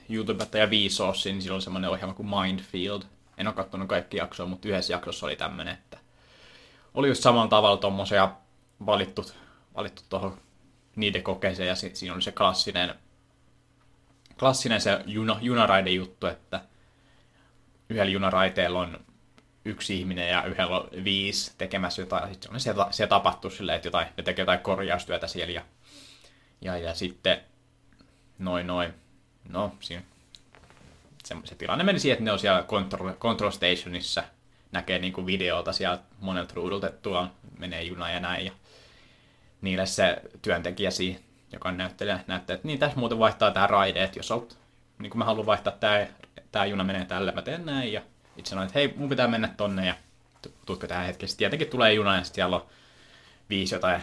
YouTubettaja 0.10 0.70
Vsauce, 0.70 1.32
niin 1.32 1.42
sillä 1.42 1.54
oli 1.54 1.62
semmoinen 1.62 1.90
ohjelma 1.90 2.14
kuin 2.14 2.30
Mindfield. 2.30 3.02
En 3.38 3.48
ole 3.48 3.56
katsonut 3.56 3.88
kaikki 3.88 4.18
jaksoa, 4.18 4.46
mutta 4.46 4.68
yhdessä 4.68 4.94
jaksossa 4.94 5.26
oli 5.26 5.36
tämmöinen, 5.36 5.74
että 5.74 5.98
oli 6.94 7.08
just 7.08 7.24
samalla 7.24 7.48
tavalla 7.48 7.78
tommosia 7.78 8.32
valittu, 8.86 9.26
valittu 9.76 10.02
tuohon 10.10 10.38
niiden 10.96 11.24
kokeeseen 11.24 11.70
ja 11.70 11.76
si- 11.76 11.96
siinä 11.96 12.14
oli 12.14 12.22
se 12.22 12.32
klassinen, 12.32 12.96
klassinen 14.40 14.82
se 14.82 15.04
juna, 15.06 15.38
junaraide 15.42 15.90
juttu, 15.90 16.28
että 16.28 16.62
yhdellä 17.90 18.12
junaraiteella 18.12 18.80
on 18.80 19.00
yksi 19.66 20.00
ihminen 20.00 20.30
ja 20.30 20.44
yhdellä 20.44 20.78
on 20.78 20.90
viisi 21.04 21.52
tekemässä 21.58 22.02
jotain. 22.02 22.34
Sitten 22.34 22.60
se, 22.60 22.74
se 22.92 23.08
tapahtuu 23.08 23.52
silleen, 23.52 23.76
että 23.76 23.88
jotain, 23.88 24.08
ne 24.18 24.24
tekee 24.24 24.44
jotain 24.44 24.60
korjaustyötä 24.60 25.28
siellä. 25.28 25.54
Ja, 25.54 25.62
ja, 26.62 26.78
ja 26.78 26.94
sitten 26.94 27.42
noin 28.40 28.68
noin. 28.68 28.94
No, 29.50 29.76
siinä 29.80 30.04
se, 31.24 31.36
se 31.44 31.56
tilanne 31.56 31.84
meni 31.84 32.00
siihen, 32.00 32.14
että 32.14 32.24
ne 32.24 32.32
on 32.32 32.40
siellä 32.40 32.64
control, 32.64 33.14
control 33.14 33.52
stationissa, 33.52 34.24
näkee 34.72 35.00
niinku 35.00 35.26
videota 35.26 35.74
sieltä 35.74 36.04
monelta 36.20 36.54
ruudulta, 36.56 36.88
että 36.88 37.10
menee 37.58 37.84
juna 37.84 38.12
ja 38.12 38.20
näin. 38.20 38.46
Ja 38.46 38.52
niille 39.62 39.86
se 39.86 40.22
työntekijä 40.42 40.92
siinä, 40.92 41.20
joka 41.52 41.70
on 41.70 41.78
näyttelijä, 41.78 42.20
näyttää, 42.28 42.54
että 42.54 42.68
niin 42.68 42.80
tässä 42.80 43.00
muuten 43.00 43.20
vaihtaa 43.20 43.52
tämä 43.52 43.68
raide, 43.68 44.04
että 44.04 44.20
jos 44.20 44.32
olet, 44.32 44.58
niin 45.00 45.10
kuin 45.10 45.20
mä 45.20 45.26
haluan 45.26 45.46
vaihtaa 45.46 45.74
tämä, 45.74 46.08
tämä 46.52 46.66
juna 46.66 46.84
menee 46.84 47.06
tälle, 47.06 47.32
mä 47.32 47.42
teen 47.42 47.66
näin. 47.66 47.94
Ja 47.94 48.02
itse 48.38 48.50
sanoin, 48.50 48.66
että 48.68 48.80
hei, 48.80 48.94
mun 48.98 49.10
pitää 49.10 49.28
mennä 49.28 49.48
tonne 49.58 49.86
ja 49.88 49.96
tu- 50.42 50.54
tuutko 50.66 50.88
tähän 50.88 51.06
hetkessä. 51.06 51.38
Tietenkin 51.38 51.68
tulee 51.68 51.94
juna 51.94 52.16
ja 52.16 52.24
sitten 52.24 52.36
siellä 52.36 52.56
on 52.56 52.66
viisi 53.50 53.76
jotain 53.76 54.02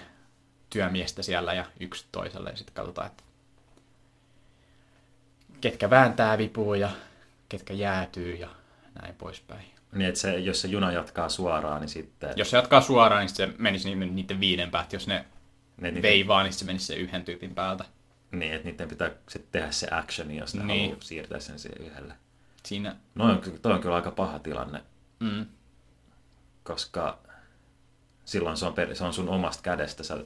työmiestä 0.70 1.22
siellä 1.22 1.54
ja 1.54 1.64
yksi 1.80 2.04
toiselle 2.12 2.50
ja 2.50 2.56
sitten 2.56 2.74
katsotaan, 2.74 3.06
että 3.06 3.22
ketkä 5.60 5.90
vääntää 5.90 6.38
vipua 6.38 6.76
ja 6.76 6.90
ketkä 7.48 7.74
jäätyy 7.74 8.34
ja 8.34 8.48
näin 9.02 9.14
poispäin. 9.14 9.64
Niin, 9.92 10.08
että 10.08 10.20
se, 10.20 10.38
jos 10.38 10.60
se 10.60 10.68
juna 10.68 10.92
jatkaa 10.92 11.28
suoraan, 11.28 11.80
niin 11.80 11.88
sitten... 11.88 12.32
Jos 12.36 12.50
se 12.50 12.56
jatkaa 12.56 12.80
suoraan, 12.80 13.20
niin 13.20 13.34
se 13.34 13.48
menisi 13.58 13.94
ni- 13.94 14.10
niiden 14.10 14.40
viiden 14.40 14.70
päältä. 14.70 14.96
Jos 14.96 15.06
ne 15.06 15.24
ne, 15.80 15.88
niiden, 15.88 16.02
veivaa, 16.02 16.42
niin 16.42 16.52
se 16.52 16.64
menisi 16.64 16.86
se 16.86 16.94
yhden 16.94 17.24
tyypin 17.24 17.54
päältä. 17.54 17.84
Niin, 18.32 18.52
että 18.54 18.68
niiden 18.68 18.88
pitää 18.88 19.10
sitten 19.28 19.52
tehdä 19.52 19.70
se 19.70 19.88
actioni, 19.90 20.36
jos 20.36 20.54
ne 20.54 20.64
Niin. 20.64 20.80
haluaa 20.84 21.02
siirtää 21.02 21.40
sen 21.40 21.58
siihen 21.58 21.86
yhdelle. 21.86 22.14
Siinä, 22.66 22.96
No, 23.14 23.24
on, 23.24 23.40
ky- 23.40 23.58
toi 23.62 23.72
on 23.72 23.80
kyllä 23.80 23.94
aika 23.96 24.10
paha 24.10 24.38
tilanne, 24.38 24.82
mm, 25.20 25.46
koska 26.64 27.18
silloin 28.24 28.56
se 28.56 28.66
on, 28.66 28.74
per, 28.74 28.94
se 28.96 29.04
on 29.04 29.12
sun 29.12 29.28
omasta 29.28 29.62
kädestä, 29.62 30.02
sä 30.02 30.24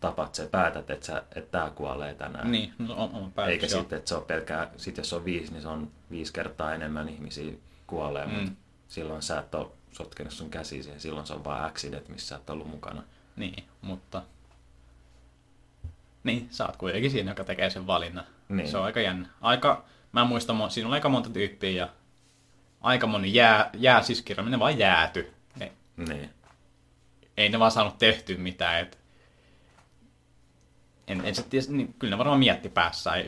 tapat 0.00 0.34
se, 0.34 0.46
päätät, 0.46 0.90
että, 0.90 1.06
sä, 1.06 1.22
että 1.34 1.58
tää 1.58 1.70
kuolee 1.70 2.14
tänään. 2.14 2.52
niin, 2.52 2.74
no, 2.78 2.94
on, 2.94 3.14
on 3.14 3.32
päätös, 3.32 3.52
Eikä 3.52 3.66
joo. 3.66 3.80
sitten, 3.80 3.98
että 3.98 4.08
se 4.08 4.14
on 4.14 4.24
pelkää, 4.24 4.70
sit 4.76 4.96
jos 4.96 5.12
on 5.12 5.24
viisi, 5.24 5.52
niin 5.52 5.62
se 5.62 5.68
on 5.68 5.90
viisi 6.10 6.32
kertaa 6.32 6.74
enemmän 6.74 7.08
ihmisiä 7.08 7.52
kuolee, 7.86 8.26
mm. 8.26 8.32
mutta 8.32 8.52
silloin 8.88 9.22
sä 9.22 9.38
et 9.38 9.54
ole 9.54 9.68
sotkenut 9.92 10.32
sun 10.32 10.50
käsiä 10.50 10.82
siihen, 10.82 11.00
silloin 11.00 11.26
se 11.26 11.32
on 11.34 11.44
vaan 11.44 11.64
accident, 11.64 12.08
missä 12.08 12.28
sä 12.28 12.36
et 12.36 12.50
ollut 12.50 12.70
mukana. 12.70 13.02
Niin, 13.36 13.64
mutta... 13.82 14.22
Niin, 16.24 16.48
sä 16.50 16.66
oot 16.66 16.76
kuitenkin 16.76 17.10
siinä, 17.10 17.30
joka 17.30 17.44
tekee 17.44 17.70
sen 17.70 17.86
valinnan. 17.86 18.24
Niin. 18.48 18.68
Se 18.68 18.78
on 18.78 18.84
aika 18.84 19.00
jännä. 19.00 19.28
Aika, 19.40 19.84
mä 20.18 20.24
muistan, 20.24 20.70
siinä 20.70 20.88
on 20.88 20.94
aika 20.94 21.08
monta 21.08 21.30
tyyppiä 21.30 21.70
ja 21.70 21.88
aika 22.80 23.06
moni 23.06 23.34
jää, 23.34 23.70
jää 23.74 24.02
siis 24.02 24.22
kirjoiminen 24.22 24.60
vaan 24.60 24.78
jääty. 24.78 25.32
Ne, 25.58 25.72
Niin. 25.96 26.30
ei 27.36 27.48
ne 27.48 27.58
vaan 27.58 27.70
saanut 27.70 27.98
tehtyä 27.98 28.36
mitään. 28.38 28.80
Et 28.80 28.98
en, 31.06 31.22
en 31.24 31.34
tiedä, 31.50 31.66
niin, 31.68 31.94
kyllä 31.98 32.10
ne 32.14 32.18
varmaan 32.18 32.38
mietti 32.38 32.68
päässään 32.68 33.24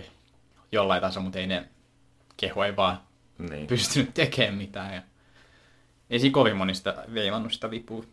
jollain 0.72 1.00
tasolla, 1.02 1.24
mutta 1.24 1.38
ei 1.38 1.46
ne 1.46 1.68
kehu 2.36 2.62
ei 2.62 2.76
vaan 2.76 3.00
Niin. 3.38 3.66
pystynyt 3.66 4.14
tekemään 4.14 4.54
mitään. 4.54 4.94
Ja 4.94 5.02
ei 6.10 6.18
siinä 6.20 6.34
kovin 6.34 6.56
monista 6.56 6.94
veivannut 7.14 7.52
sitä 7.52 7.70
vipua. 7.70 8.04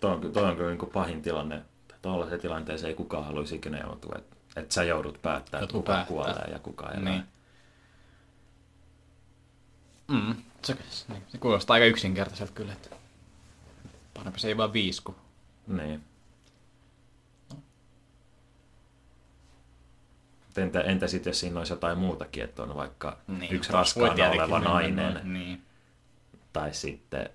Toi 0.00 0.10
on, 0.12 0.32
toi 0.32 0.44
on 0.44 0.56
kyllä 0.56 0.70
niin 0.70 0.90
pahin 0.92 1.22
tilanne. 1.22 1.62
Tuollaiseen 2.02 2.40
tilanteeseen 2.40 2.88
ei 2.88 2.94
kukaan 2.94 3.24
haluaisi 3.24 3.54
ikinä 3.54 3.78
joutua. 3.78 4.14
Että 4.18 4.36
et 4.60 4.72
sä 4.72 4.84
joudut 4.84 5.22
päättämään, 5.22 5.62
Joutuu 5.62 5.80
kuka 5.80 5.92
päättää. 5.92 6.06
kuolee 6.08 6.48
ja 6.52 6.58
kuka 6.58 6.90
elää. 6.90 7.10
Niin. 7.10 7.22
Mm, 10.12 10.34
se, 10.62 10.76
niin, 11.08 11.22
se 11.28 11.38
kuulostaa 11.38 11.74
aika 11.74 11.86
yksinkertaiselta 11.86 12.52
kyllä, 12.52 12.72
että 12.72 12.96
parempi 14.14 14.40
se 14.40 14.48
ei 14.48 14.56
vaan 14.56 14.72
viisi, 14.72 15.02
kun 15.02 15.16
Niin. 15.66 16.04
Entä, 20.56 20.80
entä 20.80 21.06
sitten, 21.06 21.30
jos 21.30 21.40
siinä 21.40 21.58
olisi 21.58 21.72
jotain 21.72 21.98
muutakin, 21.98 22.44
että 22.44 22.62
on 22.62 22.74
vaikka 22.74 23.18
niin, 23.28 23.52
yksi 23.52 23.70
taas 23.70 23.96
voi 23.96 24.08
raskaana 24.08 24.30
oleva 24.32 24.58
nainen, 24.58 25.14
noin, 25.14 25.32
Niin. 25.32 25.62
tai 26.52 26.74
sitten 26.74 27.30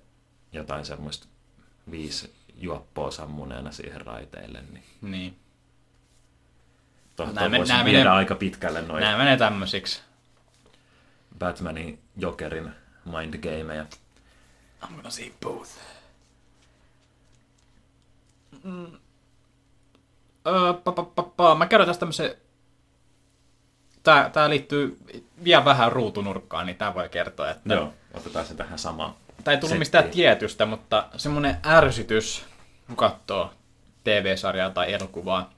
jotain 0.51 0.85
semmoista 0.85 1.27
viisi 1.91 2.33
juoppoa 2.57 3.11
sammuneena 3.11 3.71
siihen 3.71 4.01
raiteille, 4.01 4.63
niin 4.73 4.83
niin. 5.01 5.37
men- 7.49 7.67
nää 7.67 7.85
viedä 7.85 7.97
menee- 7.99 8.13
aika 8.13 8.35
pitkälle 8.35 8.81
noin 8.81 9.01
Nämä 9.01 9.17
menee 9.17 9.37
tämmöisiksi. 9.37 10.01
Batmanin 11.39 12.01
Jokerin 12.17 12.71
mindgameja. 13.05 13.85
I'm 14.83 14.95
gonna 14.95 15.09
see 15.09 15.33
both. 15.41 15.69
Mm. 18.63 18.99
Öö, 20.47 20.73
pa, 20.73 20.91
pa, 20.91 21.03
pa, 21.03 21.23
pa. 21.23 21.55
Mä 21.55 21.65
kerron 21.65 21.87
tästä 21.87 21.99
tämmöisen... 21.99 22.35
Tää, 24.03 24.29
tää 24.29 24.49
liittyy 24.49 24.97
vielä 25.43 25.65
vähän 25.65 25.91
ruutunurkkaan, 25.91 26.65
niin 26.65 26.77
tää 26.77 26.93
voi 26.93 27.09
kertoa, 27.09 27.49
että... 27.49 27.73
Joo, 27.73 27.93
otetaan 28.13 28.45
se 28.45 28.55
tähän 28.55 28.79
samaan. 28.79 29.13
Tää 29.43 29.51
ei 29.51 29.57
tullut 29.57 29.69
settiin. 29.69 29.79
mistään 29.79 30.09
tietystä, 30.09 30.65
mutta 30.65 31.09
semmonen 31.17 31.57
ärsytys, 31.65 32.45
kun 32.87 32.95
katsoo 32.95 33.53
TV-sarjaa 34.03 34.69
tai 34.69 34.93
elokuvaa. 34.93 35.53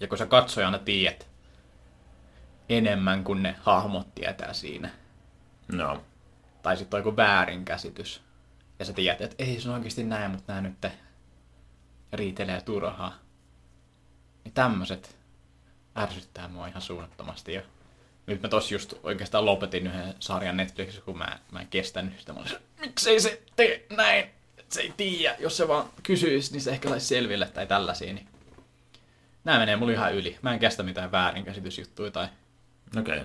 Ja 0.00 0.08
kun 0.08 0.18
sä 0.18 0.26
katsojana 0.26 0.78
tiedät 0.78 1.29
enemmän 2.70 3.24
kuin 3.24 3.42
ne 3.42 3.56
hahmot 3.60 4.14
tietää 4.14 4.52
siinä. 4.52 4.90
No, 5.72 6.04
Tai 6.62 6.76
sitten 6.76 6.98
on 6.98 7.06
joku 7.06 7.16
väärinkäsitys. 7.16 8.22
Ja 8.78 8.84
sä 8.84 8.92
tiedät, 8.92 9.20
että 9.20 9.44
ei 9.44 9.60
se 9.60 9.68
on 9.68 9.74
oikeasti 9.74 10.04
näin, 10.04 10.30
mutta 10.30 10.52
nää 10.52 10.60
nyt 10.60 10.86
riitelee 12.12 12.60
turhaa. 12.60 13.18
Niin 14.44 14.54
tämmöset 14.54 15.16
ärsyttää 15.98 16.48
mua 16.48 16.66
ihan 16.66 16.82
suunnattomasti 16.82 17.54
jo. 17.54 17.62
Nyt 18.26 18.42
mä 18.42 18.48
tossa 18.48 18.74
just 18.74 18.94
oikeastaan 19.02 19.46
lopetin 19.46 19.86
yhden 19.86 20.14
sarjan 20.20 20.56
Netflixissä, 20.56 21.02
kun 21.02 21.18
mä, 21.18 21.38
mä 21.52 21.60
en 21.60 21.68
kestänyt 21.68 22.20
sitä. 22.20 22.32
Mä 22.32 22.40
miksei 22.80 23.20
se 23.20 23.42
tee 23.56 23.86
näin? 23.90 24.24
Et 24.58 24.72
se 24.72 24.80
ei 24.80 24.92
tiedä. 24.96 25.36
Jos 25.38 25.56
se 25.56 25.68
vaan 25.68 25.90
kysyisi, 26.02 26.52
niin 26.52 26.60
se 26.60 26.70
ehkä 26.70 26.88
saisi 26.88 27.06
selville 27.06 27.46
tai 27.46 27.66
tällaisia. 27.66 28.12
Niin... 28.12 28.28
Nää 29.44 29.58
menee 29.58 29.76
mulle 29.76 29.92
ihan 29.92 30.14
yli. 30.14 30.38
Mä 30.42 30.52
en 30.52 30.58
kestä 30.58 30.82
mitään 30.82 31.12
väärinkäsitysjuttuja 31.12 32.10
tai, 32.10 32.28
okei. 32.98 33.22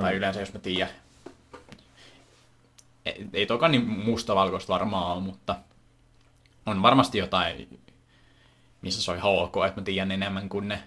tai 0.00 0.14
yleensä 0.16 0.40
jos 0.40 0.52
mä 0.52 0.58
tiedän. 0.60 0.88
Ei, 3.04 3.26
ei 3.32 3.46
toka 3.46 3.68
niin 3.68 3.86
mustavalkoista 3.88 4.72
varmaan 4.72 5.12
ole, 5.16 5.22
mutta 5.22 5.56
on 6.66 6.82
varmasti 6.82 7.18
jotain, 7.18 7.80
missä 8.82 9.02
se 9.02 9.10
on 9.10 9.16
ihan 9.16 9.32
ok, 9.32 9.54
että 9.68 9.80
mä 9.80 9.84
tiedän 9.84 10.12
enemmän 10.12 10.48
kuin 10.48 10.68
ne 10.68 10.82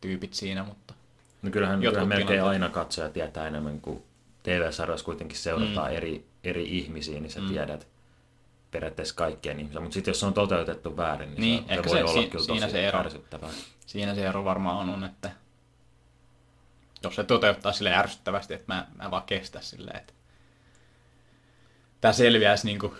tyypit 0.00 0.34
siinä, 0.34 0.64
mutta 0.64 0.94
No 1.42 1.50
kyllähän, 1.50 1.74
Jotkut 1.82 1.90
kyllähän 1.90 2.08
melkein 2.08 2.26
tilanteet. 2.38 2.62
aina 2.62 2.68
katsoja 2.74 3.08
tietää 3.08 3.46
enemmän 3.48 3.80
kuin 3.80 4.02
TV-sarjoissa 4.42 5.04
kuitenkin 5.04 5.38
seurataan 5.38 5.90
mm. 5.90 5.96
eri, 5.96 6.26
eri 6.44 6.78
ihmisiä, 6.78 7.20
niin 7.20 7.30
sä 7.30 7.40
mm. 7.40 7.48
tiedät 7.48 7.86
periaatteessa 8.70 9.14
kaikkien 9.14 9.58
ihmisiä. 9.60 9.80
Mutta 9.80 9.94
sitten 9.94 10.10
jos 10.12 10.20
se 10.20 10.26
on 10.26 10.34
toteutettu 10.34 10.96
väärin, 10.96 11.28
niin, 11.34 11.40
Niin, 11.40 11.62
se, 11.62 11.66
se 11.68 11.74
ehkä 11.74 11.88
voi 11.88 11.98
se- 11.98 12.04
olla 12.04 12.22
si- 12.22 12.28
kyllä 12.28 12.44
siinä 12.44 12.60
tosi 12.60 12.72
se 12.72 12.88
ero. 12.88 12.98
ärsyttävää. 12.98 13.50
siinä 13.86 14.14
se 14.14 14.26
ero 14.26 14.44
varmaan 14.44 14.88
on, 14.88 15.04
että 15.04 15.30
jos 17.02 17.14
se 17.14 17.24
toteuttaa 17.24 17.72
sille 17.72 17.94
ärsyttävästi, 17.94 18.54
että 18.54 18.74
mä, 18.74 18.86
mä 18.96 19.04
en 19.04 19.10
vaan 19.10 19.22
kestä 19.22 19.60
silleen, 19.60 19.96
että 19.96 20.12
tämä 22.00 22.12
selviäisi 22.12 22.66
niinku 22.66 22.94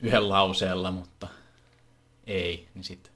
yhden 0.00 0.28
lauseella, 0.28 0.90
mutta 0.90 1.28
ei, 2.26 2.68
niin 2.74 2.84
sitten 2.84 3.12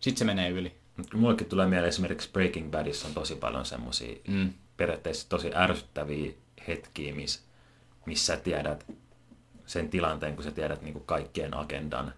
sit 0.00 0.16
se 0.16 0.24
menee 0.24 0.48
yli. 0.50 0.74
Mullekin 1.14 1.46
tulee 1.48 1.66
mieleen 1.66 1.88
esimerkiksi 1.88 2.30
Breaking 2.32 2.70
Badissa 2.70 3.08
on 3.08 3.14
tosi 3.14 3.34
paljon 3.34 3.64
semmoisia 3.66 4.16
Mm. 4.28 4.52
periaatteessa 4.76 5.28
tosi 5.28 5.50
ärsyttäviä 5.54 6.32
hetkiä, 6.68 7.14
miss, 7.14 7.42
missä 8.06 8.34
sä 8.36 8.42
tiedät 8.42 8.86
sen 9.66 9.88
tilanteen, 9.88 10.34
kun 10.34 10.44
sä 10.44 10.50
tiedät 10.50 10.82
niin 10.82 10.92
kuin 10.92 11.06
kaikkien 11.06 11.54
agendan, 11.56 12.14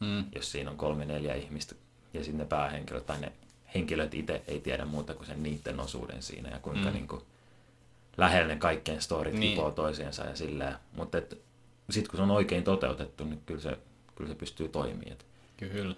Mm. 0.00 0.24
jos 0.34 0.52
siinä 0.52 0.70
on 0.70 0.76
kolme 0.76 1.04
neljä 1.04 1.34
ihmistä 1.34 1.74
ja 2.14 2.24
sitten 2.24 2.38
ne 2.38 2.44
päähenkilöt 2.44 3.06
tai 3.06 3.20
ne 3.20 3.32
henkilöt 3.74 4.14
itse 4.14 4.42
ei 4.48 4.60
tiedä 4.60 4.84
muuta 4.84 5.14
kuin 5.14 5.26
sen 5.26 5.42
niiden 5.42 5.80
osuuden 5.80 6.22
siinä 6.22 6.50
ja 6.50 6.58
kuinka 6.58 6.88
mm. 6.88 6.92
niin 6.94 7.08
kuin, 7.08 7.22
lähellä 8.16 8.48
ne 8.48 8.56
kaikkien 8.56 9.02
storit 9.02 9.34
Niin. 9.34 9.50
hipoo 9.50 9.70
toisiinsa 9.70 10.24
ja 10.24 10.36
silleen. 10.36 10.74
Mutta 10.92 11.18
sitten 11.90 12.10
kun 12.10 12.16
se 12.16 12.22
on 12.22 12.30
oikein 12.30 12.64
toteutettu, 12.64 13.24
niin 13.24 13.42
kyllä 13.46 13.60
se, 13.60 13.78
kyllä 14.14 14.28
se 14.28 14.34
pystyy 14.34 14.68
toimimaan. 14.68 15.16
Kyllä. 15.56 15.94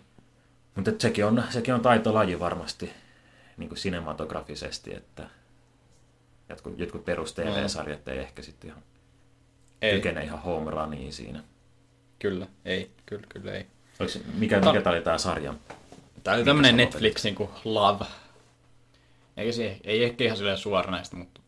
Mutta 0.75 0.91
sekin 0.99 1.25
on, 1.27 1.45
sekin 1.51 1.75
on 1.75 1.81
taitolaji 1.81 2.41
varmasti 2.41 2.91
niin 3.57 3.69
kuin 3.69 3.79
sinematografisesti, 3.79 4.95
että 4.95 5.29
jotkut, 6.49 6.79
jotkut 6.79 7.05
perus 7.05 7.33
TV-sarjat 7.33 8.09
ei 8.09 8.19
ehkä 8.19 8.43
sitten 8.43 8.71
ihan 8.71 8.83
Ei, 9.83 9.95
kykene 9.95 10.25
ihan 10.25 10.43
home 10.43 10.71
runiin 10.71 11.13
siinä. 11.13 11.43
kyllä, 12.19 12.47
ei, 12.65 12.91
kyllä, 13.07 13.27
kyllä 13.29 13.53
ei. 13.53 13.67
Oliko, 14.01 14.19
mikä, 14.35 14.61
mikä 14.61 14.81
tää 14.83 14.93
oli 14.93 15.01
tää 15.03 15.19
sarja? 15.19 15.55
Tää 16.25 16.35
oli 16.35 16.45
sä 16.45 16.73
Netflix 16.73 17.25
niinku 17.25 17.51
Love. 17.65 18.05
Eikä 19.37 19.53
se, 19.53 19.81
ei 19.85 20.05
ehkä 20.05 20.25
ihan 20.25 20.37
silleen 20.37 20.59
suoranaista, 20.59 21.17
mutta 21.17 21.41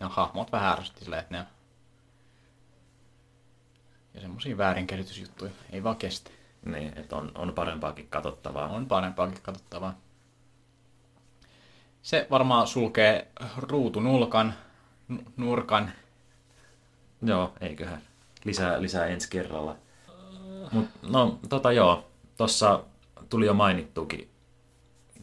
ne 0.00 0.06
hahmot 0.10 0.52
vähän 0.52 0.72
ärsytti 0.72 1.04
silleen, 1.04 1.20
että 1.20 1.34
ne 1.34 1.40
on... 1.40 1.46
Ja 4.14 4.20
semmosia 4.20 4.58
väärinkäsitysjuttuja 4.58 5.50
ei 5.70 5.84
vaan 5.84 5.96
kestä. 5.96 6.30
Niin, 6.64 6.98
että 6.98 7.16
on, 7.16 7.32
on 7.34 7.52
parempaakin 7.54 8.08
katsottavaa. 8.08 8.68
On 8.68 8.86
parempaakin 8.86 9.42
katsottavaa. 9.42 9.98
Se 12.02 12.26
varmaan 12.30 12.66
sulkee 12.66 13.28
ruutunulkan, 13.56 14.54
n- 15.08 15.32
nurkan. 15.36 15.92
Joo, 17.22 17.52
eiköhän. 17.60 18.02
Lisää, 18.44 18.82
lisää 18.82 19.06
ensi 19.06 19.30
kerralla. 19.30 19.76
Mut, 20.72 20.86
no, 21.02 21.38
tota 21.48 21.72
joo. 21.72 22.10
Tossa 22.36 22.84
tuli 23.28 23.46
jo 23.46 23.54
mainittukin 23.54 24.30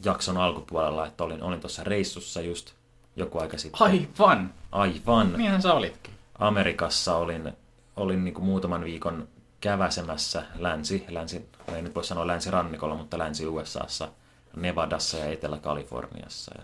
jakson 0.06 0.38
alkupuolella, 0.38 1.08
että 1.08 1.24
olin, 1.24 1.44
olin 1.44 1.60
tuossa 1.60 1.84
reissussa 1.84 2.42
just 2.42 2.74
joku 3.16 3.40
aika 3.40 3.58
sitten. 3.58 3.82
Aivan! 3.82 4.54
Aivan. 4.72 5.34
Niinhän 5.34 5.62
sä 5.62 5.74
olitkin. 5.74 6.14
Amerikassa 6.40 7.16
olin, 7.16 7.54
olin 7.96 8.24
niin 8.24 8.34
kuin 8.34 8.46
muutaman 8.46 8.84
viikon 8.84 9.28
käväsemässä 9.62 10.44
länsi, 10.56 11.06
länsi, 11.10 11.50
ei 11.76 11.82
nyt 11.82 11.96
voi 11.96 12.04
sanoa 12.04 12.28
länsirannikolla, 12.28 12.96
mutta 12.96 13.18
länsi-USAssa, 13.18 14.08
Nevadassa 14.56 15.18
ja 15.18 15.26
Etelä-Kaliforniassa. 15.26 16.52
Ja 16.58 16.64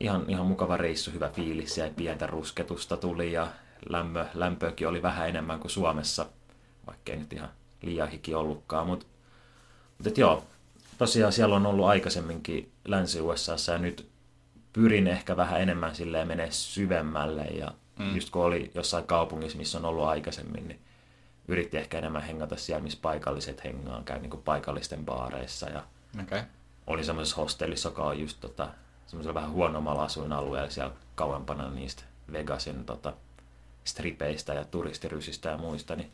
ihan, 0.00 0.24
ihan 0.28 0.46
mukava 0.46 0.76
reissu, 0.76 1.10
hyvä 1.10 1.28
fiilis 1.28 1.78
ja 1.78 1.90
pientä 1.96 2.26
rusketusta 2.26 2.96
tuli 2.96 3.32
ja 3.32 3.46
lämpö, 3.88 4.26
lämpöäkin 4.34 4.88
oli 4.88 5.02
vähän 5.02 5.28
enemmän 5.28 5.60
kuin 5.60 5.70
Suomessa, 5.70 6.26
vaikkei 6.86 7.16
nyt 7.16 7.32
ihan 7.32 7.48
liian 7.82 8.08
hiki 8.08 8.34
ollutkaan, 8.34 8.86
mutta 8.86 9.06
mut 9.98 10.06
et 10.06 10.18
joo, 10.18 10.44
tosiaan 10.98 11.32
siellä 11.32 11.56
on 11.56 11.66
ollut 11.66 11.86
aikaisemminkin 11.86 12.72
Länsi-USAssa 12.84 13.72
ja 13.72 13.78
nyt 13.78 14.08
pyrin 14.72 15.06
ehkä 15.06 15.36
vähän 15.36 15.60
enemmän 15.60 15.94
silleen 15.94 16.28
menee 16.28 16.50
syvemmälle 16.50 17.44
ja 17.44 17.72
mm. 17.98 18.14
just 18.14 18.30
kun 18.30 18.44
oli 18.44 18.70
jossain 18.74 19.06
kaupungissa, 19.06 19.58
missä 19.58 19.78
on 19.78 19.84
ollut 19.84 20.04
aikaisemmin, 20.04 20.68
niin 20.68 20.80
yritti 21.48 21.76
ehkä 21.76 21.98
enemmän 21.98 22.22
hengata 22.22 22.56
siellä, 22.56 22.82
missä 22.82 22.98
paikalliset 23.02 23.64
hengaan, 23.64 24.04
käy 24.04 24.18
niin 24.18 24.42
paikallisten 24.44 25.04
baareissa 25.04 25.68
ja. 25.68 25.84
Okay. 26.22 26.42
oli 26.86 27.04
semmoisessa 27.04 27.36
hostellissa, 27.36 27.88
joka 27.88 28.04
on 28.04 28.20
just 28.20 28.40
tota, 28.40 28.68
semmoisella 29.06 29.34
vähän 29.34 29.50
huonommalla 29.50 30.04
asuinalueella 30.04 30.70
siellä 30.70 30.94
kauempana 31.14 31.70
niistä 31.70 32.02
Vegasin 32.32 32.84
tota, 32.84 33.12
stripeistä 33.84 34.54
ja 34.54 34.64
turistirysistä 34.64 35.48
ja 35.48 35.58
muista, 35.58 35.96
niin 35.96 36.12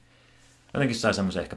jotenkin 0.74 0.99
sai 0.99 1.14
semmoisen 1.14 1.43
ehkä 1.43 1.57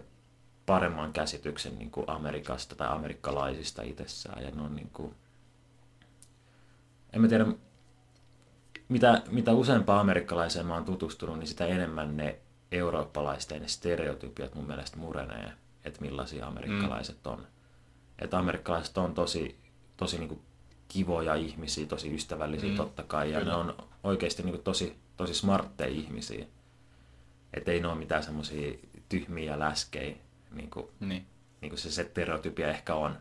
paremman 0.66 1.14
käsityksen 1.14 1.76
niin 1.78 1.92
kuin 1.92 2.10
Amerikasta 2.10 2.76
tai 2.76 2.88
amerikkalaisista 2.88 3.82
itsessään. 3.82 4.44
Ja 4.44 4.52
ne 4.52 4.62
on 4.62 4.76
niin 4.76 4.90
kuin, 4.94 5.16
en 7.14 7.22
mä 7.22 7.28
tiedä, 7.28 7.46
mitä, 8.90 9.22
mitä 9.32 9.54
useampaa 9.54 10.00
amerikkalaiseen 10.00 10.66
mä 10.66 10.74
oon 10.74 10.86
tutustunut, 10.86 11.40
niin 11.40 11.48
sitä 11.48 11.66
enemmän 11.66 12.18
ne 12.18 12.40
eurooppalaisten 12.72 13.70
stereotypiat 13.70 14.56
mun 14.56 14.68
mielestä 14.68 14.98
murenee, 14.98 15.52
että 15.84 16.02
millaisia 16.02 16.48
amerikkalaiset 16.48 17.28
on. 17.28 17.48
Että 18.20 18.38
amerikkalaiset 18.40 18.98
on 18.98 19.14
tosi, 19.14 19.60
tosi 19.98 20.18
niin 20.18 20.30
kuin 20.30 20.42
kivoja 20.88 21.36
ihmisiä, 21.36 21.86
tosi 21.86 22.16
ystävällisiä 22.16 22.70
mm, 22.70 22.76
totta 22.76 23.04
kai, 23.04 23.32
ja 23.32 23.40
kyllä. 23.40 23.52
ne 23.52 23.58
on 23.58 23.78
oikeasti 24.04 24.44
niin 24.44 24.54
kuin 24.54 24.64
tosi, 24.64 24.98
tosi 25.18 25.34
smartteja 25.34 25.90
ihmisiä. 25.90 26.46
Että 27.54 27.72
ei 27.72 27.80
ne 27.80 27.88
ole 27.88 27.98
mitään 27.98 28.24
semmoisia 28.24 28.78
tyhmiä 29.10 29.60
läskejä, 29.60 30.16
niin 30.56 30.70
kuin, 30.70 30.88
Niin. 31.00 31.26
niin 31.62 31.70
kuin 31.70 31.80
se 31.80 31.92
stereotypia 32.04 32.68
ehkä 32.68 32.96
on. 32.96 33.18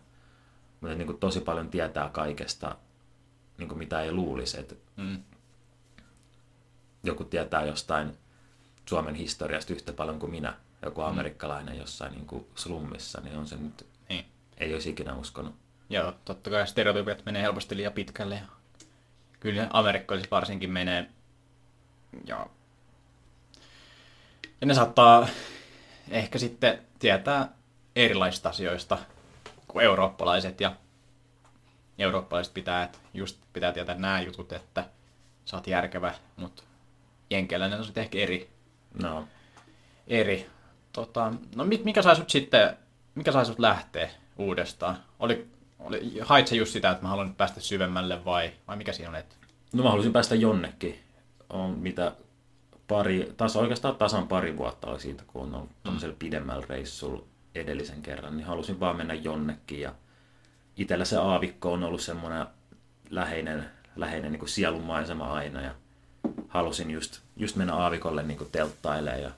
Mutta 0.80 0.96
niin 0.96 1.06
kuin 1.06 1.18
tosi 1.18 1.40
paljon 1.40 1.68
tietää 1.70 2.08
kaikesta, 2.08 2.76
niin 3.58 3.68
kuin 3.68 3.78
mitä 3.78 4.00
ei 4.02 4.12
luulisi. 4.12 4.60
Että 4.60 4.74
Mm. 4.96 5.22
joku 7.04 7.24
tietää 7.24 7.64
jostain 7.64 8.18
Suomen 8.88 9.14
historiasta 9.14 9.72
yhtä 9.72 9.92
paljon 9.92 10.18
kuin 10.18 10.30
minä, 10.32 10.54
joku 10.82 11.00
amerikkalainen 11.00 11.78
jossain 11.78 12.12
niin 12.12 12.26
kuin 12.26 12.46
slummissa, 12.54 13.20
niin 13.20 13.36
on 13.38 13.46
se 13.46 13.56
nyt, 13.56 13.86
Niin. 14.08 14.24
ei 14.58 14.74
olisi 14.74 14.90
ikinä 14.90 15.14
uskonut. 15.14 15.54
Joo, 15.90 16.14
totta 16.24 16.50
kai 16.50 16.66
stereotypiat 16.66 17.22
menee 17.26 17.42
helposti 17.42 17.76
liian 17.76 17.92
pitkälle. 17.92 18.34
Ja 18.34 18.46
kyllä 19.40 19.66
amerikkalaiset 19.72 20.30
varsinkin 20.30 20.70
menee. 20.70 21.10
Ja, 22.26 22.46
ja 24.60 24.66
ne 24.66 24.74
saattaa 24.74 25.28
ehkä 26.10 26.38
sitten 26.38 26.78
tietää 26.98 27.48
erilaisista 27.96 28.48
asioista 28.48 28.98
kuin 29.68 29.84
eurooppalaiset. 29.84 30.60
Ja 30.60 30.76
eurooppalaiset 31.98 32.54
pitää, 32.54 32.82
että 32.82 32.98
just 33.14 33.38
pitää 33.52 33.72
tietää 33.72 33.94
nämä 33.94 34.20
jutut, 34.20 34.52
että 34.52 34.84
sä 35.44 35.56
oot 35.56 35.66
järkevä, 35.66 36.14
mutta 36.36 36.62
jenkeläinen 37.30 37.78
on 37.78 37.84
sitten 37.84 38.02
ehkä 38.02 38.18
eri. 38.18 38.50
No, 39.02 39.28
eri. 40.06 40.50
Tota, 40.92 41.32
no 41.56 41.64
mikä 41.64 42.02
sai 42.02 42.16
sut 42.16 42.30
sitten, 42.30 42.76
mikä 43.14 43.32
sai 43.32 43.46
sut 43.46 43.58
lähteä 43.58 44.10
uudestaan? 44.38 44.96
Oli, 45.18 45.48
oli, 45.78 46.18
hait 46.22 46.46
sä 46.46 46.54
just 46.54 46.72
sitä, 46.72 46.90
että 46.90 47.02
mä 47.02 47.08
haluan 47.08 47.26
nyt 47.26 47.36
päästä 47.36 47.60
syvemmälle 47.60 48.24
vai, 48.24 48.52
vai 48.68 48.76
mikä 48.76 48.92
siinä 48.92 49.10
on? 49.10 49.16
Et, 49.16 49.36
no 49.72 49.82
mä 49.82 49.90
halusin 49.90 50.12
päästä 50.12 50.34
jonnekin. 50.34 51.00
On 51.50 51.70
mitä 51.70 52.12
pari, 52.88 53.32
taas 53.36 53.56
oikeastaan 53.56 53.96
tasan 53.96 54.28
pari 54.28 54.56
vuotta 54.56 54.90
oli 54.90 55.00
siitä, 55.00 55.22
kun 55.26 55.42
on 55.42 55.54
ollut 55.54 55.70
tämmöisellä 55.82 56.16
pidemmällä 56.18 56.66
reissulla 56.68 57.24
edellisen 57.54 58.02
kerran, 58.02 58.36
niin 58.36 58.46
halusin 58.46 58.80
vaan 58.80 58.96
mennä 58.96 59.14
jonnekin 59.14 59.80
ja 59.80 59.94
itsellä 60.76 61.04
se 61.04 61.16
aavikko 61.16 61.72
on 61.72 61.84
ollut 61.84 62.00
semmoinen 62.00 62.46
läheinen, 63.10 63.70
läheinen 63.96 64.32
niin 64.32 64.38
kuin 64.38 64.48
sielunmaisema 64.48 65.32
aina 65.32 65.60
ja 65.60 65.74
halusin 66.48 66.90
just, 66.90 67.20
just 67.36 67.56
mennä 67.56 67.74
aavikolle 67.74 68.22
niin 68.22 68.48
telttailemaan 68.52 69.22
ja 69.22 69.30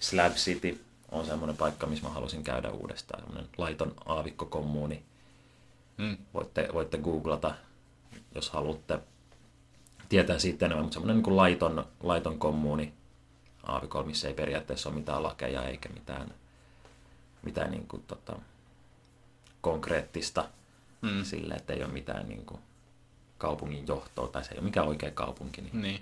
Slab 0.00 0.32
City 0.32 0.84
on 1.10 1.26
semmoinen 1.26 1.56
paikka, 1.56 1.86
missä 1.86 2.08
mä 2.08 2.14
halusin 2.14 2.44
käydä 2.44 2.70
uudestaan, 2.70 3.22
semmoinen 3.22 3.50
laiton 3.58 3.94
aavikkokommuuni. 4.06 5.02
Mm. 5.98 6.16
Voitte, 6.34 6.68
voitte 6.72 6.98
googlata, 6.98 7.54
jos 8.34 8.50
haluatte 8.50 8.98
tietää 10.10 10.38
siitä 10.38 10.66
enemmän, 10.66 10.84
mutta 10.84 10.94
semmoinen 10.94 11.22
niin 11.22 11.36
laiton, 11.36 11.84
laiton 12.02 12.38
kommuuni 12.38 12.92
aavikolla, 13.62 14.06
missä 14.06 14.28
ei 14.28 14.34
periaatteessa 14.34 14.88
ole 14.88 14.98
mitään 14.98 15.22
lakeja 15.22 15.62
eikä 15.62 15.88
mitään, 15.88 16.34
mitään 17.42 17.70
niin 17.70 17.88
kuin, 17.88 18.02
tota, 18.06 18.36
konkreettista 19.60 20.44
Mm. 21.02 21.24
sille, 21.24 21.54
että 21.54 21.72
ei 21.72 21.84
ole 21.84 21.92
mitään 21.92 22.28
niin 22.28 22.46
kuin, 22.46 22.60
kaupungin 23.38 23.86
johtoa 23.86 24.28
tai 24.28 24.44
se 24.44 24.52
ei 24.52 24.58
ole 24.58 24.64
mikään 24.64 24.88
oikea 24.88 25.10
kaupunki, 25.10 25.60
niin 25.60 25.82
niin. 25.82 26.00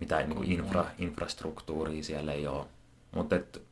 mitään 0.00 0.28
niin 0.28 0.36
kuin 0.36 0.52
infra, 0.52 0.86
infrastruktuuria 0.98 2.02
siellä 2.02 2.32
ei 2.32 2.46
ole. 2.46 2.66
Mutta 3.14 3.36
et, 3.36 3.62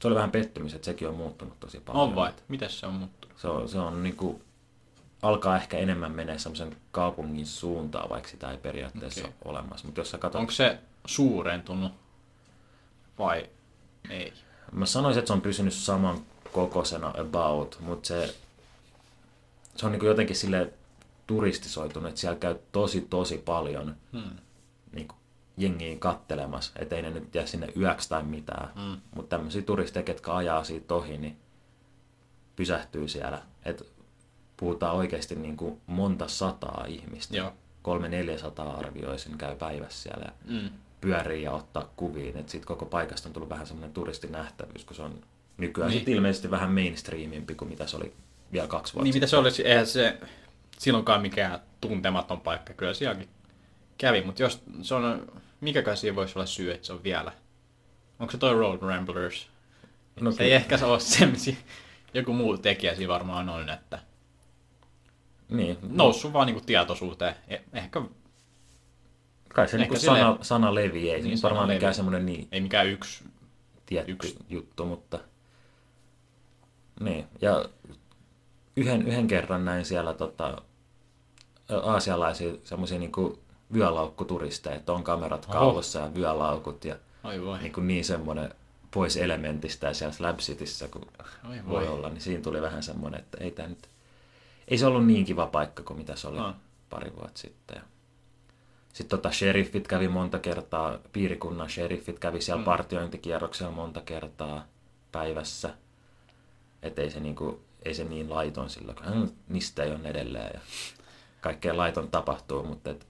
se 0.00 0.08
oli 0.08 0.14
vähän 0.14 0.30
pettymys, 0.30 0.74
että 0.74 0.84
sekin 0.84 1.08
on 1.08 1.14
muuttunut 1.14 1.60
tosi 1.60 1.80
paljon. 1.80 2.02
On 2.08 2.14
vai, 2.14 2.32
miten 2.48 2.70
se 2.70 2.86
on 2.86 2.92
muuttunut? 2.94 3.38
Se 3.38 3.48
on, 3.48 3.68
se 3.68 3.78
on 3.78 4.02
niin 4.02 4.16
kuin, 4.16 4.44
alkaa 5.22 5.56
ehkä 5.56 5.78
enemmän 5.78 6.12
menee 6.12 6.38
semmoisen 6.38 6.76
kaupungin 6.90 7.46
suuntaan, 7.46 8.10
vaikka 8.10 8.28
sitä 8.28 8.50
ei 8.50 8.56
periaatteessa 8.56 9.20
okay. 9.20 9.32
ole 9.44 9.58
olemassa. 9.58 9.86
Mutta 9.86 10.00
jos 10.00 10.10
sä 10.10 10.18
katsot, 10.18 10.40
Onko 10.40 10.52
se 10.52 10.78
suurentunut 11.06 11.92
vai 13.18 13.50
ei? 14.10 14.32
mä 14.72 14.86
sanoisin, 14.86 15.18
että 15.18 15.26
se 15.26 15.32
on 15.32 15.40
pysynyt 15.40 15.74
saman 15.74 16.18
kokoisena 16.52 17.12
about, 17.18 17.78
mutta 17.80 18.06
se, 18.06 18.34
se 19.76 19.86
on 19.86 19.92
niin 19.92 20.04
jotenkin 20.04 20.36
sille 20.36 20.72
turistisoitunut, 21.26 22.08
että 22.08 22.20
siellä 22.20 22.38
käy 22.38 22.54
tosi 22.72 23.00
tosi 23.00 23.38
paljon 23.38 23.96
Hmm. 24.12 24.36
niin 24.92 25.08
jengiä 25.56 25.96
kattelemassa, 25.98 26.72
ettei 26.76 27.02
ne 27.02 27.10
nyt 27.10 27.34
jää 27.34 27.46
sinne 27.46 27.68
yöksi 27.76 28.08
tai 28.08 28.22
mitään. 28.22 28.72
Mm. 28.74 29.00
Mutta 29.16 29.36
tämmöisiä 29.36 29.62
turisteja, 29.62 30.02
ketkä 30.02 30.34
ajaa 30.34 30.64
siitä 30.64 30.94
ohi, 30.94 31.18
niin 31.18 31.36
pysähtyy 32.56 33.08
siellä. 33.08 33.42
Et 33.64 33.91
puhutaan 34.62 34.96
oikeasti 34.96 35.34
niin 35.34 35.56
kuin 35.56 35.80
monta 35.86 36.28
sataa 36.28 36.84
ihmistä. 36.88 37.36
Joo. 37.36 37.52
Kolme 37.82 38.08
neljäsataa 38.08 38.76
arvioisin 38.78 39.38
käy 39.38 39.56
päivässä 39.56 40.02
siellä 40.02 40.24
ja 40.24 40.32
Mm. 40.44 40.70
pyörii 41.00 41.42
ja 41.42 41.52
ottaa 41.52 41.92
kuviin. 41.96 42.36
Et 42.36 42.48
sit 42.48 42.64
koko 42.64 42.84
paikasta 42.86 43.28
on 43.28 43.32
tullut 43.32 43.48
vähän 43.50 43.66
semmoinen 43.66 43.92
turistinähtävyys, 43.92 44.84
kun 44.84 44.96
se 44.96 45.02
on 45.02 45.20
nykyään 45.56 45.90
Niin. 45.90 46.08
ilmeisesti 46.08 46.50
vähän 46.50 46.72
mainstreamimpi 46.72 47.54
kuin 47.54 47.68
mitä 47.68 47.86
se 47.86 47.96
oli 47.96 48.12
vielä 48.52 48.66
kaksi 48.68 48.94
vuotta 48.94 49.04
Niin 49.04 49.14
mitä 49.14 49.26
se 49.26 49.36
olisi, 49.36 49.66
eihän 49.66 49.86
se 49.86 50.18
silloinkaan 50.78 51.22
mikään 51.22 51.60
tuntematon 51.80 52.40
paikka, 52.40 52.72
kyllä 52.74 52.94
sielläkin 52.94 53.28
kävi, 53.98 54.22
mutta 54.22 54.42
jos 54.42 54.62
se 54.82 54.94
on, 54.94 55.32
mikäkään 55.60 55.96
siinä 55.96 56.16
voisi 56.16 56.38
olla 56.38 56.46
syy, 56.46 56.72
että 56.72 56.86
se 56.86 56.92
on 56.92 57.02
vielä, 57.04 57.32
onko 58.18 58.30
se 58.30 58.38
toi 58.38 58.54
Road 58.54 58.78
Ramblers? 58.82 59.48
No 60.20 60.32
se 60.32 60.44
ei 60.44 60.52
ehkä 60.52 60.76
se 60.78 60.84
ole 60.84 61.00
se, 61.00 61.28
joku 62.14 62.32
muu 62.32 62.58
tekijä 62.58 62.94
siinä 62.94 63.12
varmaan 63.12 63.48
on, 63.48 63.70
että 63.70 63.98
Niin, 65.56 65.78
noussut 65.88 66.32
vaan 66.32 66.46
niinku 66.46 66.62
tietoisuuteen, 66.66 67.34
Eh- 67.50 67.60
ehkä 67.72 68.02
kai 69.54 69.68
se 69.68 69.78
niinku 69.78 69.96
silleen- 69.98 70.24
sana, 70.24 70.38
sana 70.42 70.74
leviää, 70.74 71.14
ei 71.14 71.20
Niin, 71.20 71.28
niin, 71.28 71.38
sana 71.38 71.50
varmaan 71.50 71.68
mikään 71.68 71.76
leviää. 71.80 71.92
semmoinen 71.92 72.26
niin 72.26 72.48
ei 72.52 72.60
mikään 72.60 72.86
yksi 72.86 73.24
tietty 73.86 74.12
Yksi. 74.12 74.36
Juttu, 74.48 74.84
mutta 74.84 75.18
niin. 77.00 77.26
Ja 77.40 77.64
yhden, 78.76 79.02
yhden 79.08 79.26
kerran 79.26 79.64
näin 79.64 79.84
siellä 79.84 80.14
tota, 80.14 80.62
aasialaisia 81.82 82.52
semmoisia 82.64 82.98
niinku 82.98 83.38
vyölaukuturisteja, 83.74 84.76
että 84.76 84.92
on 84.92 85.04
kamerat 85.04 85.44
Oho. 85.44 85.52
kaulossa 85.52 85.98
ja 85.98 86.14
vyölaukut 86.14 86.84
ja 86.84 86.96
Oi 87.24 87.44
voi. 87.44 87.58
niin, 87.58 87.72
kuin 87.72 87.86
niin 87.88 88.04
semmoinen 88.04 88.54
pois 88.90 89.16
elementistä 89.16 89.86
ja 89.86 89.94
siellä 89.94 90.14
Slab 90.14 90.38
Cityssä, 90.38 90.88
kun 90.88 91.02
Oi 91.50 91.56
voi 91.56 91.60
voi. 91.66 91.88
olla, 91.88 92.08
niin 92.08 92.20
siinä 92.20 92.42
tuli 92.42 92.62
vähän 92.62 92.82
semmoinen, 92.82 93.20
että 93.20 93.38
ei 93.40 93.50
tämä 93.50 93.68
nyt, 93.68 93.88
ei 94.72 94.78
se 94.78 94.86
ollut 94.86 95.06
niin 95.06 95.24
kiva 95.24 95.46
paikka 95.46 95.82
kuin 95.82 95.96
mitä 95.98 96.16
se 96.16 96.28
oli 96.28 96.36
No. 96.38 96.54
pari 96.90 97.12
vuotta 97.16 97.38
sitten. 97.40 97.82
Sitten 98.92 99.18
tota 99.18 99.32
sheriffit 99.32 99.88
kävi 99.88 100.08
monta 100.08 100.38
kertaa, 100.38 100.98
piirikunnan 101.12 101.70
sheriffit 101.70 102.18
kävi 102.18 102.40
siellä 102.40 102.60
Mm. 102.60 102.64
partiointikierroksella 102.64 103.72
monta 103.72 104.00
kertaa 104.00 104.66
päivässä. 105.12 105.74
Että 106.82 107.02
ei 107.02 107.10
se, 107.10 107.20
niinku, 107.20 107.60
ei 107.82 107.94
se 107.94 108.04
niin 108.04 108.30
laiton 108.30 108.70
silloin, 108.70 108.96
kun 108.96 109.06
"Hm, 109.06 109.28
mistä 109.48 109.82
ei 109.82 109.90
ole 109.90 110.08
edelleen 110.08 110.50
ja 110.54 110.60
kaikkea 111.40 111.76
laiton 111.76 112.10
tapahtuu, 112.10 112.64
mutta 112.64 112.90
et 112.90 113.06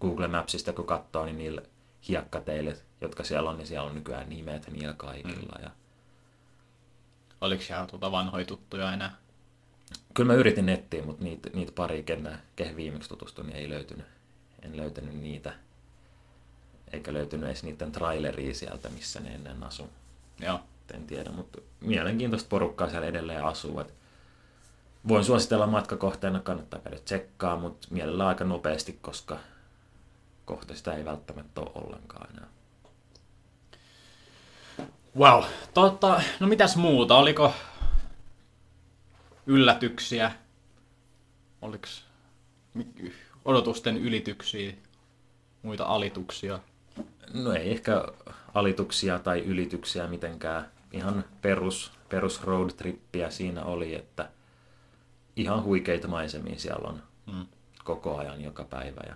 Google 0.00 0.28
Mapsista 0.28 0.72
kun 0.72 0.86
katsoo, 0.86 1.24
niin 1.24 1.38
niillä 1.38 1.62
hiekkateille, 2.08 2.76
jotka 3.00 3.24
siellä 3.24 3.50
on, 3.50 3.56
niin 3.58 3.66
siellä 3.66 3.88
on 3.88 3.94
nykyään 3.94 4.28
nimet 4.28 4.68
niillä 4.70 4.94
kaikilla. 4.94 5.58
Mm. 5.58 5.64
Ja 5.64 5.70
Oliko 7.40 7.62
siellä 7.62 7.86
tuota 7.86 8.12
vanhoja 8.12 8.44
tuttuja 8.44 8.92
enää? 8.92 9.16
Kyllä 10.14 10.32
mä 10.32 10.38
yritin 10.38 10.66
nettiin, 10.66 11.06
mutta 11.06 11.24
niitä, 11.24 11.50
niitä 11.52 11.72
pari, 11.72 12.02
kenen, 12.02 12.38
kehen 12.56 12.76
viimeksi 12.76 13.08
tutustuin, 13.08 13.46
niin 13.46 13.56
ei 13.56 13.70
löytynyt. 13.70 14.06
En 14.62 14.76
löytänyt 14.76 15.14
niitä. 15.14 15.52
Eikä 16.92 17.12
löytynyt 17.12 17.46
edes 17.46 17.62
niiden 17.62 17.92
traileria 17.92 18.54
sieltä, 18.54 18.88
missä 18.88 19.20
ne 19.20 19.34
ennen 19.34 19.62
asu. 19.62 19.90
Joo. 20.40 20.60
En 20.94 21.06
tiedä, 21.06 21.30
mutta 21.30 21.58
mielenkiintoista 21.80 22.48
porukkaa 22.48 22.90
siellä 22.90 23.06
edelleen 23.06 23.44
asuu. 23.44 23.80
Et 23.80 23.94
voin 25.08 25.24
suositella 25.24 25.66
matkakohteena, 25.66 26.40
kannattaa 26.40 26.80
käydä 26.80 26.98
tsekkaa, 26.98 27.56
mutta 27.56 27.88
mielellään 27.90 28.28
aika 28.28 28.44
nopeasti, 28.44 28.98
koska 29.02 29.38
kohta 30.44 30.74
sitä 30.74 30.94
ei 30.94 31.04
välttämättä 31.04 31.60
ole 31.60 31.70
ollenkaan 31.74 32.30
enää. 32.30 32.48
Wow. 35.18 35.44
Totta, 35.74 36.22
no 36.40 36.46
mitäs 36.46 36.76
muuta? 36.76 37.16
Oliko 37.16 37.52
yllätyksiä? 39.50 40.32
Oliko 41.62 41.86
odotusten 43.44 43.96
ylityksiä? 43.96 44.72
Muita 45.62 45.84
alituksia? 45.84 46.58
No 47.34 47.52
ei 47.52 47.70
ehkä 47.70 48.04
alituksia 48.54 49.18
tai 49.18 49.40
ylityksiä 49.40 50.06
mitenkään. 50.06 50.70
Ihan 50.92 51.24
perus, 51.42 51.92
perus 52.08 52.42
road 52.42 52.70
trippiä 52.70 53.30
siinä 53.30 53.64
oli, 53.64 53.94
että 53.94 54.30
ihan 55.36 55.62
huikeita 55.62 56.08
maisemia 56.08 56.58
siellä 56.58 56.88
on 56.88 57.02
Mm. 57.26 57.46
koko 57.84 58.16
ajan 58.18 58.40
joka 58.42 58.64
päivä. 58.64 59.00
Ja 59.06 59.14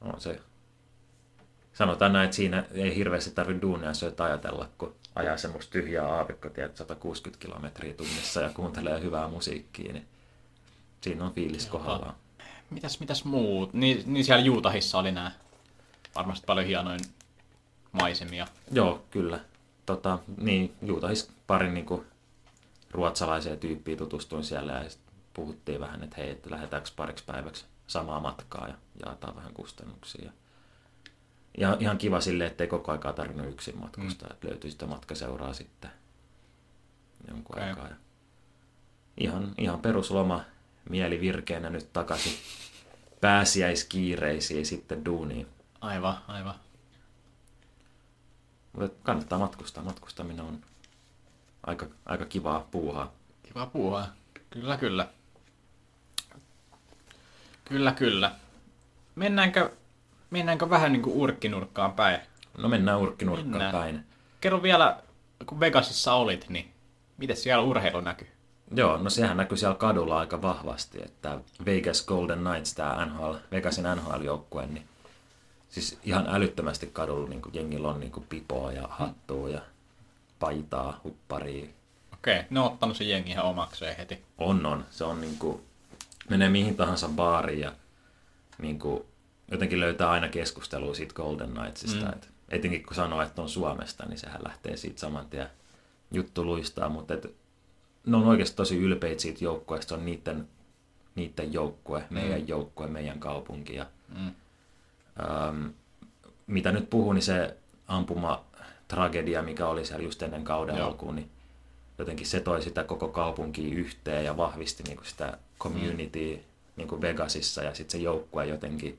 on 0.00 0.20
se, 0.20 0.40
sanotaan 1.72 2.12
näin, 2.12 2.24
että 2.24 2.36
siinä 2.36 2.64
ei 2.72 2.96
hirveästi 2.96 3.30
tarvitse 3.30 3.62
duunia 3.62 3.94
syötä 3.94 4.24
ajatella, 4.24 4.68
kun 4.78 4.94
ajaa 5.16 5.36
semmoista 5.36 5.72
tyhjää 5.72 6.08
aavikkotiet 6.08 6.76
160 6.76 7.46
kilometriä 7.46 7.94
tunnissa 7.94 8.40
ja 8.40 8.50
kuuntelee 8.50 9.00
hyvää 9.00 9.28
musiikkia, 9.28 9.92
niin 9.92 10.06
siinä 11.00 11.24
on 11.24 11.32
fiilis 11.32 11.66
kohdallaan. 11.66 12.14
Mitäs, 12.70 13.00
mitäs 13.00 13.24
muut? 13.24 13.72
Niin, 13.72 14.02
niin 14.06 14.24
siellä 14.24 14.44
Juutahissa 14.44 14.98
oli 14.98 15.12
nämä 15.12 15.32
varmasti 16.14 16.44
paljon 16.46 16.66
hienoin 16.66 17.00
maisemia. 17.92 18.46
Joo, 18.70 19.02
kyllä. 19.10 19.40
Tota, 19.86 20.18
niin, 20.36 20.74
Juutahis 20.82 21.30
parin 21.46 21.74
niin 21.74 21.86
kuin, 21.86 22.06
ruotsalaiseen 22.90 23.58
tyyppiin 23.58 23.98
tutustuin 23.98 24.44
siellä 24.44 24.72
ja 24.72 24.90
puhuttiin 25.34 25.80
vähän, 25.80 26.02
että 26.02 26.16
hei, 26.16 26.30
että 26.30 26.50
lähdetäänkö 26.50 26.90
pariksi 26.96 27.24
päiväksi 27.24 27.64
samaa 27.86 28.20
matkaa 28.20 28.68
ja 28.68 28.74
jaetaan 29.06 29.36
vähän 29.36 29.54
kustannuksia. 29.54 30.32
Ja 31.56 31.76
ihan 31.80 31.98
kiva 31.98 32.20
silleen, 32.20 32.50
ettei 32.50 32.66
koko 32.66 32.92
aikaa 32.92 33.12
tarvinnut 33.12 33.48
yksin 33.48 33.78
matkustaa, 33.78 34.28
mm. 34.28 34.32
että 34.34 34.48
löytyi 34.48 34.70
sitä 34.70 34.86
matkaseuraa 34.86 35.52
sitten 35.52 35.90
jonkun 37.28 37.56
okay. 37.56 37.68
aikaa. 37.68 37.88
Ja 37.88 37.96
ihan, 39.16 39.54
ihan 39.58 39.80
perusloma, 39.80 40.44
mieli 40.90 41.20
virkeänä 41.20 41.70
nyt 41.70 41.92
takaisin 41.92 42.32
pääsiäiskiireisiin 43.20 44.66
sitten 44.66 45.04
duuniin. 45.04 45.46
Aivan, 45.80 46.18
aivan. 46.28 46.54
Mutta 48.72 48.96
kannattaa 49.02 49.38
matkustaa. 49.38 49.84
Matkustaminen 49.84 50.44
on 50.44 50.60
aika, 51.66 51.86
aika 52.06 52.24
kivaa 52.24 52.68
puuhaa. 52.70 53.12
Kiva 53.42 53.66
puhua. 53.66 54.06
Kyllä, 54.50 54.76
kyllä. 54.76 55.08
Kyllä, 57.64 57.92
kyllä. 57.92 58.34
Mennäänkö, 59.14 59.70
mennäänkö 60.30 60.70
vähän 60.70 60.92
niin 60.92 61.02
kuin 61.02 61.16
urkkinurkkaan 61.16 61.92
päin? 61.92 62.20
No 62.58 62.68
mennään 62.68 62.98
urkkinurkkaan 62.98 63.50
Mennään. 63.50 63.72
päin. 63.72 64.04
Kerro 64.40 64.62
vielä, 64.62 65.02
kun 65.46 65.60
Vegasissa 65.60 66.14
olit, 66.14 66.48
niin 66.48 66.70
miten 67.16 67.36
siellä 67.36 67.62
urheilu 67.62 68.00
näkyy? 68.00 68.28
Joo, 68.74 68.96
no 68.96 69.10
sehän 69.10 69.36
näkyy 69.36 69.58
siellä 69.58 69.76
kadulla 69.76 70.18
aika 70.18 70.42
vahvasti, 70.42 70.98
että 71.04 71.38
Vegas 71.64 72.06
Golden 72.06 72.38
Knights, 72.38 72.74
tämä 72.74 73.06
NHL, 73.06 73.34
Vegasin 73.52 73.84
NHL-joukkue, 73.84 74.66
niin 74.66 74.84
siis 75.68 75.98
ihan 76.04 76.26
älyttömästi 76.28 76.86
kadulla 76.92 77.28
niin 77.28 77.42
jengillä 77.52 77.88
on 77.88 78.00
niin 78.00 78.12
pipoa 78.28 78.72
ja 78.72 78.88
hattua 78.90 79.48
ja 79.48 79.60
paitaa, 80.38 81.00
hupparia. 81.04 81.66
Okei, 82.14 82.42
ne 82.50 82.60
on 82.60 82.66
ottanut 82.66 82.96
sen 82.96 83.08
jengi 83.08 83.30
ihan 83.30 83.44
omakseen 83.44 83.96
heti. 83.96 84.22
On, 84.38 84.66
on. 84.66 84.84
Se 84.90 85.04
on 85.04 85.20
niin 85.20 85.38
kuin, 85.38 85.62
menee 86.30 86.48
mihin 86.48 86.76
tahansa 86.76 87.08
baariin 87.08 87.60
ja 87.60 87.72
niin 88.58 88.78
kuin, 88.78 89.04
jotenkin 89.50 89.80
löytää 89.80 90.10
aina 90.10 90.28
keskustelua 90.28 90.94
siitä 90.94 91.14
Golden 91.14 91.50
Knightsista. 91.52 92.06
Mm. 92.06 92.12
Et, 92.12 92.28
etenkin 92.48 92.86
kun 92.86 92.94
sanoo, 92.96 93.22
että 93.22 93.42
on 93.42 93.48
Suomesta, 93.48 94.06
niin 94.06 94.18
sehän 94.18 94.40
lähtee 94.44 94.76
siitä 94.76 95.00
saman 95.00 95.26
tien 95.26 95.48
juttu 96.10 96.44
luistaa, 96.44 96.88
mutta 96.88 97.14
et, 97.14 97.34
ne 98.06 98.16
on 98.16 98.26
oikeasti 98.26 98.56
tosi 98.56 98.76
ylpeitä 98.78 99.22
siitä 99.22 99.44
joukkueesta. 99.44 99.88
Se 99.88 99.94
on 99.94 100.04
niiden, 100.06 100.48
niiden 101.14 101.52
joukkue, 101.52 102.04
meidän 102.10 102.48
joukkue, 102.48 102.86
meidän 102.86 103.20
kaupunki. 103.20 103.74
Ja, 103.74 103.86
Mm. 104.18 104.32
ähm, 105.20 105.66
mitä 106.46 106.72
nyt 106.72 106.90
puhuu, 106.90 107.12
niin 107.12 107.22
se 107.22 107.56
ampuma 107.88 108.44
tragedia, 108.88 109.42
mikä 109.42 109.68
oli 109.68 109.84
siellä 109.84 110.04
just 110.04 110.22
ennen 110.22 110.44
kauden 110.44 110.76
Joo. 110.76 110.86
alkuun, 110.86 111.16
niin 111.16 111.30
jotenkin 111.98 112.26
se 112.26 112.40
toi 112.40 112.62
sitä 112.62 112.84
koko 112.84 113.08
kaupunkia 113.08 113.74
yhteen 113.78 114.24
ja 114.24 114.36
vahvisti 114.36 114.82
niin 114.82 114.96
kuin 114.96 115.06
sitä 115.06 115.38
community 115.60 116.40
niin 116.76 116.88
kuin 116.88 117.00
Vegasissa 117.00 117.62
ja 117.62 117.74
sitten 117.74 118.00
se 118.00 118.04
joukkue 118.04 118.46
jotenkin 118.46 118.98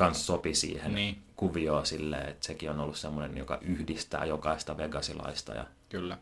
kans 0.00 0.26
sopi 0.26 0.54
siihen 0.54 0.94
Niin. 0.94 1.22
kuvioon 1.36 1.86
silleen, 1.86 2.28
että 2.28 2.46
sekin 2.46 2.70
on 2.70 2.80
ollut 2.80 2.96
semmoinen, 2.96 3.36
joka 3.36 3.58
yhdistää 3.62 4.24
jokaista 4.24 4.76
vegasilaista 4.76 5.54
ja 5.54 5.66
Kyllä. 5.88 6.18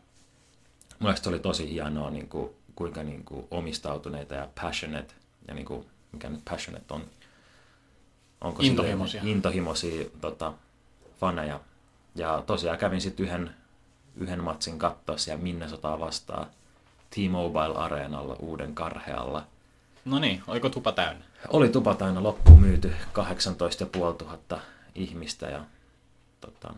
Mielestäni 0.99 1.23
se 1.23 1.29
oli 1.29 1.39
tosi 1.39 1.69
hienoa, 1.73 2.09
niin 2.09 2.29
kuin, 2.29 2.49
kuinka 2.75 3.03
niin 3.03 3.23
kuin, 3.25 3.47
omistautuneita 3.51 4.35
ja 4.35 4.49
passionate, 4.61 5.13
ja 5.47 5.53
niin 5.53 5.65
kuin, 5.65 5.85
mikä 6.11 6.29
nyt 6.29 6.41
passionate 6.49 6.93
on, 6.93 7.05
onko 8.41 8.63
Intohimoisia. 8.63 9.19
silleen, 9.21 9.37
intohimoisia 9.37 10.05
tota, 10.21 10.53
faneja. 11.19 11.59
Ja 12.15 12.43
tosiaan 12.47 12.77
kävin 12.77 13.01
sitten 13.01 13.25
yhden, 13.25 13.55
yhden 14.15 14.43
matsin 14.43 14.79
katsoa 14.79 15.17
siellä 15.17 15.43
Minnesotaa 15.43 15.99
vastaan 15.99 16.47
T-Mobile 17.09 17.75
Areenalla 17.77 18.35
uuden 18.39 18.75
karhealla. 18.75 19.47
No 20.05 20.19
niin, 20.19 20.43
oliko 20.47 20.69
tupa 20.69 20.91
täynnä? 20.91 21.25
Oli 21.47 21.69
tupat 21.69 22.01
aina 22.01 22.23
loppuun 22.23 22.61
myyty 22.61 22.93
18 23.13 23.85
500 23.93 24.59
ihmistä 24.95 25.45
ja 25.45 25.65
tota, 26.41 26.73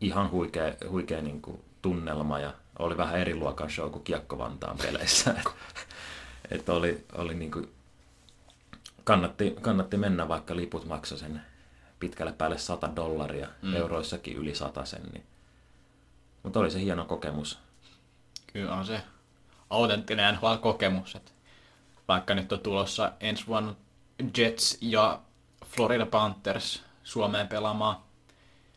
ihan 0.00 0.30
huikea, 0.30 0.74
huikea 0.90 1.22
niin 1.22 1.42
kuin, 1.42 1.64
tunnelma 1.82 2.38
ja 2.38 2.54
oli 2.78 2.96
vähän 2.96 3.20
eri 3.20 3.34
luokan 3.34 3.70
show 3.70 3.90
kuin 3.90 4.04
Kiekko 4.04 4.38
Vantaan 4.38 4.78
peleissä. 4.78 5.34
Et, 6.50 6.60
et 6.60 6.68
oli, 6.68 7.06
oli 7.14 7.34
niin 7.34 7.50
kuin, 7.50 7.72
kannatti, 9.04 9.56
kannatti 9.60 9.96
mennä, 9.96 10.28
vaikka 10.28 10.56
liput 10.56 10.86
maksoi 10.86 11.18
sen 11.18 11.42
pitkälle 12.00 12.32
päälle 12.32 12.58
100 12.58 12.96
dollaria, 12.96 13.48
mm. 13.62 13.76
euroissakin 13.76 14.36
yli 14.36 14.54
100 14.54 14.84
sen. 14.84 15.02
Niin. 15.12 15.26
Mutta 16.42 16.60
oli 16.60 16.70
se 16.70 16.80
hieno 16.80 17.04
kokemus. 17.04 17.58
Kyllä 18.52 18.74
on 18.74 18.86
se 18.86 19.02
autenttinen 19.70 20.34
NHL-kokemus. 20.34 21.16
Että 21.16 21.32
vaikka 22.08 22.34
nyt 22.34 22.52
on 22.52 22.60
tulossa 22.60 23.12
ensi 23.20 23.46
vuonna 23.46 23.74
Jets 24.38 24.78
ja 24.80 25.20
Florida 25.66 26.06
Panthers 26.06 26.82
Suomeen 27.02 27.48
pelaamaan. 27.48 27.96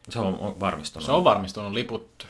Se 0.09 0.19
on, 0.19 0.39
on 0.39 0.59
varmistunut. 0.59 1.05
Se 1.05 1.11
on 1.11 1.23
varmistunut 1.23 1.73
liput. 1.73 2.27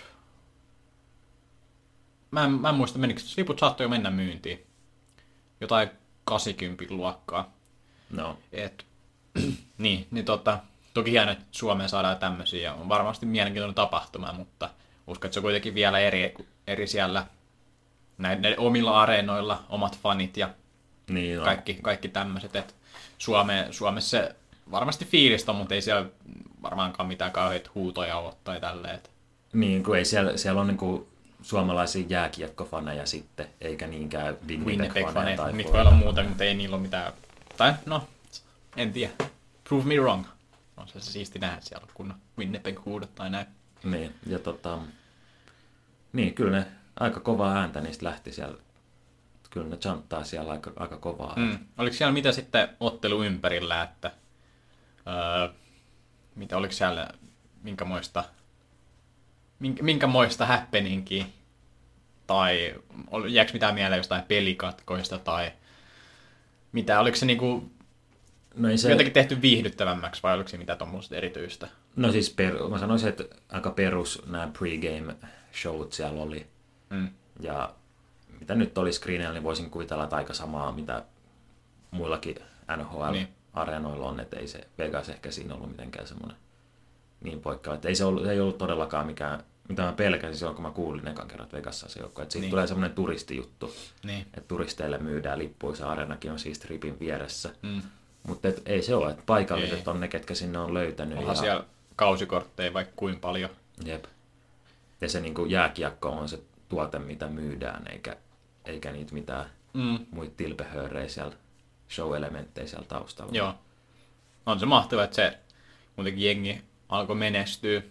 Mä 2.32 2.44
en, 2.44 2.52
mä 2.52 2.70
en 2.70 2.76
muista, 2.76 3.00
menikö 3.00 3.22
liput 3.38 3.60
saattoi 3.60 3.86
jo 3.86 3.90
mennä 3.90 4.10
myyntiin. 4.10 4.66
Jotain 5.62 5.90
80 6.24 6.94
luokkaa. 6.94 7.54
No, 8.10 8.38
Et, 8.52 8.86
niin, 9.78 10.08
niin 10.12 10.26
tota, 10.26 10.60
toki 10.94 11.12
hienoa, 11.12 11.32
että 11.32 11.46
Suomeen 11.52 11.90
saadaan 11.90 12.18
tämmöisiä 12.18 12.62
ja 12.62 12.74
on 12.74 12.90
varmasti 12.90 13.26
mielenkiintoinen 13.26 13.76
tapahtuma, 13.76 14.34
mutta 14.34 14.70
uskon, 15.08 15.28
että 15.28 15.34
se 15.34 15.40
on 15.40 15.44
kuitenkin 15.44 15.76
vielä 15.76 16.00
eri, 16.00 16.34
eri 16.68 16.88
siellä 16.88 17.26
näiden 18.18 18.60
omilla 18.60 19.02
areenoilla, 19.02 19.64
omat 19.70 20.00
fanit 20.00 20.38
ja 20.38 20.50
Niin, 21.10 21.42
kaikki, 21.42 21.74
kaikki 21.82 22.10
tämmöiset. 22.10 22.56
Et 22.56 22.76
Suome, 23.18 23.68
Suomessa 23.72 24.10
se 24.10 24.36
varmasti 24.72 25.06
fiilistä 25.06 25.52
on, 25.52 25.58
mutta 25.58 25.76
ei 25.76 25.82
siellä 25.82 26.10
varmaankaan 26.62 27.08
mitään 27.08 27.32
kauheita 27.32 27.70
huutoja 27.76 28.18
ole 28.18 28.34
tai 28.44 28.62
tälleen. 28.62 29.00
Niin, 29.54 29.84
kun 29.84 29.98
ei 29.98 30.06
siellä, 30.06 30.38
siellä 30.38 30.62
on 30.62 30.68
niinku 30.68 31.08
suomalaisia 31.42 32.06
jääkiekkofaneja 32.10 33.06
sitten, 33.06 33.48
eikä 33.62 33.88
niinkään 33.88 34.38
Winnipeg-faneja 34.48 35.38
tai 35.38 35.54
niitä 35.54 35.72
voi 35.72 35.82
olla 35.82 35.92
muuta, 35.92 36.24
mutta 36.24 36.44
ei 36.44 36.54
niillä 36.54 36.76
ole 36.76 36.82
mitään, 36.82 37.14
tai 37.58 37.74
no, 37.86 38.08
en 38.78 38.94
tiedä, 38.94 39.14
prove 39.70 39.86
me 39.86 39.96
wrong. 39.96 40.26
On 40.78 40.88
se 40.88 41.00
siisti 41.00 41.40
nähdä 41.40 41.58
siellä, 41.62 41.88
kun 41.94 42.14
Winnipeg 42.38 42.86
huudot 42.86 43.16
tai 43.16 43.30
näin. 43.30 43.46
Niin, 43.84 44.16
ja 44.28 44.40
tota, 44.40 44.80
niin, 46.14 46.34
kyllä 46.34 46.60
ne 46.60 46.66
aika 47.00 47.20
kovaa 47.20 47.56
ääntä 47.56 47.82
niistä 47.82 48.06
lähti 48.06 48.32
siellä. 48.32 48.58
Kyllä 49.56 49.70
ne 49.70 49.78
chanttaa 49.78 50.24
siellä 50.24 50.52
aika, 50.52 50.72
aika 50.76 50.98
kovaa. 50.98 51.34
Mm. 51.36 51.60
Oliko 51.78 51.96
siellä 51.96 52.12
mitä 52.12 52.32
sitten 52.32 52.70
ottelu 52.80 53.24
ympärillä, 53.24 53.84
että 53.84 54.12
öö, 55.08 55.54
mitä 56.36 56.58
oliko 56.58 56.74
siellä, 56.74 57.10
minkämoista, 57.64 58.24
minkä, 59.60 59.84
minkämoista 59.84 60.46
happeningia, 60.46 61.26
tai 62.28 62.76
jääkö 63.30 63.54
mitään 63.54 63.74
mieleen 63.74 64.00
jostain 64.00 64.24
pelikatkoista, 64.24 65.20
tai 65.20 65.52
mitä, 66.72 67.00
oliko 67.00 67.18
se 67.18 67.26
niinku 67.26 67.72
No, 68.56 68.70
ei 68.70 68.78
se... 68.78 68.82
se, 68.82 68.92
jotenkin 68.92 69.14
tehty 69.14 69.42
viihdyttävämmäksi, 69.42 70.24
vai 70.24 70.34
oliko 70.34 70.50
se 70.50 70.58
mitä 70.58 70.76
tuommoista 70.76 71.16
erityistä? 71.16 71.68
no 71.96 72.12
siis 72.12 72.30
per, 72.30 72.54
mä 72.70 72.80
sanoisin, 72.80 73.10
että 73.10 73.24
aika 73.50 73.70
perus 73.70 74.22
nämä 74.28 74.52
pregame 74.60 75.16
showt 75.62 75.94
siellä 75.94 76.22
oli. 76.22 76.48
Mm. 76.90 77.10
Ja 77.40 77.74
mitä 78.40 78.56
nyt 78.56 78.78
oli 78.78 78.94
screenillä, 78.94 79.34
niin 79.34 79.44
voisin 79.44 79.70
kuvitella, 79.70 80.04
että 80.04 80.16
aika 80.16 80.34
samaa, 80.34 80.72
mitä 80.72 81.04
muillakin 81.92 82.36
NHL-areenoilla 82.78 84.06
on, 84.06 84.20
että 84.20 84.40
ei 84.40 84.48
se 84.48 84.68
Vegas 84.78 85.10
ehkä 85.10 85.32
siinä 85.32 85.54
ollut 85.56 85.70
mitenkään 85.72 86.08
semmoinen 86.08 86.38
niin 87.22 87.42
poikkeava. 87.42 87.76
Että 87.76 87.88
ei 87.88 87.96
se, 87.96 88.06
ollut, 88.06 88.26
ei 88.26 88.40
ollut 88.40 88.58
todellakaan 88.58 89.06
mikään, 89.06 89.44
mitä 89.70 89.82
mä 89.82 89.94
pelkäsin 89.94 90.38
silloin, 90.38 90.56
kun 90.56 90.66
mä 90.66 90.72
kuulin 90.72 91.08
ekan 91.08 91.28
kerran, 91.28 91.46
että 91.46 91.58
Vegas 91.58 91.80
se 91.88 92.00
joukko. 92.00 92.22
Että 92.22 92.34
siitä 92.34 92.42
Niin. 92.42 92.48
niin. 92.48 92.52
tulee 92.52 92.68
semmoinen 92.68 92.96
turistijuttu, 92.96 93.74
Niin. 94.04 94.22
että 94.22 94.42
turisteille 94.48 94.98
myydään 94.98 95.40
lippuja, 95.40 95.76
se 95.76 95.84
areenakin 95.84 96.32
on 96.32 96.40
siis 96.40 96.60
tripin 96.60 97.00
vieressä. 97.00 97.50
Mm. 97.62 97.82
Mutta 98.28 98.48
ei 98.66 98.82
se 98.82 98.96
ole, 98.96 99.12
että 99.12 99.24
paikalliset 99.26 99.78
Ei. 99.80 99.84
on 99.88 100.00
ne, 100.00 100.08
ketkä 100.08 100.36
sinne 100.36 100.60
on 100.60 100.74
löytänyt. 100.74 101.18
Onhan 101.18 101.36
siellä 101.36 101.64
kausikortteja 101.96 102.74
vaikka 102.74 102.94
kuin 102.96 103.20
paljon. 103.20 103.50
Jep. 103.86 104.06
Ja 105.02 105.10
se 105.10 105.20
niin 105.20 105.50
jääkiekko 105.50 106.10
on 106.10 106.30
se 106.30 106.40
tuote, 106.70 107.00
mitä 107.00 107.28
myydään, 107.28 107.88
eikä, 107.92 108.16
eikä 108.66 108.92
niitä 108.92 109.14
mitään 109.14 109.46
Mm. 109.74 110.00
muita 110.12 110.34
tilpehöörejä 110.38 111.08
siellä, 111.08 111.34
show-elementtejä 111.90 112.68
siellä 112.68 112.86
taustalla. 112.88 113.32
Joo. 113.36 113.54
On 114.46 114.60
se 114.60 114.66
mahtavaa, 114.66 115.04
että 115.04 115.16
se 115.16 115.38
muutenkin 115.96 116.26
jengi 116.26 116.62
alkoi 116.90 117.16
menestyä. 117.16 117.82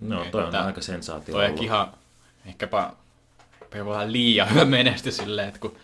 No, 0.00 0.24
toi 0.30 0.40
on 0.42 0.46
Että 0.48 0.64
aika 0.64 0.80
sensaatio 0.80 1.32
Toi 1.32 1.44
on 1.44 1.50
ollut. 1.50 1.64
ihan 1.64 1.92
ehkäpä 2.46 2.92
ehkä 3.62 3.86
vähän 3.86 4.12
liian 4.12 4.50
hyvä 4.50 4.64
menestys 4.64 5.16
silleen, 5.16 5.48
että 5.48 5.60
kun 5.60 5.76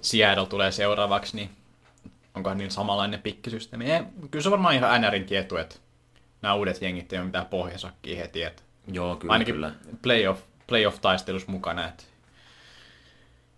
Seattle 0.00 0.46
tulee 0.46 0.72
seuraavaksi, 0.72 1.36
niin 1.36 1.50
onkohan 2.34 2.58
niin 2.58 2.70
samanlainen 2.70 3.22
pikkisysteemi. 3.22 3.92
Ei, 3.92 4.02
kyllä 4.30 4.42
se 4.42 4.48
on 4.48 4.50
varmaan 4.50 4.74
ihan 4.74 5.00
NRin 5.00 5.24
tietu, 5.24 5.56
että 5.56 5.76
nämä 6.42 6.54
uudet 6.54 6.82
jengit 6.82 7.12
ei 7.12 7.18
ole 7.18 7.26
mitään 7.26 7.46
pohjasakkia 7.46 8.16
heti, 8.16 8.42
että 8.42 8.62
Joo, 8.88 9.16
kyllä, 9.16 9.32
ainakin 9.32 9.54
kyllä. 9.54 9.72
playoff, 10.02 10.40
playoff-taistelussa 10.66 11.50
mukana, 11.50 11.88
että 11.88 12.04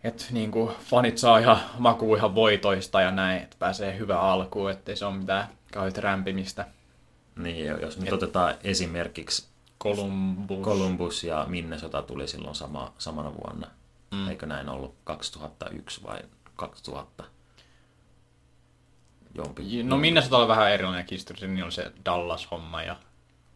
et, 0.05 0.29
niin 0.31 0.51
kuin 0.51 0.75
fanit 0.91 1.19
saa 1.19 1.39
ihan 1.39 1.61
makuu 1.79 2.17
ihan 2.17 2.35
voitoista 2.35 3.01
ja 3.01 3.11
näin, 3.11 3.43
että 3.43 3.57
pääsee 3.59 3.99
hyvä 3.99 4.21
alkuun, 4.21 4.71
ettei 4.71 4.97
se 4.97 5.05
ole 5.05 5.15
mitään 5.17 5.49
kauheita 5.73 6.01
rämpimistä. 6.01 6.67
Niin, 7.37 7.67
jos 7.67 7.99
nyt 7.99 8.13
otetaan 8.13 8.55
esimerkiksi 8.65 9.49
Columbus. 9.83 10.65
Columbus 10.65 11.25
ja 11.25 11.47
Minnesota 11.49 12.03
tuli 12.03 12.29
silloin 12.29 12.55
sama, 12.55 12.93
samana 12.99 13.33
vuonna. 13.35 13.67
Mm. 14.11 14.29
Eikö 14.29 14.47
näin 14.47 14.69
ollut 14.69 14.95
2001 15.05 16.03
vai 16.03 16.19
2000? 16.57 17.25
Jompi. 19.35 19.83
No 19.83 19.97
Minnesota 19.97 20.39
oli 20.39 20.49
vähän 20.49 20.71
erilainen 20.71 21.07
historia, 21.11 21.49
niin 21.49 21.65
oli 21.65 21.73
se 21.73 21.93
Dallas-homma 22.05 22.83
ja 22.83 22.97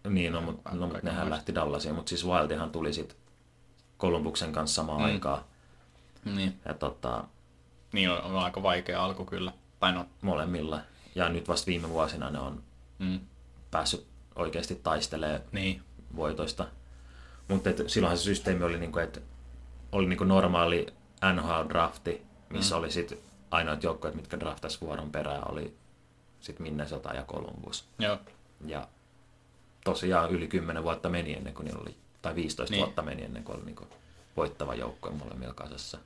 Niin, 0.09 0.33
no, 0.33 0.41
mutta 0.41 0.71
no, 0.73 0.87
mut 0.87 1.03
nehän 1.03 1.31
lähti 1.31 1.55
Dallasiin, 1.55 1.95
mutta 1.95 2.09
siis 2.09 2.27
Wildihan 2.27 2.71
tuli 2.71 2.93
sitten 2.93 3.17
Columbuksen 4.01 4.53
kanssa 4.53 4.75
samaan 4.75 5.01
mm. 5.01 5.05
aikaan. 5.05 5.45
niin, 6.25 6.61
Ja 6.65 6.75
tota, 6.75 7.25
niin 7.93 8.11
on, 8.11 8.23
on 8.23 8.39
aika 8.39 8.63
vaikea 8.63 9.05
alku 9.05 9.25
kyllä. 9.25 9.53
Tai 9.81 9.93
no, 9.93 10.07
molemmilla. 10.23 10.81
Ja 11.15 11.29
nyt 11.29 11.49
vasta 11.49 11.67
viime 11.67 11.89
vuosina 11.89 12.31
ne 12.31 12.39
on 12.39 12.63
mm, 12.99 13.21
päässyt 13.71 14.07
oikeasti 14.35 14.75
taistelemaan 14.75 15.41
niin, 15.53 15.83
voitoista. 16.17 16.67
Mutta 17.49 17.71
silloinhan 17.87 18.19
se 18.19 18.25
systeemi 18.25 18.65
oli, 18.65 18.79
niinku, 18.79 18.99
että 18.99 19.21
oli 19.93 20.07
niinku 20.07 20.25
normaali 20.25 20.87
NHL-drafti, 21.35 22.23
missä 22.51 22.75
mm. 22.75 22.79
oli 22.79 22.91
sit 22.91 23.19
ainoat 23.51 23.83
joukkueet, 23.83 24.15
mitkä 24.15 24.41
draftas 24.41 24.81
vuoron 24.81 25.11
perään, 25.13 25.51
oli 25.51 25.77
sit 26.41 26.59
Minnesota 26.59 27.15
ja 27.15 27.25
Columbus. 27.25 27.85
joo, 27.99 28.19
Ja 28.67 28.89
tosiaan 29.85 30.31
yli 30.31 30.49
10 30.49 30.83
vuotta 30.83 31.09
meni 31.09 31.33
ennen 31.33 31.55
kuin 31.55 31.65
niillä 31.65 31.83
oli, 31.83 31.97
tai 32.23 32.35
15 32.35 32.73
Niin. 32.73 32.79
niin. 32.79 32.87
vuotta 32.87 33.03
meni 33.03 33.23
ennen 33.25 33.45
kuin 33.45 33.57
oli 33.57 33.65
niinku 33.65 33.87
voittava 34.37 34.75
joukkue 34.75 35.11
molemmilla 35.11 35.55
kasassa. 35.55 35.99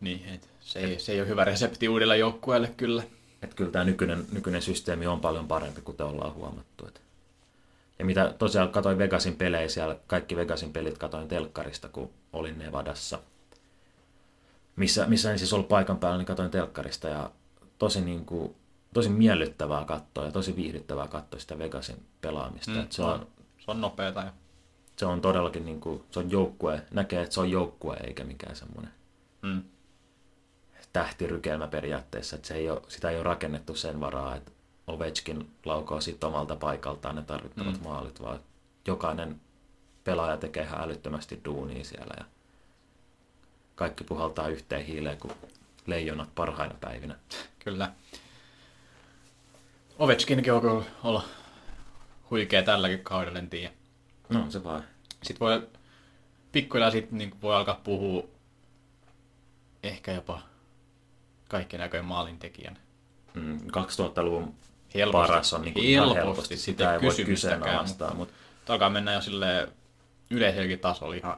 niin, 0.00 0.28
et 0.34 0.48
se, 0.60 0.78
ei, 0.78 0.98
se 0.98 1.12
ei 1.12 1.20
ole 1.20 1.28
hyvä 1.28 1.44
resepti 1.44 1.88
uudelle 1.88 2.18
joukkueelle 2.18 2.68
kyllä. 2.76 3.02
Et 3.42 3.54
kyllä 3.54 3.70
tämä 3.70 3.84
nykyinen, 3.84 4.26
nykyinen 4.32 4.62
systeemi 4.62 5.06
on 5.06 5.20
paljon 5.20 5.48
parempi, 5.48 5.80
kuten 5.80 6.06
ollaan 6.06 6.34
huomattu. 6.34 6.86
Et. 6.86 7.02
Ja 7.98 8.04
mitä 8.04 8.34
tosiaan 8.38 8.68
katsoin 8.68 8.98
Vegasin 8.98 9.36
pelejä 9.36 9.68
siellä, 9.68 9.96
kaikki 10.06 10.36
Vegasin 10.36 10.72
pelit 10.72 10.98
katoin 10.98 11.28
telkkarista, 11.28 11.88
kun 11.88 12.10
olin 12.32 12.58
Nevadassa. 12.58 13.18
Missä, 14.76 15.06
missä 15.06 15.32
en 15.32 15.38
siis 15.38 15.52
ollut 15.52 15.68
paikan 15.68 15.98
päällä, 15.98 16.18
niin 16.18 16.26
katoin 16.26 16.50
telkkarista 16.50 17.08
ja 17.08 17.30
tosi, 17.78 18.00
niin 18.00 18.24
kuin, 18.24 18.54
tosi 18.94 19.08
miellyttävää 19.08 19.84
katsoa 19.84 20.24
ja 20.24 20.32
tosi 20.32 20.56
viihdyttävää 20.56 21.08
katsoa 21.08 21.40
sitä 21.40 21.58
Vegasin 21.58 22.06
pelaamista. 22.20 22.70
Mm, 22.70 22.86
se, 22.90 23.02
on, 23.02 23.26
se 23.58 23.70
on 23.70 23.80
nopeeta 23.80 24.20
ja 24.20 24.32
se 24.96 25.06
on 25.06 25.20
todellakin 25.20 25.64
niin 25.64 25.80
kuin, 25.80 26.04
se 26.10 26.18
on 26.18 26.30
joukkue, 26.30 26.82
näkee, 26.90 27.22
että 27.22 27.34
se 27.34 27.40
on 27.40 27.50
joukkue 27.50 27.96
eikä 27.96 28.24
mikään 28.24 28.56
semmoinen 28.56 28.92
mm, 29.42 29.62
tähtirykelmä 30.92 31.66
periaatteessa, 31.66 32.36
että 32.36 32.48
se 32.48 32.54
ei 32.54 32.70
ole, 32.70 32.82
sitä 32.88 33.10
ei 33.10 33.16
ole 33.16 33.22
rakennettu 33.22 33.74
sen 33.74 34.00
varaa, 34.00 34.36
että 34.36 34.52
Ovechkin 34.86 35.50
laukoo 35.64 36.00
siitä 36.00 36.26
omalta 36.26 36.56
paikaltaan 36.56 37.16
ne 37.16 37.22
tarvittavat 37.22 37.78
mm. 37.78 37.84
maalit, 37.84 38.22
vaan 38.22 38.40
jokainen 38.86 39.40
pelaaja 40.04 40.36
tekee 40.36 40.62
ihan 40.62 40.80
älyttömästi 40.80 41.40
duunia 41.44 41.84
siellä 41.84 42.14
ja 42.18 42.24
kaikki 43.74 44.04
puhaltaa 44.04 44.48
yhteen 44.48 44.86
hiileen 44.86 45.18
kuin 45.18 45.32
leijonat 45.86 46.34
parhaina 46.34 46.74
päivinä. 46.80 47.16
kyllä. 47.64 47.92
Ovechkinkin 49.98 50.52
on 50.52 50.60
kyllä 50.60 50.82
olla 51.02 51.24
huikea 52.30 52.62
tälläkin 52.62 53.04
kaudella, 53.04 53.38
en 53.38 53.50
tiedä. 53.50 53.75
No 54.28 54.46
se 54.50 54.64
vaan. 54.64 54.84
Sitten 55.22 55.40
voi 55.46 55.68
pikkuhiljaa 56.52 56.90
sit, 56.90 57.12
niin 57.12 57.34
voi 57.42 57.56
alkaa 57.56 57.80
puhua 57.84 58.24
ehkä 59.82 60.12
jopa 60.12 60.40
kaikkien 61.48 61.80
näköjen 61.80 62.04
maalintekijän. 62.04 62.78
Mm, 63.34 63.58
2000-luvun 63.60 64.54
Helposti. 64.94 65.26
paras 65.28 65.52
on 65.52 65.62
niin 65.62 65.74
kuin 65.74 65.84
ihan 65.86 66.04
Helposti, 66.08 66.26
helposti. 66.26 66.56
siitä 66.56 66.82
Sitä 66.84 66.94
ei 66.94 67.02
voi 67.02 67.24
kyseenalaistaa, 67.24 68.14
mutta- 68.14 68.34
mutta 68.58 68.72
alkaa 68.72 68.90
mennä 68.90 69.12
jo 69.12 69.20
sille 69.20 69.68
yleiselläkin 70.30 70.78
tasolla 70.78 71.14
ihan 71.14 71.36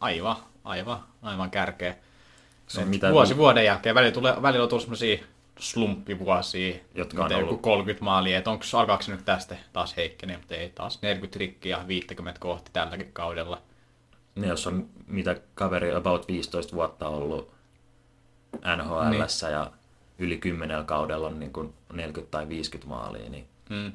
aivan, 0.00 0.36
aivan, 0.64 1.04
aivan 1.22 1.50
kärkeä. 1.50 1.96
se 2.66 2.78
on 2.78 2.84
Et 2.84 2.90
mitä 2.90 3.10
Vuosi 3.12 3.36
vuoden 3.36 3.64
jälkeen. 3.64 3.94
Välillä, 3.94 4.12
tulee, 4.12 4.42
välillä 4.42 4.62
on 4.62 4.68
tullut 4.68 4.82
semmosia 4.82 5.24
slumppivuosia, 5.58 6.76
Jotka 6.94 7.24
on 7.24 7.32
ollut- 7.32 7.62
30 7.62 8.04
maalia, 8.04 8.38
että 8.38 8.50
onko 8.50 8.64
alkaako 8.78 9.02
se 9.02 9.12
nyt 9.12 9.24
tästä 9.24 9.56
taas 9.72 9.96
heikkenee, 9.96 10.36
mutta 10.36 10.54
ei 10.54 10.70
taas 10.70 11.02
40 11.02 11.38
rikkiä 11.38 11.76
ja 11.78 11.88
50 11.88 12.40
kohti 12.40 12.70
tälläkin 12.72 13.12
kaudella. 13.12 13.62
Ne, 14.34 14.46
jos 14.46 14.66
on 14.66 14.88
mitä 15.06 15.40
kaveri 15.54 15.94
about 15.94 16.28
15 16.28 16.72
vuotta 16.76 17.08
ollut 17.08 17.52
NHL 18.76 19.10
niin. 19.10 19.52
ja 19.52 19.70
yli 20.18 20.38
10 20.38 20.84
kaudella 20.86 21.26
on 21.26 21.40
niin 21.40 21.52
kuin 21.52 21.74
40 21.92 22.30
tai 22.30 22.48
50 22.48 22.88
maalia, 22.88 23.30
niin 23.30 23.48
Mm. 23.70 23.92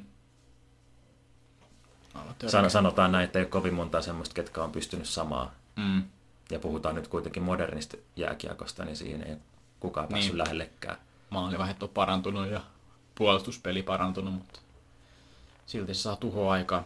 Törkeä. 2.24 2.48
san, 2.48 2.70
sanotaan 2.70 3.12
näin, 3.12 3.24
että 3.24 3.38
ei 3.38 3.42
ole 3.42 3.50
kovin 3.50 3.74
monta 3.74 4.02
semmoista, 4.02 4.34
ketkä 4.34 4.64
on 4.64 4.72
pystynyt 4.72 5.06
samaa. 5.08 5.54
Mm. 5.76 6.02
Ja 6.50 6.58
puhutaan 6.58 6.94
nyt 6.94 7.08
kuitenkin 7.08 7.42
modernista 7.42 7.96
jääkiekosta, 8.16 8.84
niin 8.84 8.96
siihen 8.96 9.22
ei 9.22 9.36
kukaan 9.80 10.08
päässyt 10.08 10.32
Niin. 10.32 10.38
lähellekään. 10.38 10.96
Maalivahdet 11.30 11.82
on 11.82 11.88
parantunut 11.88 12.50
ja 12.50 12.60
puolustuspeli 13.14 13.82
parantunut, 13.82 14.34
mutta 14.34 14.60
silti 15.66 15.94
se 15.94 16.00
saa 16.00 16.16
tuhoaikaa. 16.16 16.84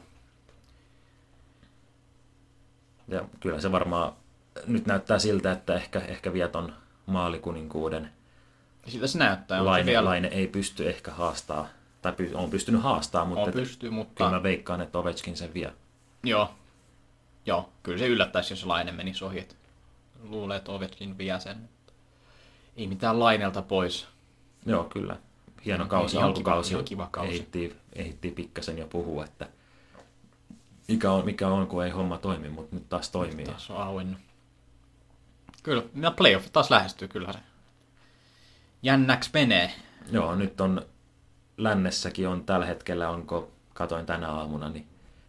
Ja 3.09 3.25
kyllä 3.41 3.61
se 3.61 3.73
varmaan 3.73 4.13
nyt 4.67 4.87
näyttää 4.87 5.19
siltä, 5.19 5.53
että 5.53 5.75
ehkä, 5.75 5.99
ehkä 6.01 6.33
vie 6.33 6.49
ton 6.49 6.75
maalikuninkuuden 7.07 8.11
Siltä 8.89 9.07
se 9.07 9.19
näyttää. 9.19 9.65
Laine, 9.65 9.87
vielä- 9.87 10.05
Laine 10.09 10.29
ei 10.29 10.47
pysty 10.47 10.89
ehkä 10.89 11.11
haastaa, 11.11 11.69
tai 12.03 12.13
py, 12.13 12.31
on 12.35 12.51
pystynyt 12.51 12.83
haastaa, 12.83 13.25
mutta 13.25 13.43
On 13.43 13.53
pystyy, 13.53 13.91
mutta... 13.91 14.15
kyllä 14.15 14.31
mä 14.31 14.43
veikkaan, 14.43 14.81
että 14.81 14.99
Ovechkin 14.99 15.37
sen 15.37 15.55
vie. 15.55 15.73
Joo. 16.25 16.55
Joo, 17.47 17.69
kyllä 17.83 17.99
se 17.99 18.07
yllättäisi, 18.07 18.53
jos 18.53 18.67
Laine 18.67 18.93
menisi 18.93 19.25
ohi. 19.25 19.49
Luulee, 20.23 20.57
että 20.57 20.73
Ovechkin 20.73 21.19
vie 21.19 21.41
sen. 21.41 21.69
Ei 22.77 22.87
mitään 22.87 23.19
Lainelta 23.19 23.63
pois. 23.63 24.07
Joo, 24.67 24.85
kyllä. 24.85 25.17
Hieno 25.65 25.77
Ihan 25.77 25.89
kausi, 25.89 26.17
kiva- 26.17 26.25
alkukausi. 26.25 26.73
ihan 26.75 26.85
kiva 26.85 27.09
kausi. 27.11 27.31
Ehittiin, 27.31 27.77
ehittiin 27.93 28.35
pikkasen 28.35 28.79
jo 28.79 28.87
puhua, 28.87 29.25
että 29.25 29.49
mikä 30.89 31.11
on, 31.11 31.25
mikä 31.25 31.49
on, 31.49 31.67
kun 31.67 31.85
ei 31.85 31.91
homma 31.91 32.19
toimi, 32.19 32.49
mutta 32.49 32.77
nyt 32.77 32.89
taas 32.89 33.11
toimii. 33.11 33.45
Taas 33.47 33.71
on 33.71 33.77
auennut. 33.77 34.19
Kyllä, 35.63 35.83
nämä 35.95 36.11
playoffit 36.11 36.53
taas 36.53 36.71
lähestyy 36.71 37.09
kyllä 37.09 37.33
se. 37.33 37.39
Jännäks 38.83 39.31
menee. 39.33 39.73
Joo, 40.13 40.35
nyt 40.35 40.61
on 40.61 40.87
lännessäkin 41.57 42.29
on 42.29 42.45
tällä 42.45 42.67
hetkellä, 42.67 43.09
onko, 43.11 43.51
katoin 43.75 44.07
tänä 44.07 44.29
aamuna, 44.29 44.69
niin 44.69 44.87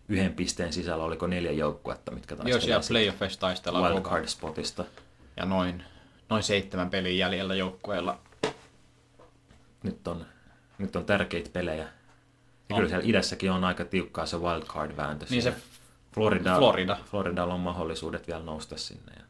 yhden 0.09 0.33
pisteen 0.33 0.73
sisällä 0.73 1.03
oliko 1.03 1.27
neljä 1.27 1.51
joukkuetta, 1.51 2.11
mitkä 2.11 2.35
Joo, 2.35 2.37
taistelee 2.37 2.61
siellä 2.61 2.81
sitten 2.81 2.93
playoffissa 2.95 3.39
taistellaan 3.39 3.93
wildcard 3.93 4.27
spotista. 4.27 4.85
Ja 5.37 5.45
noin, 5.45 5.83
noin 6.29 6.43
seitsemän 6.43 6.89
pelin 6.89 7.17
jäljellä 7.17 7.55
joukkueella. 7.55 8.19
Nyt 9.83 10.07
on, 10.07 10.25
nyt 10.77 10.95
on 10.95 11.05
tärkeitä 11.05 11.49
pelejä. 11.53 11.83
Ja 11.83 11.89
On. 12.69 12.75
kyllä 12.75 12.89
siellä 12.89 13.05
idässäkin 13.09 13.51
on 13.51 13.63
aika 13.63 13.85
tiukkaa 13.85 14.25
se 14.25 14.37
wildcard-vääntö. 14.37 15.25
Niin 15.29 15.43
se. 15.43 15.53
Florida, 16.13 16.55
Florida. 16.57 16.97
Floridalla 17.05 17.53
on 17.53 17.59
mahdollisuudet 17.59 18.27
vielä 18.27 18.43
nousta 18.43 18.77
sinne. 18.77 19.11
Ja 19.17 19.23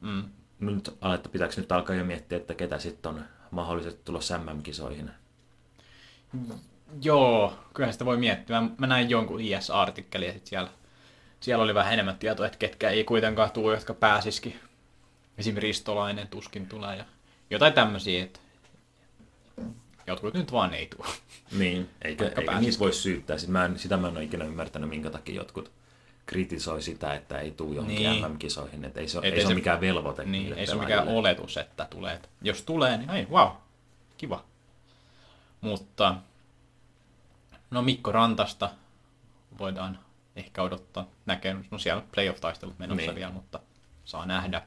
Mm. 0.00 0.24
nyt 0.60 0.96
aletta, 1.00 1.28
pitääkö 1.28 1.54
nyt 1.56 1.72
alkaa 1.72 1.96
jo 1.96 2.04
miettiä, 2.04 2.38
että 2.38 2.54
ketä 2.54 2.78
sitten 2.78 3.08
on 3.10 3.24
mahdollisesti 3.50 4.00
tulossa 4.04 4.38
MM-kisoihin. 4.38 5.10
Joo, 7.02 7.58
kyllä 7.74 7.92
sitä 7.92 8.04
voi 8.04 8.16
miettiä. 8.16 8.60
Mä, 8.60 8.68
mä 8.78 8.86
näin 8.86 9.10
jonkun 9.10 9.40
IS-artikkelin 9.40 10.26
ja 10.26 10.32
sit 10.32 10.46
siellä, 10.46 10.70
siellä 11.40 11.64
oli 11.64 11.74
vähän 11.74 11.92
enemmän 11.92 12.18
tietoa, 12.18 12.46
että 12.46 12.58
ketkä 12.58 12.90
ei 12.90 13.04
kuitenkaan 13.04 13.50
tule, 13.50 13.74
jotka 13.74 13.94
pääsisikin. 13.94 14.60
Esimerkiksi 15.38 15.66
Ristolainen 15.66 16.28
tuskin 16.28 16.66
tulee 16.66 16.96
ja 16.96 17.04
jotain 17.50 17.72
tämmöisiä, 17.72 18.24
että 18.24 18.40
jotkut 20.06 20.34
nyt 20.34 20.52
vaan 20.52 20.74
ei 20.74 20.86
tule. 20.86 21.08
Niin, 21.58 21.90
eikä, 22.02 22.24
eikä 22.24 22.42
pääsis. 22.46 22.66
niitä 22.66 22.78
voi 22.78 22.92
syyttää. 22.92 23.38
Sit 23.38 23.48
mä 23.48 23.64
en, 23.64 23.78
sitä 23.78 23.96
mä 23.96 24.08
en 24.08 24.16
ole 24.16 24.24
ikinä 24.24 24.44
ymmärtänyt, 24.44 24.90
minkä 24.90 25.10
takia 25.10 25.34
jotkut 25.34 25.70
kritisoi 26.26 26.82
sitä, 26.82 27.14
että 27.14 27.38
ei 27.38 27.50
tule 27.50 27.74
johonkin 27.74 28.10
Niin. 28.10 28.24
MM-kisoihin. 28.30 28.84
Et 28.84 28.96
ei 28.96 29.08
se, 29.08 29.18
Et 29.18 29.24
ei 29.34 29.40
se 29.40 29.46
ole 29.46 29.54
mikään 29.54 29.80
velvoite. 29.80 30.24
Niin, 30.24 30.52
ei 30.52 30.66
se 30.66 30.72
ole 30.72 30.80
mikään 30.82 31.08
oletus, 31.08 31.56
että 31.56 31.86
tulee. 31.90 32.20
Jos 32.42 32.62
tulee, 32.62 32.96
niin 32.96 33.10
ei, 33.10 33.26
wow, 33.30 33.48
kiva. 34.18 34.44
Mutta, 35.60 36.14
no 37.70 37.82
Mikko 37.82 38.12
Rantasta 38.12 38.70
voidaan 39.58 39.98
ehkä 40.36 40.62
odottaa 40.62 41.06
näkee, 41.26 41.56
no 41.70 41.78
siellä 41.78 42.02
playoff-taistelut 42.14 42.78
menossa 42.78 43.02
Niin. 43.06 43.14
vielä, 43.14 43.32
mutta 43.32 43.60
saa 44.04 44.26
nähdä. 44.26 44.62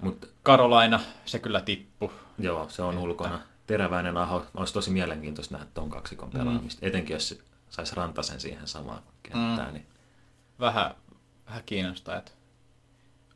Mut 0.00 0.30
Karolaina, 0.42 1.00
se 1.24 1.38
kyllä 1.38 1.60
tippu. 1.60 2.12
Joo, 2.38 2.68
se 2.68 2.82
on 2.82 2.98
ulkona. 2.98 3.40
Teräväinen 3.68 4.16
aho. 4.16 4.46
Olisi 4.54 4.72
tosi 4.72 4.90
mielenkiintoista 4.90 5.54
nähdä 5.54 5.70
tuon 5.74 5.90
kaksikon 5.90 6.30
pelaamista. 6.30 6.86
Etenkin 6.86 7.14
jos 7.14 7.38
saisi 7.70 7.96
Rantasen 7.96 8.40
siihen 8.40 8.66
samaan 8.66 9.02
kenttään. 9.22 9.74
Niin 9.74 9.86
Vähän, 10.60 10.94
vähän 11.46 11.62
kiinnostaa, 11.66 12.16
että 12.16 12.32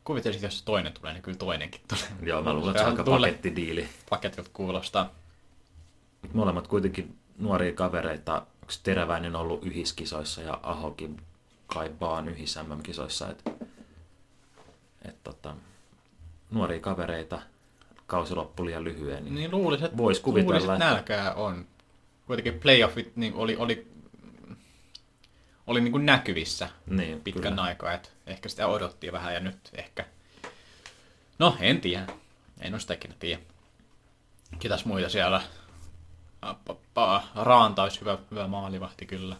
kuvittelisit, 0.03 0.43
jos 0.43 0.59
se 0.59 0.65
toinen 0.65 0.93
tulee, 0.93 1.13
niin 1.13 1.23
kyllä 1.23 1.37
toinenkin 1.37 1.81
tulee. 1.87 2.03
Joo, 2.21 2.41
mä 2.41 2.53
luulen, 2.53 2.69
että 2.69 2.83
se 2.83 2.85
on 2.85 2.91
aika 2.91 3.11
pakettidiili. 3.11 3.89
Paketilta 4.09 4.49
kuulostaa. 4.53 5.09
Molemmat 6.33 6.67
kuitenkin 6.67 7.17
nuoria 7.37 7.73
kavereita. 7.73 8.33
Onko 8.33 8.73
Teräväinen 8.83 9.35
ollut 9.35 9.65
yhiskisoissa 9.65 10.41
ja 10.41 10.59
Ahokin 10.63 11.21
kai 11.67 11.91
vaan 12.01 12.29
yhis 12.29 12.59
MM-kisoissa. 12.67 13.29
Et, 13.29 13.43
et, 15.05 15.23
tota, 15.23 15.55
nuoria 16.51 16.79
kavereita. 16.79 17.41
Kausi 18.13 18.35
loppui 18.35 18.65
liian 18.65 18.83
lyhyen. 18.83 19.23
Niin, 19.23 19.35
Niin 19.35 19.51
luulisin, 19.51 19.85
että, 19.85 19.97
Vois 19.97 20.19
kuvitella, 20.19 20.51
luulisin, 20.53 20.73
että 20.73 20.85
nälkää 20.85 21.33
on. 21.33 21.67
Kuitenkin 22.27 22.59
playoffit 22.59 23.15
niin 23.15 23.33
oli, 23.33 23.55
oli, 23.55 23.91
oli 25.67 25.81
niin 25.81 25.91
kuin 25.91 26.05
näkyvissä 26.05 26.69
niin 26.87 27.21
pitkän 27.21 27.53
kyllä. 27.53 27.63
aikaa, 27.63 27.93
että 27.93 28.09
ehkä 28.27 28.49
sitä 28.49 28.67
odottiin 28.67 29.13
vähän 29.13 29.33
ja 29.33 29.39
nyt 29.39 29.57
ehkä. 29.73 30.05
No, 31.39 31.57
en 31.59 31.81
tiedä. 31.81 32.07
En 32.61 32.73
ole 32.73 32.79
sitä 32.79 32.93
ikinä 32.93 33.13
tiedä. 33.19 33.41
Ketäs 34.59 34.85
muita 34.85 35.09
siellä? 35.09 35.41
Raanta 37.35 37.83
olisi 37.83 38.01
hyvä, 38.01 38.17
hyvä 38.31 38.47
maalivahti 38.47 39.05
kyllä. 39.05 39.35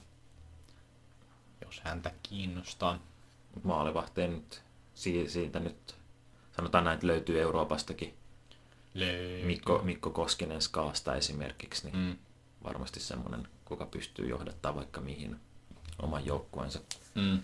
Jos 1.65 1.81
häntä 1.83 2.11
kiinnostaa. 2.23 2.99
Maalivahteen 3.63 4.31
nyt, 4.31 4.61
si- 4.93 5.29
siitä 5.29 5.59
nyt, 5.59 5.95
sanotaan 6.55 6.83
näin, 6.83 6.95
että 6.95 7.07
löytyy 7.07 7.41
Euroopastakin. 7.41 8.22
Löytyy. 8.93 9.45
Mikko, 9.45 9.79
Mikko 9.83 10.09
Koskinen 10.09 10.61
Skaasta 10.61 11.15
esimerkiksi, 11.15 11.85
niin 11.85 11.97
Mm. 11.97 12.15
varmasti 12.63 12.99
semmoinen, 12.99 13.47
kuka 13.65 13.85
pystyy 13.85 14.29
johdattaa 14.29 14.75
vaikka 14.75 15.01
mihin 15.01 15.39
oman 16.01 16.25
joukkueensa. 16.25 16.79
Mm. 17.15 17.39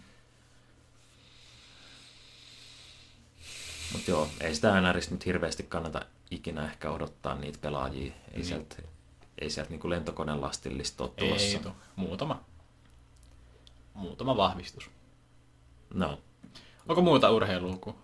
Mutta 3.94 4.12
joo, 4.12 4.30
ei 4.42 4.56
sitä 4.56 4.82
NRistä 4.82 5.12
nyt 5.16 5.26
hirveästi 5.26 5.64
kannata 5.64 6.06
ikinä 6.32 6.66
ehkä 6.66 6.92
odottaa 6.92 7.36
niitä 7.36 7.58
pelaajia. 7.62 8.04
Ei 8.06 8.14
Niin. 8.36 8.46
sieltä, 8.46 8.76
ei 9.42 9.50
sieltä 9.50 9.70
niinku 9.70 9.90
lentokoneen 9.90 10.42
lastillista 10.42 11.04
ole 11.04 11.12
Ei 11.18 11.28
tulossa. 11.28 11.60
tuu. 11.60 11.72
Muutama. 11.96 12.44
Muutama 13.94 14.38
vahvistus. 14.38 14.90
No, 15.94 16.20
Onko 16.88 17.02
muuta 17.02 17.32
urheilua 17.32 17.78
kuin 17.78 17.96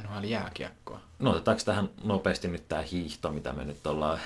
NHL 0.00 0.24
jääkiekkoa? 0.24 1.00
no 1.18 1.30
otetaanko 1.30 1.62
tähän 1.64 1.90
nopeasti 2.04 2.48
nyt 2.48 2.68
tämä 2.68 2.82
hiihto, 2.82 3.30
mitä 3.32 3.52
me 3.52 3.64
nyt 3.64 3.86
ollaan 3.86 4.18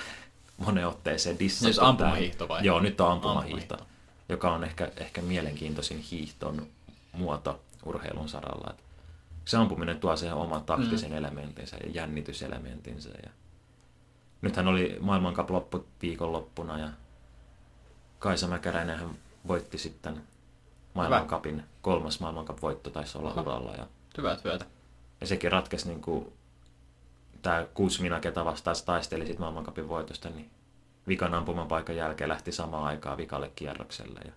moneen 0.57 0.87
otteeseen 0.87 1.39
dissattu. 1.39 1.65
Siis 1.65 1.79
ampumahiihto 1.79 2.47
vai? 2.47 2.65
Joo, 2.65 2.79
nyt 2.79 3.01
on 3.01 3.11
ampumahiihto, 3.11 3.73
Ampumahiihto. 3.75 4.29
joka 4.29 4.51
on 4.53 4.63
ehkä, 4.63 4.91
ehkä 4.97 5.21
mielenkiintoisin 5.21 5.99
hiihton 5.99 6.67
muoto 7.11 7.61
urheilun 7.85 8.29
saralla. 8.29 8.73
Se 9.45 9.57
ampuminen 9.57 9.99
tuo 9.99 10.15
siihen 10.15 10.35
oman 10.35 10.63
taktisen 10.63 11.11
mm. 11.11 11.17
elementtinsä 11.17 11.77
ja 11.83 11.89
jännityselementtinsä. 11.91 13.09
Ja 13.23 13.29
nythän 14.41 14.67
oli 14.67 14.97
maailmankap 14.99 15.49
loppu 15.49 15.85
viikonloppuna 16.01 16.79
ja 16.79 16.89
Kaisa 18.19 18.47
Mäkäräinen 18.47 18.99
hän 18.99 19.09
voitti 19.47 19.77
sitten 19.77 20.21
maailmankapin, 20.93 21.63
kolmas 21.81 22.19
maailmankap 22.19 22.61
voitto 22.61 22.89
taisi 22.89 23.17
olla 23.17 23.29
Aha. 23.29 23.41
uralla. 23.41 23.71
Ja 23.71 23.87
Hyvää 24.17 24.35
työtä. 24.35 24.65
Ja 25.21 25.27
sekin 25.27 25.51
ratkesi 25.51 25.87
niin 25.87 26.01
kuin 26.01 26.33
tämä 27.41 27.65
Kuzmina, 27.73 28.19
ketä 28.19 28.45
vastaan 28.45 28.75
se 28.75 28.85
taisteli 28.85 29.27
sit 29.27 29.39
maailmankapin 29.39 29.89
voitosta, 29.89 30.29
niin 30.29 30.49
vikan 31.07 31.33
ampuman 31.33 31.67
paikan 31.67 31.95
jälkeen 31.95 32.29
lähti 32.29 32.51
samaan 32.51 32.83
aikaan 32.83 33.17
vikalle 33.17 33.51
kierrokselle 33.55 34.19
ja 34.25 34.31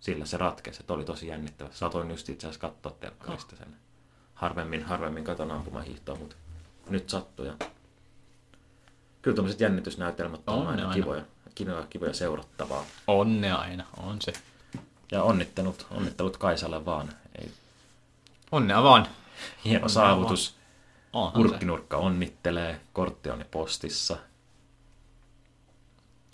sillä 0.00 0.26
se 0.26 0.36
ratkesi. 0.36 0.80
Et 0.82 0.90
oli 0.90 1.04
tosi 1.04 1.26
jännittävä. 1.26 1.68
Satoin 1.72 2.10
just 2.10 2.28
itse 2.28 2.46
asiassa 2.46 2.68
katsoa 2.68 2.92
telkkarista 3.00 3.56
sen. 3.56 3.76
Harvemmin, 4.34 4.84
harvemmin 4.84 5.24
katon 5.24 5.50
ampumahiihtoa, 5.50 6.16
mutta 6.16 6.36
nyt 6.90 7.10
sattui. 7.10 7.46
Ja... 7.46 7.54
Kyllä 9.22 9.34
tuommoiset 9.34 9.60
jännitysnäytelmät 9.60 10.40
on, 10.46 10.54
On 10.54 10.64
ne 10.64 10.70
aina, 10.70 10.82
aina. 10.82 10.94
kivoja, 10.94 11.22
kivoja, 11.54 11.86
kivoja 11.90 12.12
seurattavaa. 12.14 12.84
Onne 13.06 13.52
aina, 13.52 13.84
on 13.96 14.16
se. 14.20 14.32
Ja 15.12 15.22
onnittelut, 15.22 15.86
onnittelut 15.90 16.36
Kaisalle 16.36 16.84
vaan. 16.84 17.08
Ei, 17.38 17.50
Onnea 18.52 18.82
vaan. 18.82 19.06
Hieno 19.64 19.88
saavutus. 19.88 20.56
Onhan 21.12 21.32
se. 21.42 21.48
Kurkkinurkka 21.48 21.96
onnittelee, 21.96 22.80
kortti 22.92 23.30
on 23.30 23.38
jo 23.38 23.44
postissa, 23.50 24.16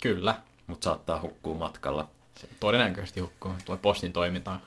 Kyllä. 0.01 0.41
mutta 0.67 0.83
saattaa 0.85 1.21
hukkua 1.21 1.55
matkalla. 1.55 2.09
Se 2.39 2.47
todennäköisesti 2.59 3.19
hukkuu. 3.19 3.53
Tulee 3.65 3.79
postin 3.81 4.13
toimintaan 4.13 4.61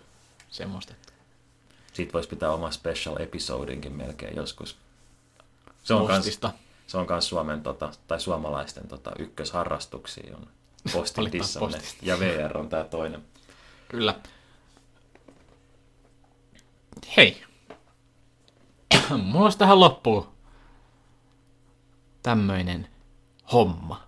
semmoista. 0.50 0.92
että 0.92 1.12
Siitä 1.92 2.12
voisi 2.12 2.28
pitää 2.28 2.52
oma 2.52 2.70
special 2.70 3.16
episodinkin 3.20 3.92
melkein 3.92 4.36
joskus. 4.36 4.76
Se 5.84 5.94
on 5.94 6.06
kans, 6.06 6.18
Postista. 6.18 6.52
se 6.86 6.96
on 6.98 7.06
kans 7.06 7.28
Suomen 7.28 7.62
tota, 7.62 7.90
tai 8.08 8.20
suomalaisten 8.20 8.88
tota, 8.88 9.12
ykkösharrastuksia 9.18 10.36
on 10.36 10.46
postin. 10.92 11.30
Ja 12.02 12.20
VR 12.20 12.58
on 12.58 12.68
tää 12.68 12.84
toinen. 12.84 13.24
Kyllä. 13.88 14.14
Hei. 17.16 17.42
Mulla 19.24 19.44
olisi 19.44 19.58
tähän 19.58 19.80
loppuun 19.80 20.26
tämmöinen 22.22 22.86
homma. 23.52 24.02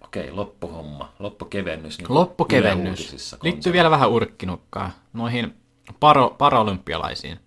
Okei, 0.00 0.32
loppuhomma, 0.32 1.12
loppukevennys. 1.18 1.98
Niin 1.98 2.14
Loppukevennys. 2.14 3.36
Liittyy 3.42 3.72
vielä 3.72 3.90
vähän 3.90 4.10
urkkinukkaa 4.10 4.90
noihin 5.12 5.54
paro, 6.00 6.30
paralympialaisiin. 6.38 7.40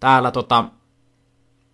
Täällä, 0.00 0.30
tota, 0.30 0.64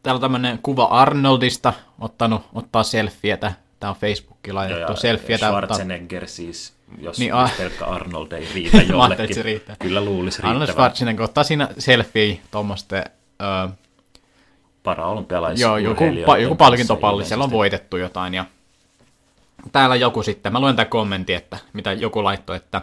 täällä 0.02 0.16
on 0.16 0.20
tämmönen 0.20 0.58
kuva 0.62 0.84
Arnoldista 0.84 1.72
ottanut, 2.00 2.42
ottaa 2.54 2.82
selfietä. 2.82 3.52
Tää 3.80 3.90
on 3.90 3.96
Facebookiin 3.96 4.50
Ja, 4.50 4.54
laitettu 4.54 4.96
selfietä. 4.96 5.46
ottaa- 5.50 5.60
Schwarzenegger 5.66 6.26
siis, 6.28 6.74
jos, 6.98 7.18
Niin, 7.18 7.34
a- 7.34 7.48
pelkkä 7.58 7.84
Arnold 7.86 8.32
ei 8.32 8.48
riitä 8.54 8.82
jollekin. 8.88 9.34
se 9.34 9.42
riittää. 9.42 9.76
Kyllä 9.78 10.04
luulisi 10.04 10.42
Arnold 10.42 10.54
riittävän 10.60 10.72
Schwarzenegger 10.74 11.24
ottaa 11.24 11.44
siinä 11.44 11.68
selfie 11.78 12.40
tuommoisten, 12.50 13.04
öö, 13.42 13.68
paraolympialais 14.88 15.60
joo, 15.60 15.78
joku, 15.78 16.04
pa, 16.26 16.38
joku 16.38 16.54
palkintopalli, 16.54 17.24
siellä 17.24 17.44
on 17.44 17.50
voitettu 17.50 17.96
jotain. 17.96 18.34
Ja 18.34 18.44
täällä 19.72 19.96
joku 19.96 20.22
sitten, 20.22 20.52
mä 20.52 20.60
luen 20.60 20.76
tämän 20.76 20.90
kommentin, 20.90 21.36
että 21.36 21.58
mitä 21.72 21.92
joku 21.92 22.24
laittoi, 22.24 22.56
että 22.56 22.82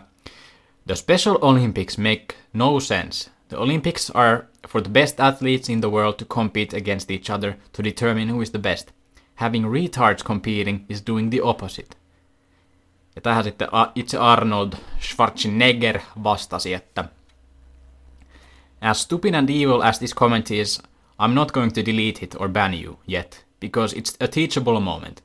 The 0.88 0.96
Special 0.96 1.38
Olympics 1.42 1.98
make 1.98 2.26
no 2.54 2.80
sense. 2.80 3.32
The 3.48 3.58
Olympics 3.58 4.12
are 4.14 4.44
for 4.68 4.82
the 4.82 4.92
best 4.92 5.20
athletes 5.20 5.70
in 5.70 5.82
the 5.82 5.92
world 5.92 6.14
to 6.14 6.26
compete 6.26 6.78
against 6.78 7.12
each 7.12 7.32
other 7.32 7.54
to 7.78 7.84
determine 7.84 8.32
who 8.32 8.42
is 8.42 8.52
the 8.52 8.60
best. 8.60 8.92
Having 9.36 9.66
retards 9.66 10.24
competing 10.24 10.86
is 10.90 11.08
doing 11.08 11.30
the 11.30 11.42
opposite. 11.42 11.96
Ja 13.16 13.22
tähän 13.22 13.44
sitten 13.44 13.68
itse 13.96 14.18
Arnold 14.18 14.74
Schwarzenegger 15.00 16.00
vastasi, 16.24 16.74
että 16.74 17.06
As 18.82 19.02
stupid 19.02 19.34
and 19.34 19.50
evil 19.50 19.82
as 19.82 20.00
this 20.00 20.16
comment 20.16 20.52
is, 20.52 20.82
I'm 21.18 21.34
not 21.34 21.54
going 21.54 21.72
to 21.72 21.84
delete 21.84 22.22
it 22.22 22.36
or 22.40 22.48
ban 22.48 22.74
you 22.74 22.98
yet, 23.06 23.44
because 23.60 23.94
it's 23.94 24.18
a 24.20 24.28
teachable 24.28 24.80
moment. 24.82 25.22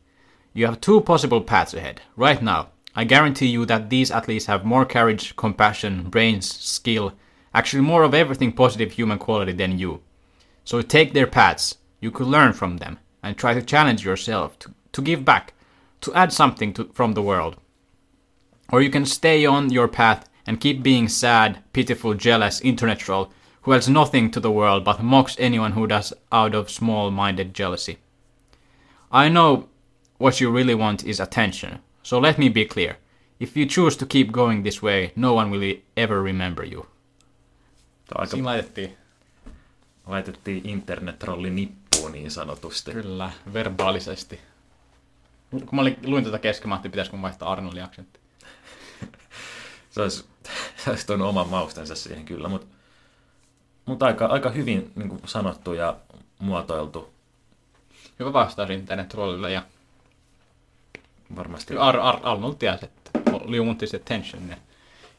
You 0.53 0.67
have 0.67 0.81
two 0.81 1.01
possible 1.01 1.41
paths 1.41 1.75
ahead. 1.75 2.01
Right 2.17 2.41
now, 2.41 2.69
I 2.95 3.05
guarantee 3.05 3.47
you 3.47 3.67
that 3.67 3.91
these 3.91 4.11
athletes 4.11 4.47
have 4.47 4.65
more 4.65 4.85
courage, 4.85 5.35
compassion, 5.37 6.11
brains, 6.11 6.53
skill, 6.53 7.15
actually 7.55 7.83
more 7.83 8.03
of 8.05 8.15
everything 8.15 8.53
positive 8.53 8.93
human 8.93 9.19
quality 9.19 9.53
than 9.53 9.79
you. 9.79 10.01
So 10.65 10.83
take 10.83 11.13
their 11.13 11.27
paths, 11.27 11.79
you 12.01 12.11
could 12.11 12.27
learn 12.27 12.53
from 12.53 12.77
them, 12.77 12.99
and 13.23 13.37
try 13.37 13.55
to 13.55 13.63
challenge 13.63 14.05
yourself 14.05 14.59
to, 14.61 14.75
to 14.93 15.03
give 15.03 15.25
back, 15.25 15.55
to 16.03 16.15
add 16.15 16.33
something 16.33 16.73
to, 16.75 16.85
from 16.95 17.15
the 17.15 17.23
world. 17.23 17.57
Or 18.73 18.81
you 18.81 18.91
can 18.91 19.07
stay 19.07 19.45
on 19.45 19.71
your 19.71 19.89
path 19.89 20.29
and 20.47 20.61
keep 20.61 20.83
being 20.83 21.09
sad, 21.09 21.63
pitiful, 21.73 22.15
jealous, 22.15 22.61
internet 22.61 23.01
troll 23.01 23.33
who 23.63 23.75
adds 23.75 23.89
nothing 23.89 24.31
to 24.31 24.41
the 24.41 24.51
world 24.51 24.85
but 24.85 25.03
mocks 25.03 25.37
anyone 25.39 25.73
who 25.73 25.87
does 25.87 26.15
out 26.33 26.55
of 26.55 26.71
small 26.71 27.11
minded 27.11 27.55
jealousy. 27.59 27.99
I 29.13 29.29
know 29.29 29.69
what 30.19 30.41
you 30.41 30.57
really 30.57 30.75
want 30.75 31.05
is 31.07 31.21
attention, 31.21 31.79
so 32.03 32.23
let 32.23 32.39
me 32.39 32.49
be 32.51 32.65
clear. 32.65 32.97
If 33.41 33.57
you 33.57 33.67
choose 33.67 33.97
to 33.99 34.07
keep 34.07 34.33
going 34.33 34.63
this 34.63 34.83
way, 34.83 35.13
no 35.17 35.35
one 35.35 35.51
will 35.51 35.77
ever 35.97 36.23
remember 36.23 36.65
you. 36.73 36.87
Aika 38.15 38.31
Siinä 38.31 38.45
laitettiin 38.47 38.97
laitettiin 40.07 40.69
internet-trolli 40.69 41.51
nippuun 41.51 42.13
niin 42.13 42.31
sanotusti. 42.31 42.93
kyllä 42.93 43.31
verbaalisesti. 43.53 44.41
Kun 45.51 45.69
mä 45.73 45.81
olin, 45.81 45.97
luin 46.05 46.25
tätä 46.25 46.39
kesken, 46.39 46.69
mä 46.69 46.75
ajattelin, 46.75 46.93
pitäisikö 46.93 47.17
mun 47.17 47.23
vaihtaa 47.23 47.53
Arnoldin 47.53 47.85
aksentti. 47.85 48.21
Se 49.91 50.03
olisi, 50.03 50.25
se 50.77 50.91
olisi 50.91 51.07
tuonut 51.07 51.29
oman 51.29 51.49
maustensa 51.49 51.95
siihen 51.95 52.25
kyllä, 52.25 52.49
mutta, 52.49 52.67
mutta 53.87 54.07
aika, 54.07 54.27
aika 54.27 54.51
hyvin 54.51 54.93
niin 54.97 55.09
kuin 55.09 55.21
sanottu 55.25 55.73
ja 55.73 55.97
muotoiltu 56.39 57.13
Hyvä 58.19 58.33
vastaus 58.33 58.71
internet 58.71 59.09
trollille 59.09 59.53
ja 59.53 59.63
varmasti. 61.37 61.77
Ar- 61.77 62.01
Ar- 62.01 62.21
Arnold 62.23 62.55
tiesi, 62.55 62.85
että 62.85 63.11
you 63.57 63.67
want 63.67 63.79
this 63.79 63.95
attention. 63.95 64.57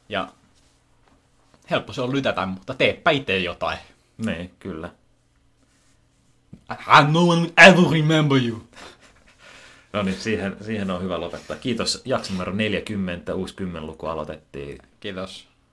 Ja 0.10 0.28
helppo 1.70 1.94
se 1.94 2.02
on 2.02 2.12
lytätä, 2.12 2.46
mutta 2.46 2.74
teepä 2.74 3.12
itse 3.12 3.38
jotain. 3.38 3.78
Niin, 4.26 4.52
kyllä. 4.60 4.90
And 6.88 7.14
no 7.14 7.28
one 7.28 7.42
will 7.42 7.52
ever 7.58 7.92
remember 7.92 8.38
you. 8.38 8.64
No 9.94 10.04
niin, 10.04 10.16
siihen, 10.16 10.58
siihen 10.62 10.92
on 10.92 11.02
hyvä 11.02 11.20
lopettaa. 11.20 11.58
Kiitos. 11.58 12.02
Jakso 12.06 12.34
numero 12.34 12.52
40, 12.52 13.36
uusi 13.36 13.56
10 13.56 13.88
luku 13.88 14.06
aloitettiin. 14.06 14.78
Kiitos. 15.00 15.48